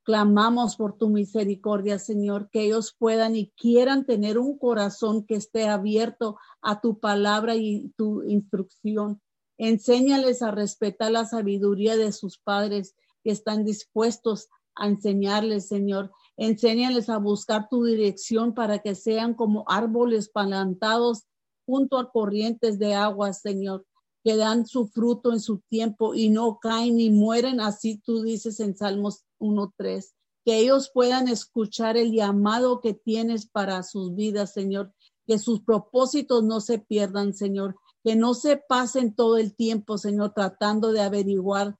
Clamamos 0.04 0.76
por 0.76 0.98
tu 0.98 1.08
misericordia, 1.08 1.98
Señor, 1.98 2.50
que 2.50 2.64
ellos 2.64 2.94
puedan 2.98 3.36
y 3.36 3.50
quieran 3.56 4.04
tener 4.04 4.38
un 4.38 4.58
corazón 4.58 5.24
que 5.24 5.34
esté 5.34 5.66
abierto 5.66 6.36
a 6.60 6.82
tu 6.82 7.00
palabra 7.00 7.56
y 7.56 7.92
tu 7.96 8.22
instrucción. 8.22 9.22
Enséñales 9.56 10.42
a 10.42 10.50
respetar 10.50 11.10
la 11.10 11.24
sabiduría 11.24 11.96
de 11.96 12.12
sus 12.12 12.38
padres 12.38 12.94
que 13.22 13.30
están 13.30 13.64
dispuestos 13.64 14.48
a 14.74 14.88
enseñarles, 14.88 15.68
Señor. 15.68 16.12
Enséñales 16.36 17.08
a 17.08 17.16
buscar 17.16 17.68
tu 17.70 17.84
dirección 17.84 18.52
para 18.52 18.80
que 18.80 18.94
sean 18.94 19.32
como 19.32 19.64
árboles 19.68 20.28
plantados 20.28 21.24
junto 21.64 21.98
a 21.98 22.10
corrientes 22.10 22.78
de 22.78 22.94
agua, 22.94 23.32
Señor 23.32 23.86
que 24.24 24.36
dan 24.36 24.66
su 24.66 24.88
fruto 24.88 25.32
en 25.32 25.40
su 25.40 25.58
tiempo 25.68 26.14
y 26.14 26.30
no 26.30 26.58
caen 26.58 26.96
ni 26.96 27.10
mueren, 27.10 27.60
así 27.60 27.98
tú 27.98 28.22
dices 28.22 28.58
en 28.58 28.74
Salmos 28.74 29.26
1.3, 29.38 30.14
que 30.46 30.58
ellos 30.58 30.90
puedan 30.92 31.28
escuchar 31.28 31.98
el 31.98 32.10
llamado 32.10 32.80
que 32.80 32.94
tienes 32.94 33.46
para 33.46 33.82
sus 33.82 34.14
vidas, 34.14 34.54
Señor, 34.54 34.94
que 35.26 35.38
sus 35.38 35.60
propósitos 35.60 36.42
no 36.42 36.62
se 36.62 36.78
pierdan, 36.78 37.34
Señor, 37.34 37.76
que 38.02 38.16
no 38.16 38.32
se 38.32 38.56
pasen 38.56 39.14
todo 39.14 39.36
el 39.36 39.54
tiempo, 39.54 39.98
Señor, 39.98 40.32
tratando 40.34 40.92
de 40.92 41.02
averiguar 41.02 41.76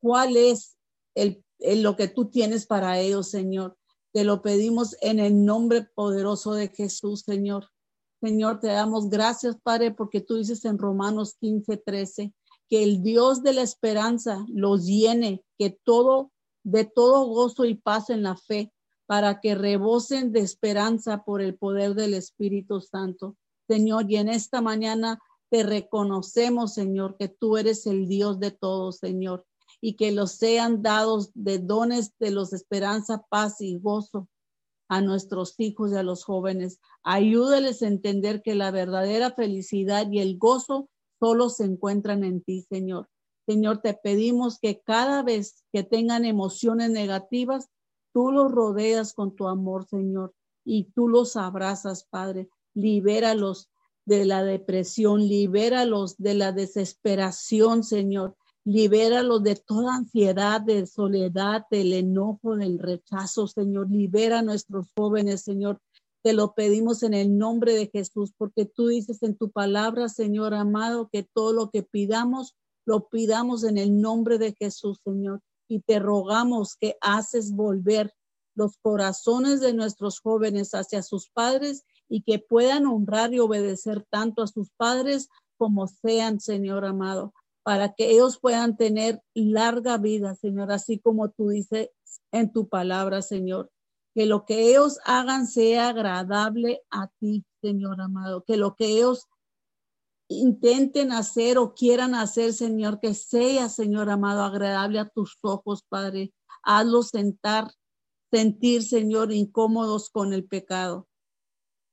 cuál 0.00 0.36
es 0.36 0.76
el, 1.14 1.44
lo 1.60 1.94
que 1.94 2.08
tú 2.08 2.28
tienes 2.28 2.66
para 2.66 2.98
ellos, 2.98 3.30
Señor. 3.30 3.76
Te 4.12 4.24
lo 4.24 4.42
pedimos 4.42 4.96
en 5.00 5.20
el 5.20 5.44
nombre 5.44 5.82
poderoso 5.94 6.54
de 6.54 6.68
Jesús, 6.68 7.20
Señor. 7.20 7.68
Señor, 8.20 8.58
te 8.58 8.68
damos 8.68 9.08
gracias, 9.10 9.56
Padre, 9.62 9.92
porque 9.92 10.20
tú 10.20 10.36
dices 10.36 10.64
en 10.64 10.78
Romanos 10.78 11.36
15, 11.40 11.76
13, 11.76 12.32
que 12.68 12.82
el 12.82 13.02
Dios 13.02 13.42
de 13.42 13.52
la 13.52 13.62
esperanza 13.62 14.44
los 14.48 14.86
llene, 14.86 15.44
que 15.56 15.70
todo, 15.70 16.32
de 16.64 16.84
todo 16.84 17.26
gozo 17.26 17.64
y 17.64 17.74
paz 17.74 18.10
en 18.10 18.24
la 18.24 18.36
fe, 18.36 18.72
para 19.06 19.40
que 19.40 19.54
rebosen 19.54 20.32
de 20.32 20.40
esperanza 20.40 21.22
por 21.22 21.40
el 21.40 21.56
poder 21.56 21.94
del 21.94 22.12
Espíritu 22.14 22.80
Santo. 22.80 23.36
Señor, 23.68 24.10
y 24.10 24.16
en 24.16 24.28
esta 24.28 24.60
mañana 24.60 25.20
te 25.48 25.62
reconocemos, 25.62 26.74
Señor, 26.74 27.16
que 27.16 27.28
tú 27.28 27.56
eres 27.56 27.86
el 27.86 28.08
Dios 28.08 28.40
de 28.40 28.50
todos, 28.50 28.98
Señor, 28.98 29.46
y 29.80 29.94
que 29.94 30.10
los 30.10 30.32
sean 30.32 30.82
dados 30.82 31.30
de 31.34 31.58
dones 31.58 32.12
de 32.18 32.32
los 32.32 32.52
esperanza, 32.52 33.24
paz 33.30 33.60
y 33.60 33.78
gozo 33.78 34.28
a 34.88 35.00
nuestros 35.00 35.54
hijos 35.58 35.92
y 35.92 35.96
a 35.96 36.02
los 36.02 36.24
jóvenes. 36.24 36.80
Ayúdales 37.02 37.82
a 37.82 37.88
entender 37.88 38.42
que 38.42 38.54
la 38.54 38.70
verdadera 38.70 39.30
felicidad 39.30 40.10
y 40.10 40.20
el 40.20 40.38
gozo 40.38 40.88
solo 41.20 41.50
se 41.50 41.64
encuentran 41.64 42.24
en 42.24 42.42
ti, 42.42 42.62
Señor. 42.62 43.08
Señor, 43.46 43.78
te 43.78 43.94
pedimos 43.94 44.58
que 44.58 44.80
cada 44.80 45.22
vez 45.22 45.64
que 45.72 45.82
tengan 45.82 46.24
emociones 46.24 46.90
negativas, 46.90 47.68
tú 48.12 48.30
los 48.30 48.52
rodeas 48.52 49.14
con 49.14 49.34
tu 49.34 49.48
amor, 49.48 49.86
Señor, 49.86 50.34
y 50.64 50.84
tú 50.92 51.08
los 51.08 51.36
abrazas, 51.36 52.04
Padre. 52.04 52.48
Libéralos 52.74 53.70
de 54.04 54.24
la 54.24 54.42
depresión, 54.42 55.26
libéralos 55.26 56.16
de 56.18 56.34
la 56.34 56.52
desesperación, 56.52 57.84
Señor. 57.84 58.36
Libéralos 58.68 59.42
de 59.42 59.56
toda 59.56 59.94
ansiedad, 59.94 60.60
de 60.60 60.86
soledad, 60.86 61.64
del 61.70 61.94
enojo, 61.94 62.54
del 62.54 62.78
rechazo, 62.78 63.46
Señor. 63.46 63.90
Libera 63.90 64.40
a 64.40 64.42
nuestros 64.42 64.92
jóvenes, 64.94 65.40
Señor. 65.40 65.80
Te 66.22 66.34
lo 66.34 66.52
pedimos 66.52 67.02
en 67.02 67.14
el 67.14 67.38
nombre 67.38 67.72
de 67.72 67.86
Jesús, 67.86 68.34
porque 68.36 68.66
tú 68.66 68.88
dices 68.88 69.22
en 69.22 69.38
tu 69.38 69.50
palabra, 69.50 70.10
Señor 70.10 70.52
amado, 70.52 71.08
que 71.10 71.22
todo 71.22 71.54
lo 71.54 71.70
que 71.70 71.82
pidamos, 71.82 72.56
lo 72.84 73.08
pidamos 73.08 73.64
en 73.64 73.78
el 73.78 74.02
nombre 74.02 74.36
de 74.36 74.52
Jesús, 74.52 75.00
Señor. 75.02 75.40
Y 75.66 75.80
te 75.80 75.98
rogamos 75.98 76.76
que 76.76 76.98
haces 77.00 77.52
volver 77.52 78.12
los 78.54 78.76
corazones 78.82 79.62
de 79.62 79.72
nuestros 79.72 80.20
jóvenes 80.20 80.72
hacia 80.72 81.02
sus 81.02 81.30
padres 81.30 81.86
y 82.06 82.20
que 82.20 82.38
puedan 82.38 82.84
honrar 82.84 83.32
y 83.32 83.38
obedecer 83.38 84.04
tanto 84.10 84.42
a 84.42 84.46
sus 84.46 84.68
padres 84.76 85.30
como 85.56 85.86
sean, 85.86 86.38
Señor 86.38 86.84
amado, 86.84 87.32
para 87.62 87.92
que 87.94 88.10
ellos 88.10 88.38
puedan 88.38 88.76
tener 88.76 89.22
larga 89.34 89.98
vida, 89.98 90.34
Señor, 90.34 90.72
así 90.72 90.98
como 90.98 91.30
tú 91.30 91.48
dices 91.48 91.90
en 92.32 92.52
tu 92.52 92.68
palabra, 92.68 93.22
Señor. 93.22 93.70
Que 94.14 94.26
lo 94.26 94.44
que 94.44 94.70
ellos 94.70 94.98
hagan 95.04 95.46
sea 95.46 95.90
agradable 95.90 96.82
a 96.90 97.08
ti, 97.20 97.44
Señor 97.60 98.00
amado. 98.00 98.42
Que 98.44 98.56
lo 98.56 98.74
que 98.74 98.86
ellos 98.86 99.28
intenten 100.28 101.12
hacer 101.12 101.58
o 101.58 101.74
quieran 101.74 102.14
hacer, 102.14 102.52
Señor, 102.52 103.00
que 103.00 103.14
sea, 103.14 103.68
Señor 103.68 104.10
amado, 104.10 104.42
agradable 104.42 104.98
a 104.98 105.08
tus 105.08 105.38
ojos, 105.42 105.82
Padre. 105.88 106.32
Hazlos 106.62 107.08
sentar, 107.08 107.70
sentir, 108.30 108.82
Señor, 108.82 109.32
incómodos 109.32 110.10
con 110.10 110.32
el 110.32 110.46
pecado. 110.46 111.08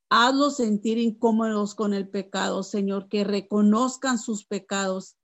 Hazlos 0.09 0.57
sentir 0.57 0.97
incómodos 0.97 1.75
con 1.75 1.93
el 1.93 2.09
pecado, 2.09 2.63
Señor, 2.63 3.07
que 3.09 3.23
reconozcan 3.23 4.19
sus 4.19 4.45
pecados. 4.45 5.17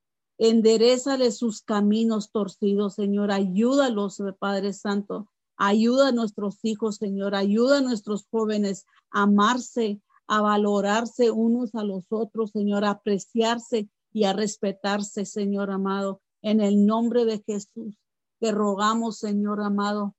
Enderezale 0.43 1.29
sus 1.31 1.61
caminos 1.61 2.31
torcidos, 2.31 2.95
Señor. 2.95 3.31
Ayúdalos, 3.31 4.23
Padre 4.39 4.73
Santo. 4.73 5.29
Ayuda 5.55 6.07
a 6.07 6.11
nuestros 6.11 6.57
hijos, 6.63 6.95
Señor. 6.95 7.35
Ayuda 7.35 7.77
a 7.77 7.81
nuestros 7.81 8.25
jóvenes 8.31 8.87
a 9.11 9.21
amarse, 9.21 10.01
a 10.25 10.41
valorarse 10.41 11.29
unos 11.29 11.75
a 11.75 11.83
los 11.83 12.05
otros, 12.09 12.49
Señor, 12.49 12.85
a 12.85 12.89
apreciarse 12.89 13.87
y 14.11 14.23
a 14.23 14.33
respetarse, 14.33 15.25
Señor 15.25 15.69
amado. 15.69 16.21
En 16.41 16.59
el 16.59 16.87
nombre 16.87 17.25
de 17.25 17.43
Jesús, 17.45 17.99
te 18.39 18.51
rogamos, 18.51 19.19
Señor 19.19 19.61
amado, 19.61 20.15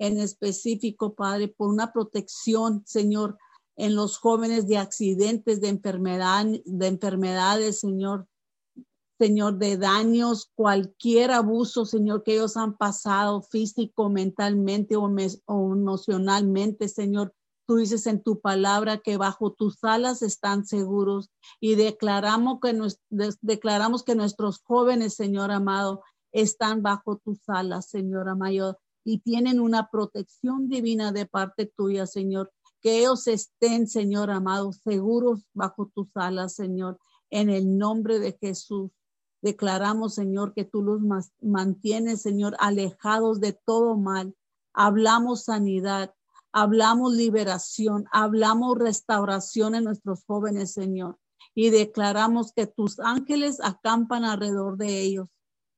en 0.00 0.18
específico, 0.18 1.14
Padre, 1.14 1.46
por 1.46 1.68
una 1.68 1.92
protección, 1.92 2.82
Señor, 2.86 3.38
en 3.76 3.94
los 3.94 4.18
jóvenes 4.18 4.66
de 4.66 4.78
accidentes, 4.78 5.60
de, 5.60 5.68
enfermedad, 5.68 6.44
de 6.64 6.86
enfermedades, 6.88 7.78
Señor. 7.78 8.26
Señor, 9.18 9.58
de 9.58 9.76
daños, 9.76 10.50
cualquier 10.54 11.30
abuso, 11.30 11.84
Señor, 11.86 12.22
que 12.22 12.34
ellos 12.34 12.56
han 12.56 12.76
pasado 12.76 13.42
físico, 13.42 14.10
mentalmente 14.10 14.96
o, 14.96 15.08
emocionalmente, 15.72 16.88
Señor. 16.88 17.32
Tú 17.66 17.76
dices 17.76 18.06
en 18.06 18.22
tu 18.22 18.40
palabra 18.40 18.98
que 18.98 19.16
bajo 19.16 19.52
tus 19.52 19.82
alas 19.84 20.20
están 20.22 20.66
seguros 20.66 21.30
y 21.60 21.76
declaramos 21.76 22.58
que, 22.60 22.76
declaramos 23.40 24.02
que 24.02 24.14
nuestros 24.14 24.60
jóvenes, 24.62 25.14
Señor 25.14 25.50
amado, 25.50 26.02
están 26.32 26.82
bajo 26.82 27.16
tus 27.24 27.38
alas, 27.48 27.86
Señor 27.88 28.28
amado, 28.28 28.78
y 29.04 29.20
tienen 29.20 29.60
una 29.60 29.88
protección 29.90 30.68
divina 30.68 31.12
de 31.12 31.26
parte 31.26 31.72
tuya, 31.74 32.06
Señor 32.06 32.50
que 32.84 32.98
ellos 32.98 33.26
estén, 33.28 33.88
Señor 33.88 34.30
amado, 34.30 34.70
seguros 34.72 35.48
bajo 35.54 35.90
tus 35.94 36.14
alas, 36.14 36.54
Señor, 36.54 36.98
en 37.30 37.48
el 37.48 37.78
nombre 37.78 38.18
de 38.18 38.36
Jesús. 38.38 38.90
Declaramos, 39.44 40.14
Señor, 40.14 40.54
que 40.54 40.64
tú 40.64 40.82
los 40.82 41.02
mantienes, 41.42 42.22
Señor, 42.22 42.56
alejados 42.58 43.40
de 43.40 43.52
todo 43.52 43.94
mal. 43.94 44.34
Hablamos 44.72 45.44
sanidad, 45.44 46.14
hablamos 46.50 47.12
liberación, 47.12 48.06
hablamos 48.10 48.78
restauración 48.78 49.74
en 49.74 49.84
nuestros 49.84 50.24
jóvenes, 50.24 50.72
Señor. 50.72 51.18
Y 51.54 51.68
declaramos 51.68 52.54
que 52.54 52.66
tus 52.66 52.98
ángeles 53.00 53.60
acampan 53.62 54.24
alrededor 54.24 54.78
de 54.78 55.02
ellos. 55.02 55.28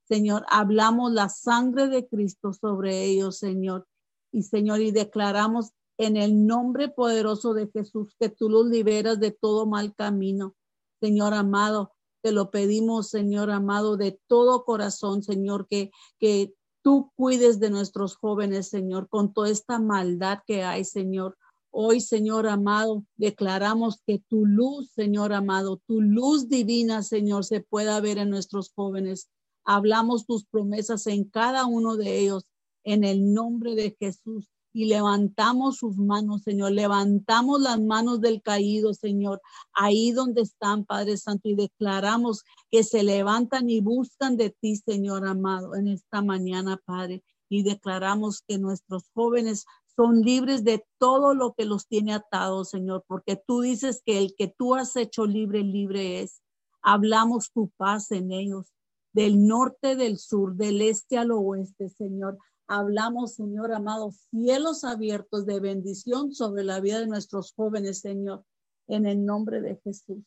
Señor, 0.05 0.47
hablamos 0.49 1.11
la 1.11 1.29
sangre 1.29 1.89
de 1.89 2.07
Cristo 2.07 2.53
sobre 2.53 3.03
ellos, 3.03 3.37
Señor. 3.37 3.89
Y 4.31 4.45
Señor, 4.45 4.81
y 4.81 4.93
declaramos 4.93 5.73
en 5.99 6.17
el 6.17 6.47
nombre 6.47 6.89
poderoso 6.89 7.53
de 7.53 7.67
Jesús, 7.67 8.15
que 8.21 8.29
tú 8.29 8.49
los 8.49 8.67
liberas 8.67 9.19
de 9.19 9.33
todo 9.33 9.67
mal 9.67 9.93
camino. 9.97 10.55
Señor 11.01 11.35
amado, 11.35 11.96
te 12.23 12.33
lo 12.33 12.51
pedimos, 12.51 13.09
Señor 13.09 13.51
amado, 13.51 13.97
de 13.97 14.19
todo 14.27 14.65
corazón, 14.65 15.23
Señor, 15.23 15.67
que, 15.69 15.91
que 16.19 16.55
tú 16.83 17.13
cuides 17.17 17.61
de 17.61 17.71
nuestros 17.71 18.17
jóvenes, 18.17 18.69
Señor, 18.69 19.09
con 19.09 19.33
toda 19.33 19.51
esta 19.51 19.79
maldad 19.79 20.41
que 20.47 20.63
hay, 20.63 20.85
Señor. 20.85 21.37
Hoy, 21.71 22.01
Señor 22.01 22.47
amado, 22.49 23.05
declaramos 23.17 24.01
que 24.07 24.19
tu 24.19 24.47
luz, 24.47 24.91
Señor 24.93 25.33
amado, 25.33 25.81
tu 25.87 26.01
luz 26.01 26.49
divina, 26.49 27.03
Señor, 27.03 27.45
se 27.45 27.61
pueda 27.61 28.01
ver 28.01 28.19
en 28.19 28.31
nuestros 28.31 28.73
jóvenes. 28.75 29.29
Hablamos 29.65 30.27
tus 30.27 30.47
promesas 30.47 31.07
en 31.07 31.25
cada 31.25 31.67
uno 31.67 31.97
de 31.97 32.19
ellos, 32.19 32.47
en 32.85 33.05
el 33.05 33.35
nombre 33.35 33.75
de 33.75 33.97
Jesús 33.99 34.49
y 34.77 34.85
levantamos 34.85 35.79
sus 35.79 35.97
manos, 35.97 36.43
Señor. 36.43 36.73
Levantamos 36.73 37.63
las 37.63 37.81
manos 37.81 38.21
del 38.21 38.43
caído, 38.43 38.93
Señor, 38.93 39.41
ahí 39.73 40.13
donde 40.13 40.43
están, 40.43 40.85
Padre 40.85 41.17
Santo, 41.17 41.49
y 41.49 41.55
declaramos 41.55 42.45
que 42.71 42.85
se 42.85 43.03
levantan 43.03 43.71
y 43.71 43.81
buscan 43.81 44.37
de 44.37 44.51
ti, 44.51 44.77
Señor 44.77 45.27
amado, 45.27 45.77
en 45.77 45.89
esta 45.89 46.21
mañana, 46.21 46.79
Padre. 46.85 47.25
Y 47.49 47.63
declaramos 47.63 48.43
que 48.47 48.59
nuestros 48.59 49.09
jóvenes 49.15 49.65
son 49.97 50.21
libres 50.21 50.63
de 50.63 50.85
todo 50.99 51.35
lo 51.35 51.55
que 51.55 51.65
los 51.65 51.87
tiene 51.87 52.13
atados, 52.13 52.69
Señor, 52.69 53.03
porque 53.09 53.35
tú 53.47 53.63
dices 53.63 54.03
que 54.05 54.19
el 54.19 54.35
que 54.37 54.49
tú 54.49 54.75
has 54.75 54.95
hecho 54.97 55.25
libre, 55.25 55.63
libre 55.63 56.21
es. 56.21 56.43
Hablamos 56.83 57.51
tu 57.51 57.71
paz 57.79 58.11
en 58.11 58.31
ellos, 58.31 58.75
del 59.15 59.47
norte, 59.47 59.97
del 59.97 60.19
sur, 60.19 60.55
del 60.55 60.83
este 60.83 61.17
al 61.17 61.31
oeste, 61.31 61.89
Señor. 61.89 62.37
Hablamos, 62.69 63.35
Señor 63.35 63.73
amado, 63.73 64.11
cielos 64.31 64.83
abiertos 64.83 65.47
de 65.47 65.61
bendición 65.61 66.35
sobre 66.35 66.65
la 66.65 66.81
vida 66.81 66.99
de 66.99 67.07
nuestros 67.07 67.53
jóvenes, 67.53 68.01
Señor, 68.01 68.45
en 68.89 69.07
el 69.07 69.25
nombre 69.25 69.61
de 69.61 69.77
Jesús. 69.85 70.25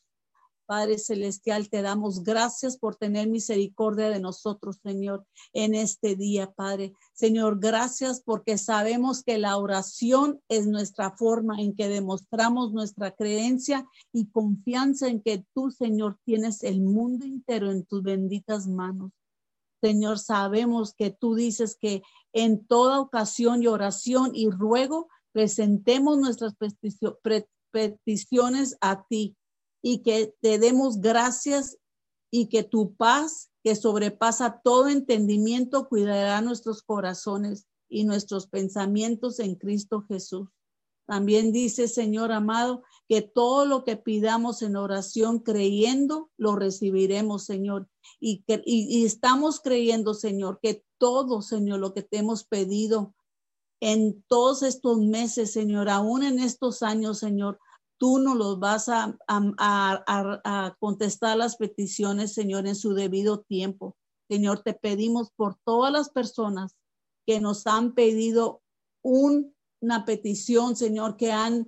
Padre 0.69 0.99
Celestial, 0.99 1.67
te 1.67 1.81
damos 1.81 2.23
gracias 2.23 2.77
por 2.77 2.95
tener 2.95 3.27
misericordia 3.27 4.09
de 4.09 4.19
nosotros, 4.19 4.79
Señor, 4.83 5.25
en 5.51 5.73
este 5.73 6.15
día, 6.15 6.51
Padre. 6.51 6.93
Señor, 7.11 7.59
gracias 7.59 8.21
porque 8.23 8.59
sabemos 8.59 9.23
que 9.23 9.39
la 9.39 9.57
oración 9.57 10.39
es 10.47 10.67
nuestra 10.67 11.17
forma 11.17 11.59
en 11.59 11.75
que 11.75 11.89
demostramos 11.89 12.71
nuestra 12.71 13.09
creencia 13.09 13.83
y 14.13 14.27
confianza 14.27 15.07
en 15.07 15.23
que 15.23 15.43
tú, 15.55 15.71
Señor, 15.71 16.19
tienes 16.23 16.61
el 16.61 16.81
mundo 16.81 17.25
entero 17.25 17.71
en 17.71 17.83
tus 17.83 18.03
benditas 18.03 18.67
manos. 18.67 19.11
Señor, 19.81 20.19
sabemos 20.19 20.93
que 20.93 21.09
tú 21.09 21.35
dices 21.35 21.77
que 21.79 22.01
en 22.33 22.65
toda 22.65 22.99
ocasión 22.99 23.63
y 23.63 23.67
oración 23.67 24.31
y 24.33 24.49
ruego 24.49 25.07
presentemos 25.31 26.17
nuestras 26.17 26.55
peticiones 27.71 28.77
a 28.81 29.05
ti 29.07 29.37
y 29.81 29.99
que 29.99 30.35
te 30.41 30.59
demos 30.59 30.99
gracias 30.99 31.77
y 32.31 32.47
que 32.47 32.63
tu 32.63 32.95
paz, 32.95 33.51
que 33.63 33.75
sobrepasa 33.75 34.61
todo 34.63 34.89
entendimiento, 34.89 35.87
cuidará 35.87 36.41
nuestros 36.41 36.83
corazones 36.83 37.67
y 37.87 38.03
nuestros 38.03 38.47
pensamientos 38.47 39.39
en 39.39 39.55
Cristo 39.55 40.05
Jesús. 40.07 40.49
También 41.09 41.51
dice, 41.51 41.87
Señor 41.87 42.31
amado, 42.31 42.83
que 43.07 43.23
todo 43.23 43.65
lo 43.65 43.83
que 43.83 43.97
pidamos 43.97 44.61
en 44.61 44.75
oración 44.75 45.39
creyendo, 45.39 46.29
lo 46.37 46.55
recibiremos, 46.55 47.45
Señor. 47.45 47.89
Y, 48.19 48.43
estamos 49.03 49.59
creyendo, 49.59 50.13
Señor, 50.13 50.59
que 50.61 50.83
todo, 50.99 51.41
Señor, 51.41 51.79
lo 51.79 51.95
que 51.95 52.03
te 52.03 52.17
hemos 52.17 52.43
pedido 52.43 53.15
en 53.81 54.23
todos 54.27 54.61
estos 54.61 54.99
meses, 54.99 55.51
Señor, 55.51 55.89
aún 55.89 56.21
en 56.21 56.37
estos 56.37 56.83
años, 56.83 57.17
Señor, 57.17 57.59
tú 57.97 58.19
nos 58.19 58.37
los 58.37 58.59
vas 58.59 58.87
a, 58.87 59.17
a, 59.27 60.03
a, 60.07 60.75
contestar 60.79 61.37
las 61.37 61.55
peticiones, 61.55 62.33
Señor, 62.33 62.67
en 62.67 62.75
su 62.75 62.93
debido 62.93 63.39
tiempo. 63.39 63.97
Señor, 64.29 64.61
te 64.61 64.75
pedimos 64.75 65.31
por 65.31 65.57
todas 65.65 65.91
las 65.91 66.11
personas 66.11 66.75
que 67.25 67.39
nos 67.39 67.65
han 67.65 67.95
pedido 67.95 68.61
una 69.81 70.05
petición, 70.05 70.75
Señor, 70.75 71.17
que 71.17 71.31
han 71.31 71.67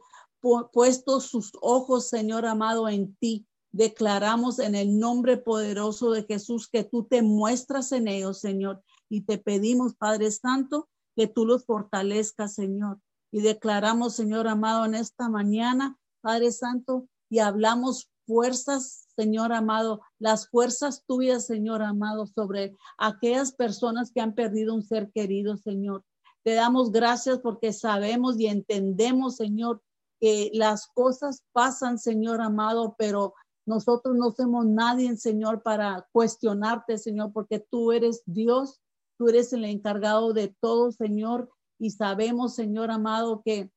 puesto 0.71 1.19
sus 1.19 1.51
ojos, 1.61 2.09
Señor 2.09 2.45
amado, 2.45 2.89
en 2.89 3.15
ti. 3.15 3.47
Declaramos 3.71 4.59
en 4.59 4.75
el 4.75 4.99
nombre 4.99 5.37
poderoso 5.37 6.11
de 6.11 6.23
Jesús 6.23 6.67
que 6.67 6.83
tú 6.83 7.05
te 7.05 7.21
muestras 7.21 7.91
en 7.91 8.07
ellos, 8.07 8.39
Señor. 8.39 8.83
Y 9.09 9.21
te 9.21 9.37
pedimos, 9.37 9.95
Padre 9.95 10.31
Santo, 10.31 10.89
que 11.15 11.27
tú 11.27 11.45
los 11.45 11.65
fortalezcas, 11.65 12.55
Señor. 12.55 12.99
Y 13.31 13.41
declaramos, 13.41 14.15
Señor 14.15 14.47
amado, 14.47 14.85
en 14.85 14.95
esta 14.95 15.29
mañana, 15.29 15.97
Padre 16.21 16.51
Santo, 16.51 17.07
y 17.29 17.39
hablamos 17.39 18.09
fuerzas, 18.25 19.07
Señor 19.15 19.53
amado, 19.53 20.01
las 20.19 20.49
fuerzas 20.49 21.03
tuyas, 21.05 21.45
Señor 21.45 21.81
amado, 21.81 22.25
sobre 22.27 22.75
aquellas 22.97 23.53
personas 23.53 24.11
que 24.11 24.21
han 24.21 24.33
perdido 24.35 24.73
un 24.73 24.83
ser 24.83 25.11
querido, 25.11 25.57
Señor. 25.57 26.03
Te 26.43 26.53
damos 26.53 26.91
gracias 26.91 27.39
porque 27.39 27.71
sabemos 27.71 28.39
y 28.39 28.47
entendemos, 28.47 29.35
Señor, 29.35 29.81
que 30.19 30.51
las 30.53 30.87
cosas 30.87 31.43
pasan, 31.51 31.97
Señor 31.97 32.41
amado, 32.41 32.95
pero 32.97 33.33
nosotros 33.65 34.15
no 34.15 34.31
somos 34.31 34.65
nadie, 34.65 35.15
Señor, 35.17 35.61
para 35.61 36.07
cuestionarte, 36.11 36.97
Señor, 36.97 37.31
porque 37.31 37.59
tú 37.59 37.91
eres 37.91 38.23
Dios, 38.25 38.81
tú 39.17 39.29
eres 39.29 39.53
el 39.53 39.65
encargado 39.65 40.33
de 40.33 40.55
todo, 40.59 40.91
Señor, 40.91 41.49
y 41.79 41.91
sabemos, 41.91 42.55
Señor 42.55 42.91
amado, 42.91 43.41
que, 43.43 43.71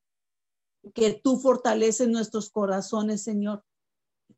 que 0.93 1.13
tú 1.13 1.37
fortaleces 1.37 2.07
nuestros 2.07 2.49
corazones, 2.49 3.23
Señor. 3.23 3.63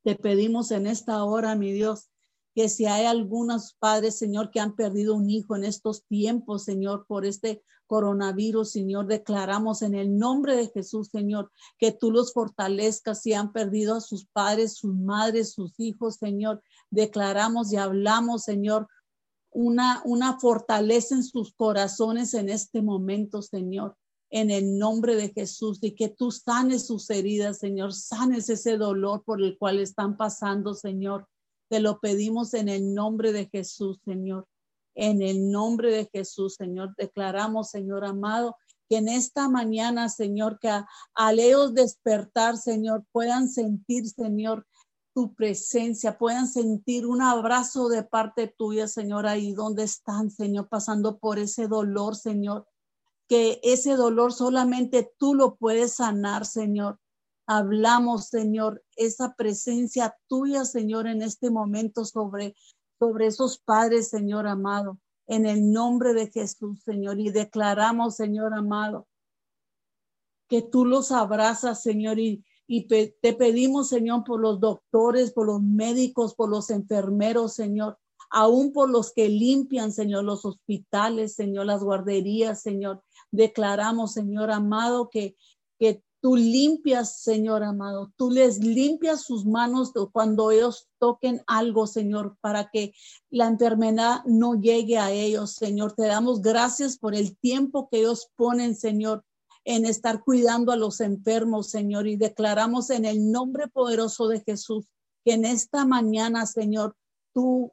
Te 0.04 0.16
pedimos 0.16 0.72
en 0.72 0.88
esta 0.88 1.24
hora, 1.24 1.56
mi 1.56 1.72
Dios, 1.72 2.10
que 2.58 2.70
si 2.70 2.88
hay 2.88 3.06
algunos 3.06 3.76
padres, 3.78 4.18
Señor, 4.18 4.50
que 4.50 4.60
han 4.60 4.76
perdido 4.76 5.14
un 5.14 5.30
hijo 5.30 5.56
en 5.56 5.64
estos 5.64 6.08
tiempos, 6.08 6.64
Señor, 6.64 7.06
por 7.06 7.24
este 7.24 7.62
coronavirus, 7.86 8.72
Señor, 8.72 9.06
declaramos 9.06 9.84
en 9.84 9.94
el 9.94 10.18
nombre 10.18 10.56
de 10.56 10.68
Jesús, 10.70 11.10
Señor, 11.12 11.52
que 11.78 11.92
tú 11.92 12.10
los 12.10 12.34
fortalezcas 12.34 13.22
si 13.22 13.36
han 13.36 13.52
perdido 13.54 13.94
a 13.94 14.02
sus 14.02 14.26
padres, 14.26 14.74
sus 14.74 14.96
madres, 14.96 15.54
sus 15.54 15.80
hijos, 15.80 16.16
Señor. 16.16 16.64
Declaramos 16.90 17.72
y 17.72 17.76
hablamos, 17.76 18.46
Señor, 18.46 18.88
una, 19.52 20.02
una 20.04 20.40
fortaleza 20.40 21.14
en 21.14 21.24
sus 21.24 21.54
corazones 21.54 22.34
en 22.34 22.50
este 22.50 22.82
momento, 22.82 23.44
Señor 23.44 23.96
en 24.30 24.50
el 24.50 24.78
nombre 24.78 25.16
de 25.16 25.30
Jesús 25.30 25.78
y 25.82 25.92
que 25.92 26.10
tú 26.10 26.32
sanes 26.32 26.88
sus 26.88 27.10
heridas, 27.12 27.60
Señor, 27.60 27.94
sanes 27.94 28.50
ese 28.50 28.76
dolor 28.76 29.24
por 29.24 29.42
el 29.42 29.58
cual 29.58 29.80
están 29.80 30.18
pasando, 30.18 30.74
Señor. 30.74 31.30
Te 31.70 31.80
lo 31.80 32.00
pedimos 32.00 32.54
en 32.54 32.70
el 32.70 32.94
nombre 32.94 33.34
de 33.34 33.48
Jesús, 33.48 34.00
Señor. 34.06 34.48
En 34.96 35.22
el 35.22 35.52
nombre 35.52 35.92
de 35.92 36.10
Jesús, 36.12 36.56
Señor, 36.56 36.96
declaramos, 36.98 37.70
Señor 37.70 38.04
amado, 38.04 38.56
que 38.90 38.98
en 38.98 39.10
esta 39.10 39.50
mañana, 39.50 40.10
Señor, 40.10 40.60
que 40.60 40.72
al 41.14 41.40
ellos 41.40 41.74
despertar, 41.74 42.58
Señor, 42.58 43.06
puedan 43.12 43.50
sentir, 43.50 44.08
Señor, 44.08 44.66
tu 45.14 45.34
presencia, 45.34 46.18
puedan 46.18 46.48
sentir 46.48 47.06
un 47.06 47.22
abrazo 47.22 47.90
de 47.90 48.04
parte 48.04 48.54
tuya, 48.56 48.88
Señor, 48.88 49.26
ahí 49.26 49.54
donde 49.54 49.84
están, 49.84 50.30
Señor, 50.30 50.70
pasando 50.70 51.18
por 51.18 51.40
ese 51.40 51.68
dolor, 51.68 52.16
Señor, 52.16 52.68
que 53.28 53.60
ese 53.64 53.96
dolor 53.96 54.32
solamente 54.32 55.12
tú 55.18 55.34
lo 55.36 55.56
puedes 55.56 55.96
sanar, 55.96 56.46
Señor. 56.46 57.00
Hablamos, 57.50 58.28
Señor, 58.28 58.84
esa 58.98 59.34
presencia 59.34 60.18
tuya, 60.28 60.66
Señor, 60.66 61.08
en 61.08 61.22
este 61.22 61.50
momento 61.50 62.04
sobre, 62.04 62.56
sobre 63.00 63.28
esos 63.28 63.58
padres, 63.58 64.10
Señor 64.10 64.48
amado, 64.48 65.00
en 65.28 65.46
el 65.46 65.72
nombre 65.72 66.14
de 66.14 66.30
Jesús, 66.30 66.84
Señor. 66.84 67.20
Y 67.22 67.32
declaramos, 67.32 68.18
Señor 68.18 68.54
amado, 68.54 69.08
que 70.50 70.62
tú 70.62 70.84
los 70.84 71.12
abrazas, 71.12 71.82
Señor, 71.82 72.20
y, 72.20 72.44
te 72.68 73.34
pedimos, 73.34 73.88
Señor, 73.88 74.26
por 74.26 74.42
los 74.42 74.60
doctores, 74.60 75.32
por 75.32 75.48
los 75.48 75.62
médicos, 75.62 76.36
por 76.36 76.50
los 76.50 76.70
enfermeros, 76.70 77.54
Señor, 77.54 77.98
aún 78.30 78.74
por 78.74 78.90
los 78.90 79.14
que 79.14 79.30
limpian, 79.30 79.94
Señor, 79.94 80.26
los 80.26 80.44
hospitales, 80.44 81.36
Señor, 81.36 81.66
las 81.66 81.82
guarderías, 81.82 82.62
Señor. 82.62 83.04
Declaramos, 83.32 84.12
Señor 84.14 84.52
amado, 84.52 85.10
que 85.10 85.38
Tú 86.20 86.36
limpias, 86.36 87.22
Señor 87.22 87.64
amado, 87.64 88.12
tú 88.16 88.32
les 88.32 88.60
limpias 88.60 89.22
sus 89.22 89.46
manos 89.46 89.94
cuando 90.12 90.50
ellos 90.50 90.88
toquen 90.98 91.44
algo, 91.46 91.86
Señor, 91.86 92.38
para 92.42 92.70
que 92.72 92.94
la 93.30 93.48
enfermedad 93.48 94.22
no 94.26 94.56
llegue 94.56 94.98
a 94.98 95.12
ellos, 95.12 95.54
Señor. 95.54 95.94
Te 95.94 96.08
damos 96.08 96.42
gracias 96.42 96.98
por 96.98 97.14
el 97.14 97.38
tiempo 97.38 97.88
que 97.90 98.00
ellos 98.00 98.30
ponen, 98.36 98.76
Señor, 98.76 99.24
en 99.64 99.86
estar 99.86 100.24
cuidando 100.24 100.72
a 100.72 100.76
los 100.76 101.02
enfermos, 101.02 101.70
Señor. 101.70 102.08
Y 102.08 102.16
declaramos 102.16 102.90
en 102.90 103.06
el 103.06 103.32
nombre 103.32 103.68
poderoso 103.68 104.28
de 104.28 104.42
Jesús 104.42 104.88
que 105.24 105.34
en 105.34 105.46
esta 105.46 105.86
mañana, 105.86 106.48
Señor, 106.48 106.96
tú 107.34 107.72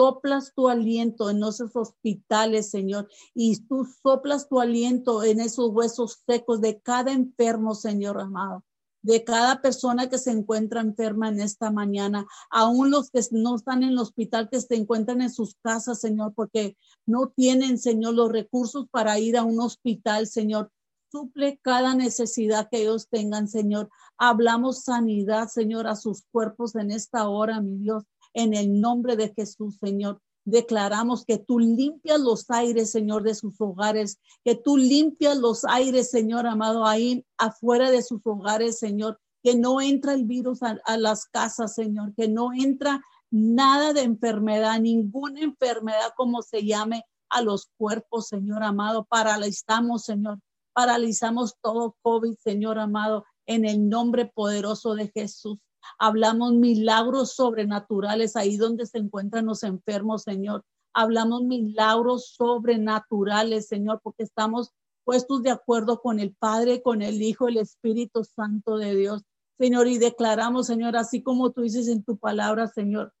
soplas 0.00 0.54
tu 0.54 0.70
aliento 0.70 1.28
en 1.28 1.42
esos 1.44 1.76
hospitales, 1.76 2.70
Señor, 2.70 3.06
y 3.34 3.60
tú 3.66 3.86
soplas 4.02 4.48
tu 4.48 4.58
aliento 4.58 5.22
en 5.22 5.40
esos 5.40 5.68
huesos 5.72 6.22
secos 6.26 6.62
de 6.62 6.80
cada 6.80 7.12
enfermo, 7.12 7.74
Señor 7.74 8.18
amado 8.18 8.64
de 9.02 9.24
cada 9.24 9.62
persona 9.62 10.10
que 10.10 10.18
se 10.18 10.30
encuentra 10.30 10.82
enferma 10.82 11.30
en 11.30 11.40
esta 11.40 11.70
mañana, 11.70 12.26
aún 12.50 12.90
los 12.90 13.10
que 13.10 13.20
no 13.30 13.56
están 13.56 13.82
en 13.82 13.90
el 13.90 13.98
hospital, 13.98 14.50
que 14.50 14.60
se 14.60 14.74
encuentran 14.74 15.22
en 15.22 15.30
sus 15.30 15.54
casas, 15.62 16.00
Señor, 16.00 16.34
porque 16.34 16.76
no 17.06 17.28
tienen, 17.28 17.78
Señor, 17.78 18.12
los 18.12 18.30
recursos 18.30 18.86
para 18.90 19.18
ir 19.18 19.38
a 19.38 19.42
un 19.42 19.58
hospital, 19.58 20.26
Señor. 20.26 20.70
Suple 21.10 21.58
cada 21.62 21.94
necesidad 21.94 22.68
que 22.70 22.82
ellos 22.82 23.08
tengan, 23.08 23.48
Señor. 23.48 23.88
Hablamos 24.18 24.84
sanidad, 24.84 25.48
Señor, 25.48 25.86
a 25.86 25.96
sus 25.96 26.24
cuerpos 26.30 26.74
en 26.76 26.90
esta 26.90 27.26
hora, 27.26 27.62
mi 27.62 27.78
Dios 27.78 28.04
en 28.34 28.54
el 28.54 28.80
nombre 28.80 29.16
de 29.16 29.32
Jesús, 29.34 29.76
Señor. 29.80 30.20
Declaramos 30.44 31.24
que 31.24 31.38
tú 31.38 31.58
limpias 31.58 32.20
los 32.20 32.50
aires, 32.50 32.90
Señor, 32.90 33.22
de 33.22 33.34
sus 33.34 33.60
hogares, 33.60 34.18
que 34.44 34.54
tú 34.54 34.76
limpias 34.76 35.36
los 35.36 35.64
aires, 35.64 36.10
Señor 36.10 36.46
amado, 36.46 36.86
ahí 36.86 37.24
afuera 37.36 37.90
de 37.90 38.02
sus 38.02 38.20
hogares, 38.24 38.78
Señor, 38.78 39.20
que 39.42 39.54
no 39.54 39.80
entra 39.80 40.14
el 40.14 40.24
virus 40.24 40.60
a, 40.62 40.96
las 40.96 41.26
casas, 41.26 41.74
Señor, 41.74 42.14
que 42.14 42.28
no 42.28 42.52
entra 42.52 43.02
nada 43.30 43.92
de 43.92 44.02
enfermedad, 44.02 44.80
ninguna 44.80 45.40
enfermedad 45.40 46.12
como 46.16 46.42
se 46.42 46.64
llame 46.64 47.04
a 47.28 47.42
los 47.42 47.70
cuerpos, 47.76 48.28
Señor 48.28 48.62
amado. 48.62 49.04
Paralizamos, 49.04 50.04
Señor, 50.04 50.40
paralizamos 50.72 51.54
todo 51.62 51.96
COVID, 52.02 52.34
Señor 52.38 52.78
amado, 52.78 53.24
en 53.46 53.64
el 53.64 53.88
nombre 53.88 54.26
poderoso 54.26 54.94
de 54.94 55.08
Jesús. 55.08 55.58
Hablamos 55.98 56.52
milagros 56.54 57.32
sobrenaturales 57.34 58.36
ahí 58.36 58.56
donde 58.56 58.86
se 58.86 58.98
encuentran 58.98 59.46
los 59.46 59.62
enfermos, 59.62 60.22
Señor. 60.22 60.64
Hablamos 60.92 61.42
milagros 61.42 62.34
sobrenaturales, 62.36 63.68
Señor, 63.68 64.00
porque 64.02 64.22
estamos 64.22 64.72
puestos 65.04 65.42
de 65.42 65.50
acuerdo 65.50 66.00
con 66.00 66.20
el 66.20 66.34
Padre, 66.34 66.82
con 66.82 67.02
el 67.02 67.22
Hijo, 67.22 67.48
el 67.48 67.58
Espíritu 67.58 68.24
Santo 68.24 68.76
de 68.76 68.94
Dios. 68.94 69.22
Señor, 69.58 69.88
y 69.88 69.98
declaramos, 69.98 70.66
Señor, 70.66 70.96
así 70.96 71.22
como 71.22 71.52
tú 71.52 71.62
dices 71.62 71.88
en 71.88 72.02
tu 72.02 72.16
palabra, 72.16 72.66
Señor. 72.68 73.12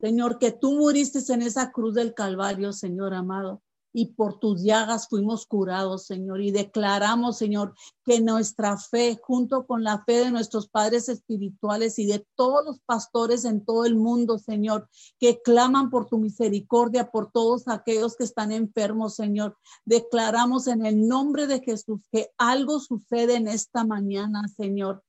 Señor, 0.00 0.38
que 0.38 0.52
tú 0.52 0.72
muriste 0.74 1.20
en 1.32 1.42
esa 1.42 1.72
cruz 1.72 1.94
del 1.94 2.14
Calvario, 2.14 2.72
Señor 2.72 3.14
amado 3.14 3.62
y 3.98 4.06
por 4.06 4.38
tus 4.38 4.62
llagas 4.62 5.08
fuimos 5.08 5.44
curados, 5.44 6.06
Señor. 6.06 6.40
Y 6.40 6.52
declaramos, 6.52 7.36
Señor, 7.36 7.74
que 8.04 8.20
nuestra 8.20 8.76
fe, 8.76 9.18
junto 9.20 9.66
con 9.66 9.82
la 9.82 10.04
fe 10.04 10.20
de 10.20 10.30
nuestros 10.30 10.68
padres 10.68 11.08
espirituales 11.08 11.98
y 11.98 12.06
de 12.06 12.24
todos 12.36 12.64
los 12.64 12.78
pastores 12.78 13.44
en 13.44 13.64
todo 13.64 13.84
el 13.84 13.96
mundo, 13.96 14.38
Señor, 14.38 14.88
que 15.18 15.42
claman 15.42 15.90
por 15.90 16.06
tu 16.06 16.18
misericordia, 16.18 17.10
por 17.10 17.32
todos 17.32 17.66
aquellos 17.66 18.14
que 18.14 18.22
están 18.22 18.52
enfermos, 18.52 19.16
Señor. 19.16 19.58
Declaramos 19.84 20.68
en 20.68 20.86
el 20.86 21.08
nombre 21.08 21.48
de 21.48 21.58
Jesús 21.58 22.00
que 22.12 22.30
algo 22.38 22.78
sucede 22.78 23.34
en 23.34 23.48
esta 23.48 23.82
mañana, 23.82 24.46
Señor 24.46 25.02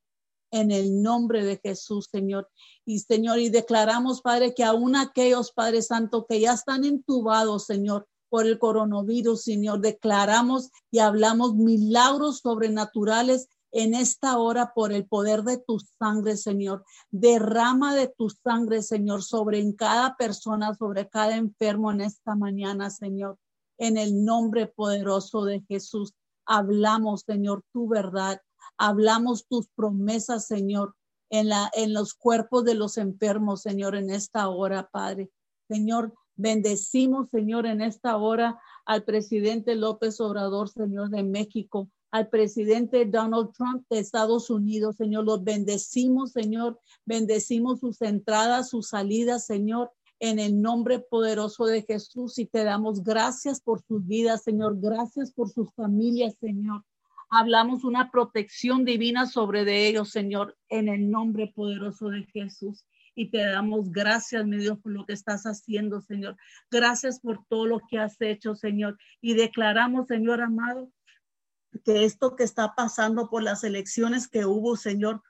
en 0.52 0.72
el 0.72 1.04
nombre 1.04 1.44
de 1.46 1.60
Jesús, 1.64 2.10
Señor. 2.12 2.50
Y 2.84 2.98
Señor, 2.98 3.38
y 3.38 3.50
declaramos, 3.50 4.24
Padre, 4.24 4.56
que 4.56 4.64
aún 4.64 4.96
aquellos, 4.96 5.52
Padre 5.52 5.84
Santo, 5.84 6.26
que 6.28 6.40
ya 6.40 6.54
están 6.54 6.86
entubados, 6.86 7.68
Señor, 7.68 8.08
por 8.30 8.46
el 8.46 8.60
coronavirus, 8.60 9.44
Señor. 9.44 9.82
Declaramos 9.82 10.72
y 10.92 11.00
hablamos 11.00 11.56
milagros 11.56 12.40
sobrenaturales 12.40 13.50
en 13.72 13.94
esta 13.94 14.38
hora 14.38 14.74
por 14.74 14.92
el 14.92 15.06
poder 15.06 15.44
de 15.44 15.58
tu 15.58 15.80
sangre, 15.80 16.38
Señor. 16.38 16.84
Derrama 17.12 17.96
de 17.96 18.08
tu 18.08 18.30
sangre, 18.30 18.82
Señor, 18.82 19.24
sobre 19.24 19.60
en 19.60 19.74
cada 19.74 20.16
persona, 20.16 20.74
sobre 20.74 21.08
cada 21.08 21.36
enfermo 21.36 21.92
en 21.92 22.02
esta 22.02 22.36
mañana, 22.36 22.90
Señor. 22.90 23.38
En 23.78 23.98
el 23.98 24.26
nombre 24.26 24.68
poderoso 24.68 25.46
de 25.46 25.62
Jesús, 25.68 26.14
hablamos, 26.46 27.22
Señor, 27.26 27.64
tu 27.72 27.88
verdad. 27.88 28.42
Hablamos 28.78 29.46
tus 29.48 29.68
promesas, 29.76 30.48
Señor, 30.48 30.96
en, 31.30 31.50
la, 31.50 31.70
en 31.74 31.94
los 31.94 32.14
cuerpos 32.14 32.66
de 32.66 32.74
los 32.74 32.98
enfermos, 32.98 33.62
Señor, 33.62 33.96
en 33.96 34.10
esta 34.10 34.50
hora, 34.50 34.90
Padre. 34.92 35.30
Señor, 35.70 36.14
bendecimos, 36.40 37.30
Señor, 37.30 37.66
en 37.66 37.82
esta 37.82 38.18
hora 38.18 38.60
al 38.86 39.04
presidente 39.04 39.76
López 39.76 40.20
Obrador, 40.20 40.70
Señor, 40.70 41.10
de 41.10 41.24
México 41.24 41.90
al 42.12 42.30
presidente 42.30 43.06
Donald 43.06 43.52
Trump 43.54 43.86
de 43.90 44.00
Estados 44.00 44.50
Unidos, 44.50 44.96
Señor. 44.96 45.26
Los 45.26 45.44
bendecimos, 45.44 46.32
Señor. 46.32 46.80
Bendecimos 47.06 47.80
sus 47.80 48.02
entradas, 48.02 48.70
sus 48.70 48.90
salidas, 48.90 49.46
Señor, 49.46 49.92
en 50.20 50.40
el 50.40 50.62
nombre 50.62 51.00
poderoso 51.00 51.66
de 51.66 51.84
Jesús. 51.84 52.40
Y 52.40 52.46
te 52.46 52.64
damos 52.64 53.04
gracias 53.04 53.62
por 53.62 53.82
sus 53.84 54.06
vidas, 54.06 54.44
Señor. 54.44 54.80
Gracias 54.80 55.32
por 55.32 55.50
sus 55.50 55.72
familias, 55.74 56.36
Señor. 56.40 56.84
Hablamos 57.30 57.84
una 57.84 58.10
protección 58.10 58.86
divina 58.86 59.28
sobre 59.28 59.64
de 59.64 59.88
ellos, 59.88 60.10
Señor, 60.10 60.58
en 60.68 60.90
el 60.90 61.12
nombre 61.12 61.52
poderoso 61.56 62.10
de 62.10 62.24
Jesús. 62.34 62.86
Y 63.16 63.32
te 63.32 63.46
damos 63.46 63.92
gracias, 63.92 64.46
mi 64.46 64.58
Dios, 64.58 64.80
por 64.80 64.92
lo 64.92 65.06
que 65.06 65.14
estás 65.14 65.44
haciendo, 65.44 66.02
Señor. 66.02 66.38
Gracias 66.72 67.20
por 67.20 67.46
todo 67.48 67.66
lo 67.66 67.82
que 67.90 68.00
has 68.00 68.20
hecho, 68.22 68.56
Señor. 68.56 68.98
Y 69.22 69.34
declaramos, 69.34 70.08
Señor 70.08 70.42
amado, 70.42 70.92
que 71.84 72.06
esto 72.06 72.36
que 72.36 72.44
está 72.44 72.76
pasando 72.76 73.30
por 73.30 73.44
las 73.44 73.64
elecciones 73.64 74.28
que 74.28 74.46
hubo, 74.46 74.76
Señor, 74.76 75.22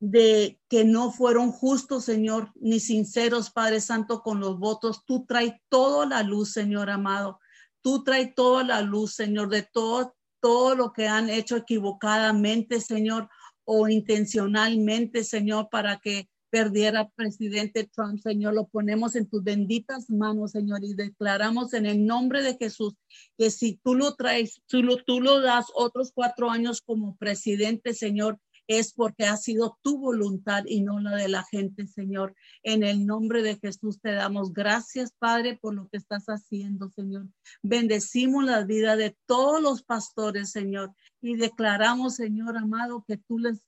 de 0.00 0.60
que 0.68 0.84
no 0.84 1.10
fueron 1.10 1.50
justos, 1.50 2.04
Señor, 2.04 2.52
ni 2.56 2.78
sinceros, 2.80 3.50
Padre 3.50 3.80
Santo, 3.80 4.22
con 4.22 4.40
los 4.40 4.58
votos. 4.58 5.04
Tú 5.06 5.24
traes 5.24 5.54
toda 5.68 6.06
la 6.06 6.22
luz, 6.22 6.52
Señor 6.52 6.90
amado. 6.90 7.40
Tú 7.82 8.04
traes 8.04 8.34
toda 8.34 8.64
la 8.64 8.82
luz, 8.82 9.14
Señor, 9.14 9.48
de 9.48 9.62
todo, 9.62 10.14
todo 10.40 10.74
lo 10.74 10.92
que 10.92 11.08
han 11.08 11.30
hecho 11.30 11.56
equivocadamente, 11.56 12.80
Señor, 12.80 13.30
o 13.64 13.88
intencionalmente, 13.88 15.24
Señor, 15.24 15.68
para 15.70 15.98
que 15.98 16.28
perdiera 16.54 17.08
presidente 17.16 17.90
Trump, 17.92 18.20
Señor. 18.20 18.54
Lo 18.54 18.68
ponemos 18.68 19.16
en 19.16 19.28
tus 19.28 19.42
benditas 19.42 20.08
manos, 20.08 20.52
Señor, 20.52 20.84
y 20.84 20.94
declaramos 20.94 21.74
en 21.74 21.84
el 21.84 22.06
nombre 22.06 22.42
de 22.42 22.56
Jesús 22.56 22.94
que 23.36 23.50
si 23.50 23.80
tú 23.82 23.96
lo 23.96 24.14
traes, 24.14 24.62
tú 24.68 24.84
lo, 24.84 25.40
das 25.40 25.66
otros 25.74 26.12
cuatro 26.14 26.50
años 26.50 26.80
como 26.80 27.16
presidente, 27.16 27.92
Señor, 27.92 28.38
es 28.68 28.92
porque 28.92 29.24
ha 29.24 29.36
sido 29.36 29.78
tu 29.82 29.98
voluntad 29.98 30.62
y 30.66 30.82
no 30.82 31.00
la 31.00 31.16
de 31.16 31.26
la 31.26 31.42
gente, 31.42 31.88
Señor. 31.88 32.36
En 32.62 32.84
el 32.84 33.04
nombre 33.04 33.42
de 33.42 33.58
Jesús 33.58 34.00
te 34.00 34.12
damos 34.12 34.52
gracias, 34.52 35.12
Padre, 35.18 35.58
por 35.60 35.74
lo 35.74 35.88
que 35.88 35.96
estás 35.96 36.26
haciendo, 36.26 36.88
Señor. 36.90 37.26
Bendecimos 37.62 38.44
la 38.44 38.64
vida 38.64 38.94
de 38.94 39.16
todos 39.26 39.60
los 39.60 39.82
pastores, 39.82 40.52
Señor, 40.52 40.94
y 41.24 41.36
declaramos, 41.36 42.16
Señor 42.16 42.58
amado, 42.58 43.02
que 43.08 43.16
tú 43.16 43.38
les 43.38 43.64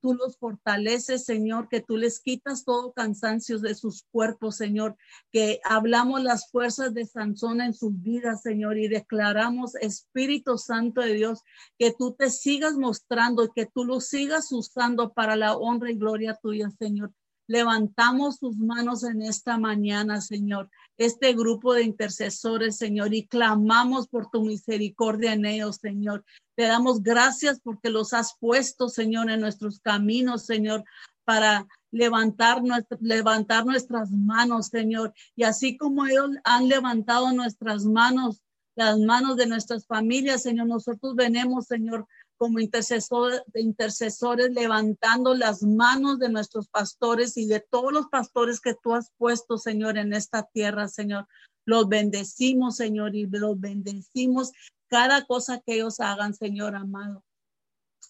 tú 0.00 0.14
los 0.14 0.38
fortaleces, 0.38 1.24
Señor, 1.24 1.68
que 1.68 1.80
tú 1.80 1.96
les 1.96 2.20
quitas 2.20 2.64
todo 2.64 2.92
cansancio 2.92 3.58
de 3.58 3.74
sus 3.74 4.04
cuerpos, 4.10 4.56
Señor, 4.56 4.96
que 5.30 5.60
hablamos 5.64 6.22
las 6.22 6.50
fuerzas 6.50 6.94
de 6.94 7.04
Sansón 7.04 7.60
en 7.60 7.74
sus 7.74 8.00
vidas, 8.00 8.42
Señor, 8.42 8.78
y 8.78 8.88
declaramos, 8.88 9.74
Espíritu 9.76 10.56
Santo 10.56 11.00
de 11.02 11.14
Dios, 11.14 11.42
que 11.78 11.92
tú 11.92 12.14
te 12.14 12.30
sigas 12.30 12.76
mostrando 12.76 13.44
y 13.44 13.50
que 13.54 13.66
tú 13.66 13.84
lo 13.84 14.00
sigas 14.00 14.50
usando 14.52 15.12
para 15.12 15.36
la 15.36 15.56
honra 15.56 15.90
y 15.90 15.96
gloria 15.96 16.38
tuya, 16.40 16.70
Señor. 16.70 17.12
Levantamos 17.46 18.36
sus 18.36 18.56
manos 18.56 19.02
en 19.04 19.22
esta 19.22 19.58
mañana, 19.58 20.20
Señor, 20.20 20.70
este 20.96 21.32
grupo 21.32 21.74
de 21.74 21.82
intercesores, 21.82 22.76
Señor, 22.76 23.12
y 23.14 23.26
clamamos 23.26 24.08
por 24.08 24.30
tu 24.30 24.44
misericordia 24.44 25.32
en 25.32 25.44
ellos, 25.44 25.76
Señor. 25.76 26.24
Te 26.54 26.64
damos 26.64 27.02
gracias 27.02 27.60
porque 27.60 27.90
los 27.90 28.12
has 28.12 28.36
puesto, 28.38 28.88
Señor, 28.88 29.30
en 29.30 29.40
nuestros 29.40 29.80
caminos, 29.80 30.44
Señor, 30.44 30.84
para 31.24 31.66
levantar, 31.90 32.62
levantar 33.00 33.64
nuestras 33.64 34.10
manos, 34.10 34.68
Señor. 34.68 35.12
Y 35.36 35.44
así 35.44 35.76
como 35.76 36.06
ellos 36.06 36.30
han 36.44 36.68
levantado 36.68 37.32
nuestras 37.32 37.84
manos, 37.84 38.42
las 38.74 38.98
manos 38.98 39.36
de 39.36 39.46
nuestras 39.46 39.86
familias, 39.86 40.42
Señor, 40.42 40.66
nosotros 40.66 41.14
venimos, 41.14 41.66
Señor, 41.66 42.06
como 42.42 42.58
intercesores, 42.58 44.50
levantando 44.50 45.32
las 45.32 45.62
manos 45.62 46.18
de 46.18 46.28
nuestros 46.28 46.66
pastores 46.66 47.36
y 47.36 47.46
de 47.46 47.60
todos 47.60 47.92
los 47.92 48.08
pastores 48.08 48.60
que 48.60 48.74
tú 48.74 48.94
has 48.94 49.12
puesto, 49.16 49.58
Señor, 49.58 49.96
en 49.96 50.12
esta 50.12 50.42
tierra, 50.52 50.88
Señor. 50.88 51.28
Los 51.64 51.88
bendecimos, 51.88 52.74
Señor, 52.74 53.14
y 53.14 53.28
los 53.28 53.60
bendecimos 53.60 54.50
cada 54.88 55.24
cosa 55.24 55.60
que 55.64 55.74
ellos 55.74 56.00
hagan, 56.00 56.34
Señor 56.34 56.74
amado. 56.74 57.22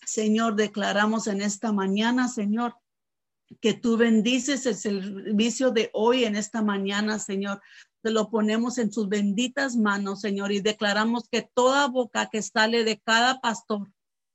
Señor, 0.06 0.56
declaramos 0.56 1.26
en 1.26 1.42
esta 1.42 1.70
mañana, 1.70 2.26
Señor, 2.28 2.74
que 3.60 3.74
tú 3.74 3.98
bendices 3.98 4.64
el 4.64 4.76
servicio 4.76 5.72
de 5.72 5.90
hoy 5.92 6.24
en 6.24 6.36
esta 6.36 6.62
mañana, 6.62 7.18
Señor. 7.18 7.60
Te 8.00 8.10
lo 8.10 8.30
ponemos 8.30 8.78
en 8.78 8.90
sus 8.90 9.10
benditas 9.10 9.76
manos, 9.76 10.22
Señor, 10.22 10.52
y 10.52 10.62
declaramos 10.62 11.28
que 11.30 11.46
toda 11.52 11.86
boca 11.88 12.30
que 12.32 12.40
sale 12.40 12.82
de 12.84 12.98
cada 12.98 13.42
pastor, 13.42 13.92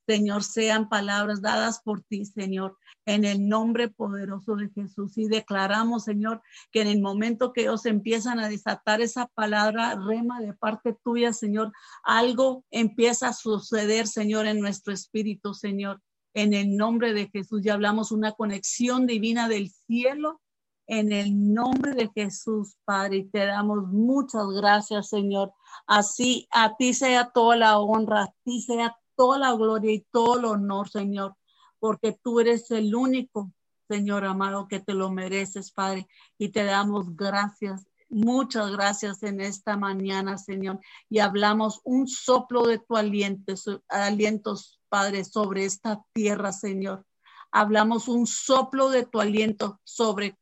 Señor, 0.08 0.44
sean 0.46 0.88
palabras 0.88 1.42
dadas 1.42 1.82
por 1.82 2.02
ti, 2.02 2.24
Señor, 2.24 2.78
en 3.06 3.26
el 3.26 3.50
nombre 3.50 3.90
poderoso 3.90 4.56
de 4.56 4.70
Jesús. 4.70 5.18
Y 5.18 5.28
declaramos, 5.28 6.06
Señor, 6.06 6.42
que 6.72 6.82
en 6.82 6.88
el 6.88 7.02
momento 7.02 7.52
que 7.52 7.64
ellos 7.64 7.86
empiezan 7.86 8.40
a 8.40 8.48
desatar 8.48 9.02
esa 9.02 9.28
palabra 9.28 9.96
rema 9.96 10.40
de 10.40 10.54
parte 10.54 10.96
tuya, 11.04 11.34
Señor, 11.34 11.74
algo 12.04 12.64
empieza 12.72 13.28
a 13.28 13.34
suceder, 13.34 14.08
Señor, 14.08 14.46
en 14.46 14.62
nuestro 14.62 14.94
espíritu, 14.94 15.54
Señor. 15.54 16.02
En 16.34 16.54
el 16.54 16.78
nombre 16.78 17.14
de 17.14 17.30
Jesús, 17.30 17.62
ya 17.62 17.74
hablamos 17.74 18.14
una 18.14 18.32
conexión 18.32 19.08
divina 19.08 19.50
del 19.50 19.72
cielo. 19.88 20.40
En 20.88 21.12
el 21.12 21.54
nombre 21.54 21.92
de 21.96 22.10
Jesús, 22.16 22.78
Padre, 22.86 23.28
te 23.30 23.46
damos 23.46 23.88
muchas 23.90 24.48
gracias, 24.56 25.10
Señor. 25.10 25.52
Así 25.86 26.48
a 26.52 26.78
ti 26.78 26.94
sea 26.94 27.30
toda 27.32 27.58
la 27.58 27.78
honra, 27.80 28.24
a 28.24 28.34
ti 28.46 28.62
sea 28.62 28.96
toda 29.18 29.40
la 29.40 29.54
gloria 29.54 29.92
y 29.92 30.06
todo 30.12 30.40
el 30.40 30.46
honor, 30.46 30.90
Señor, 30.90 31.36
porque 31.80 32.18
tú 32.24 32.40
eres 32.40 32.72
el 32.72 32.96
único, 32.96 33.52
Señor 33.90 34.24
amado, 34.24 34.68
que 34.68 34.80
te 34.80 34.94
lo 34.94 35.12
mereces, 35.12 35.72
Padre, 35.72 36.08
y 36.38 36.50
te 36.50 36.64
damos 36.64 37.16
gracias. 37.16 37.88
Muchas 38.10 38.72
gracias 38.72 39.24
en 39.24 39.42
esta 39.42 39.76
mañana, 39.76 40.38
Señor. 40.38 40.80
Y 41.10 41.20
hablamos 41.20 41.82
un 41.84 42.08
soplo 42.08 42.64
de 42.64 42.80
tu 42.80 42.96
aliento, 42.96 43.54
alientos, 43.90 44.80
Padre, 44.88 45.26
sobre 45.26 45.66
esta 45.66 46.02
tierra, 46.14 46.54
Señor. 46.54 47.06
Hablamos 47.52 48.08
un 48.08 48.28
soplo 48.28 48.90
de 48.90 49.06
tu 49.06 49.20
aliento 49.20 49.80
sobre 49.84 50.38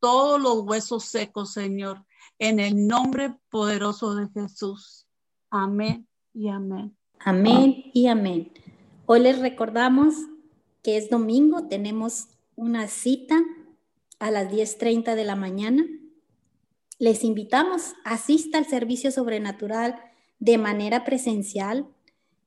todos 0.00 0.40
los 0.40 0.60
huesos 0.60 1.04
secos, 1.04 1.52
Señor, 1.52 2.04
en 2.38 2.60
el 2.60 2.86
nombre 2.86 3.36
poderoso 3.48 4.14
de 4.14 4.28
Jesús. 4.28 5.06
Amén 5.50 6.06
y 6.34 6.48
amén. 6.48 6.97
Amén 7.20 7.90
y 7.92 8.06
amén. 8.06 8.52
Hoy 9.06 9.20
les 9.20 9.40
recordamos 9.40 10.14
que 10.82 10.96
es 10.96 11.10
domingo, 11.10 11.66
tenemos 11.66 12.28
una 12.54 12.86
cita 12.86 13.42
a 14.20 14.30
las 14.30 14.50
10.30 14.50 15.16
de 15.16 15.24
la 15.24 15.34
mañana. 15.34 15.84
Les 16.98 17.24
invitamos, 17.24 17.94
asista 18.04 18.58
al 18.58 18.66
servicio 18.66 19.10
sobrenatural 19.10 20.00
de 20.38 20.58
manera 20.58 21.04
presencial 21.04 21.88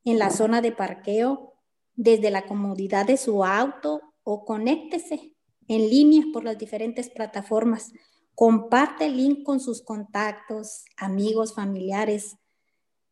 en 0.05 0.19
la 0.19 0.29
zona 0.29 0.61
de 0.61 0.71
parqueo 0.71 1.53
desde 1.95 2.31
la 2.31 2.45
comodidad 2.45 3.05
de 3.05 3.17
su 3.17 3.43
auto 3.43 4.01
o 4.23 4.45
conéctese 4.45 5.35
en 5.67 5.89
línea 5.89 6.23
por 6.31 6.45
las 6.45 6.57
diferentes 6.57 7.09
plataformas. 7.09 7.91
Comparte 8.35 9.07
el 9.07 9.17
link 9.17 9.43
con 9.43 9.59
sus 9.59 9.81
contactos, 9.81 10.85
amigos, 10.95 11.53
familiares, 11.53 12.37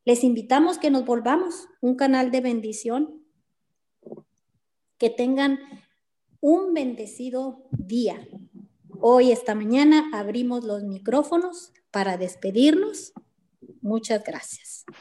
les 0.06 0.24
invitamos 0.24 0.78
que 0.78 0.90
nos 0.90 1.06
volvamos 1.06 1.68
un 1.82 1.96
canal 1.96 2.32
de 2.32 2.42
bendición, 2.42 3.24
que 4.98 5.10
tengan 5.10 5.60
un 6.42 6.74
bendecido 6.74 7.68
día. 7.72 8.28
Hoy, 9.02 9.32
esta 9.32 9.56
mañana, 9.56 10.10
abrimos 10.14 10.64
los 10.64 10.84
micrófonos 10.84 11.74
para 11.92 12.18
despedirnos. 12.18 13.14
Muchas 13.82 14.24
gracias. 14.24 14.86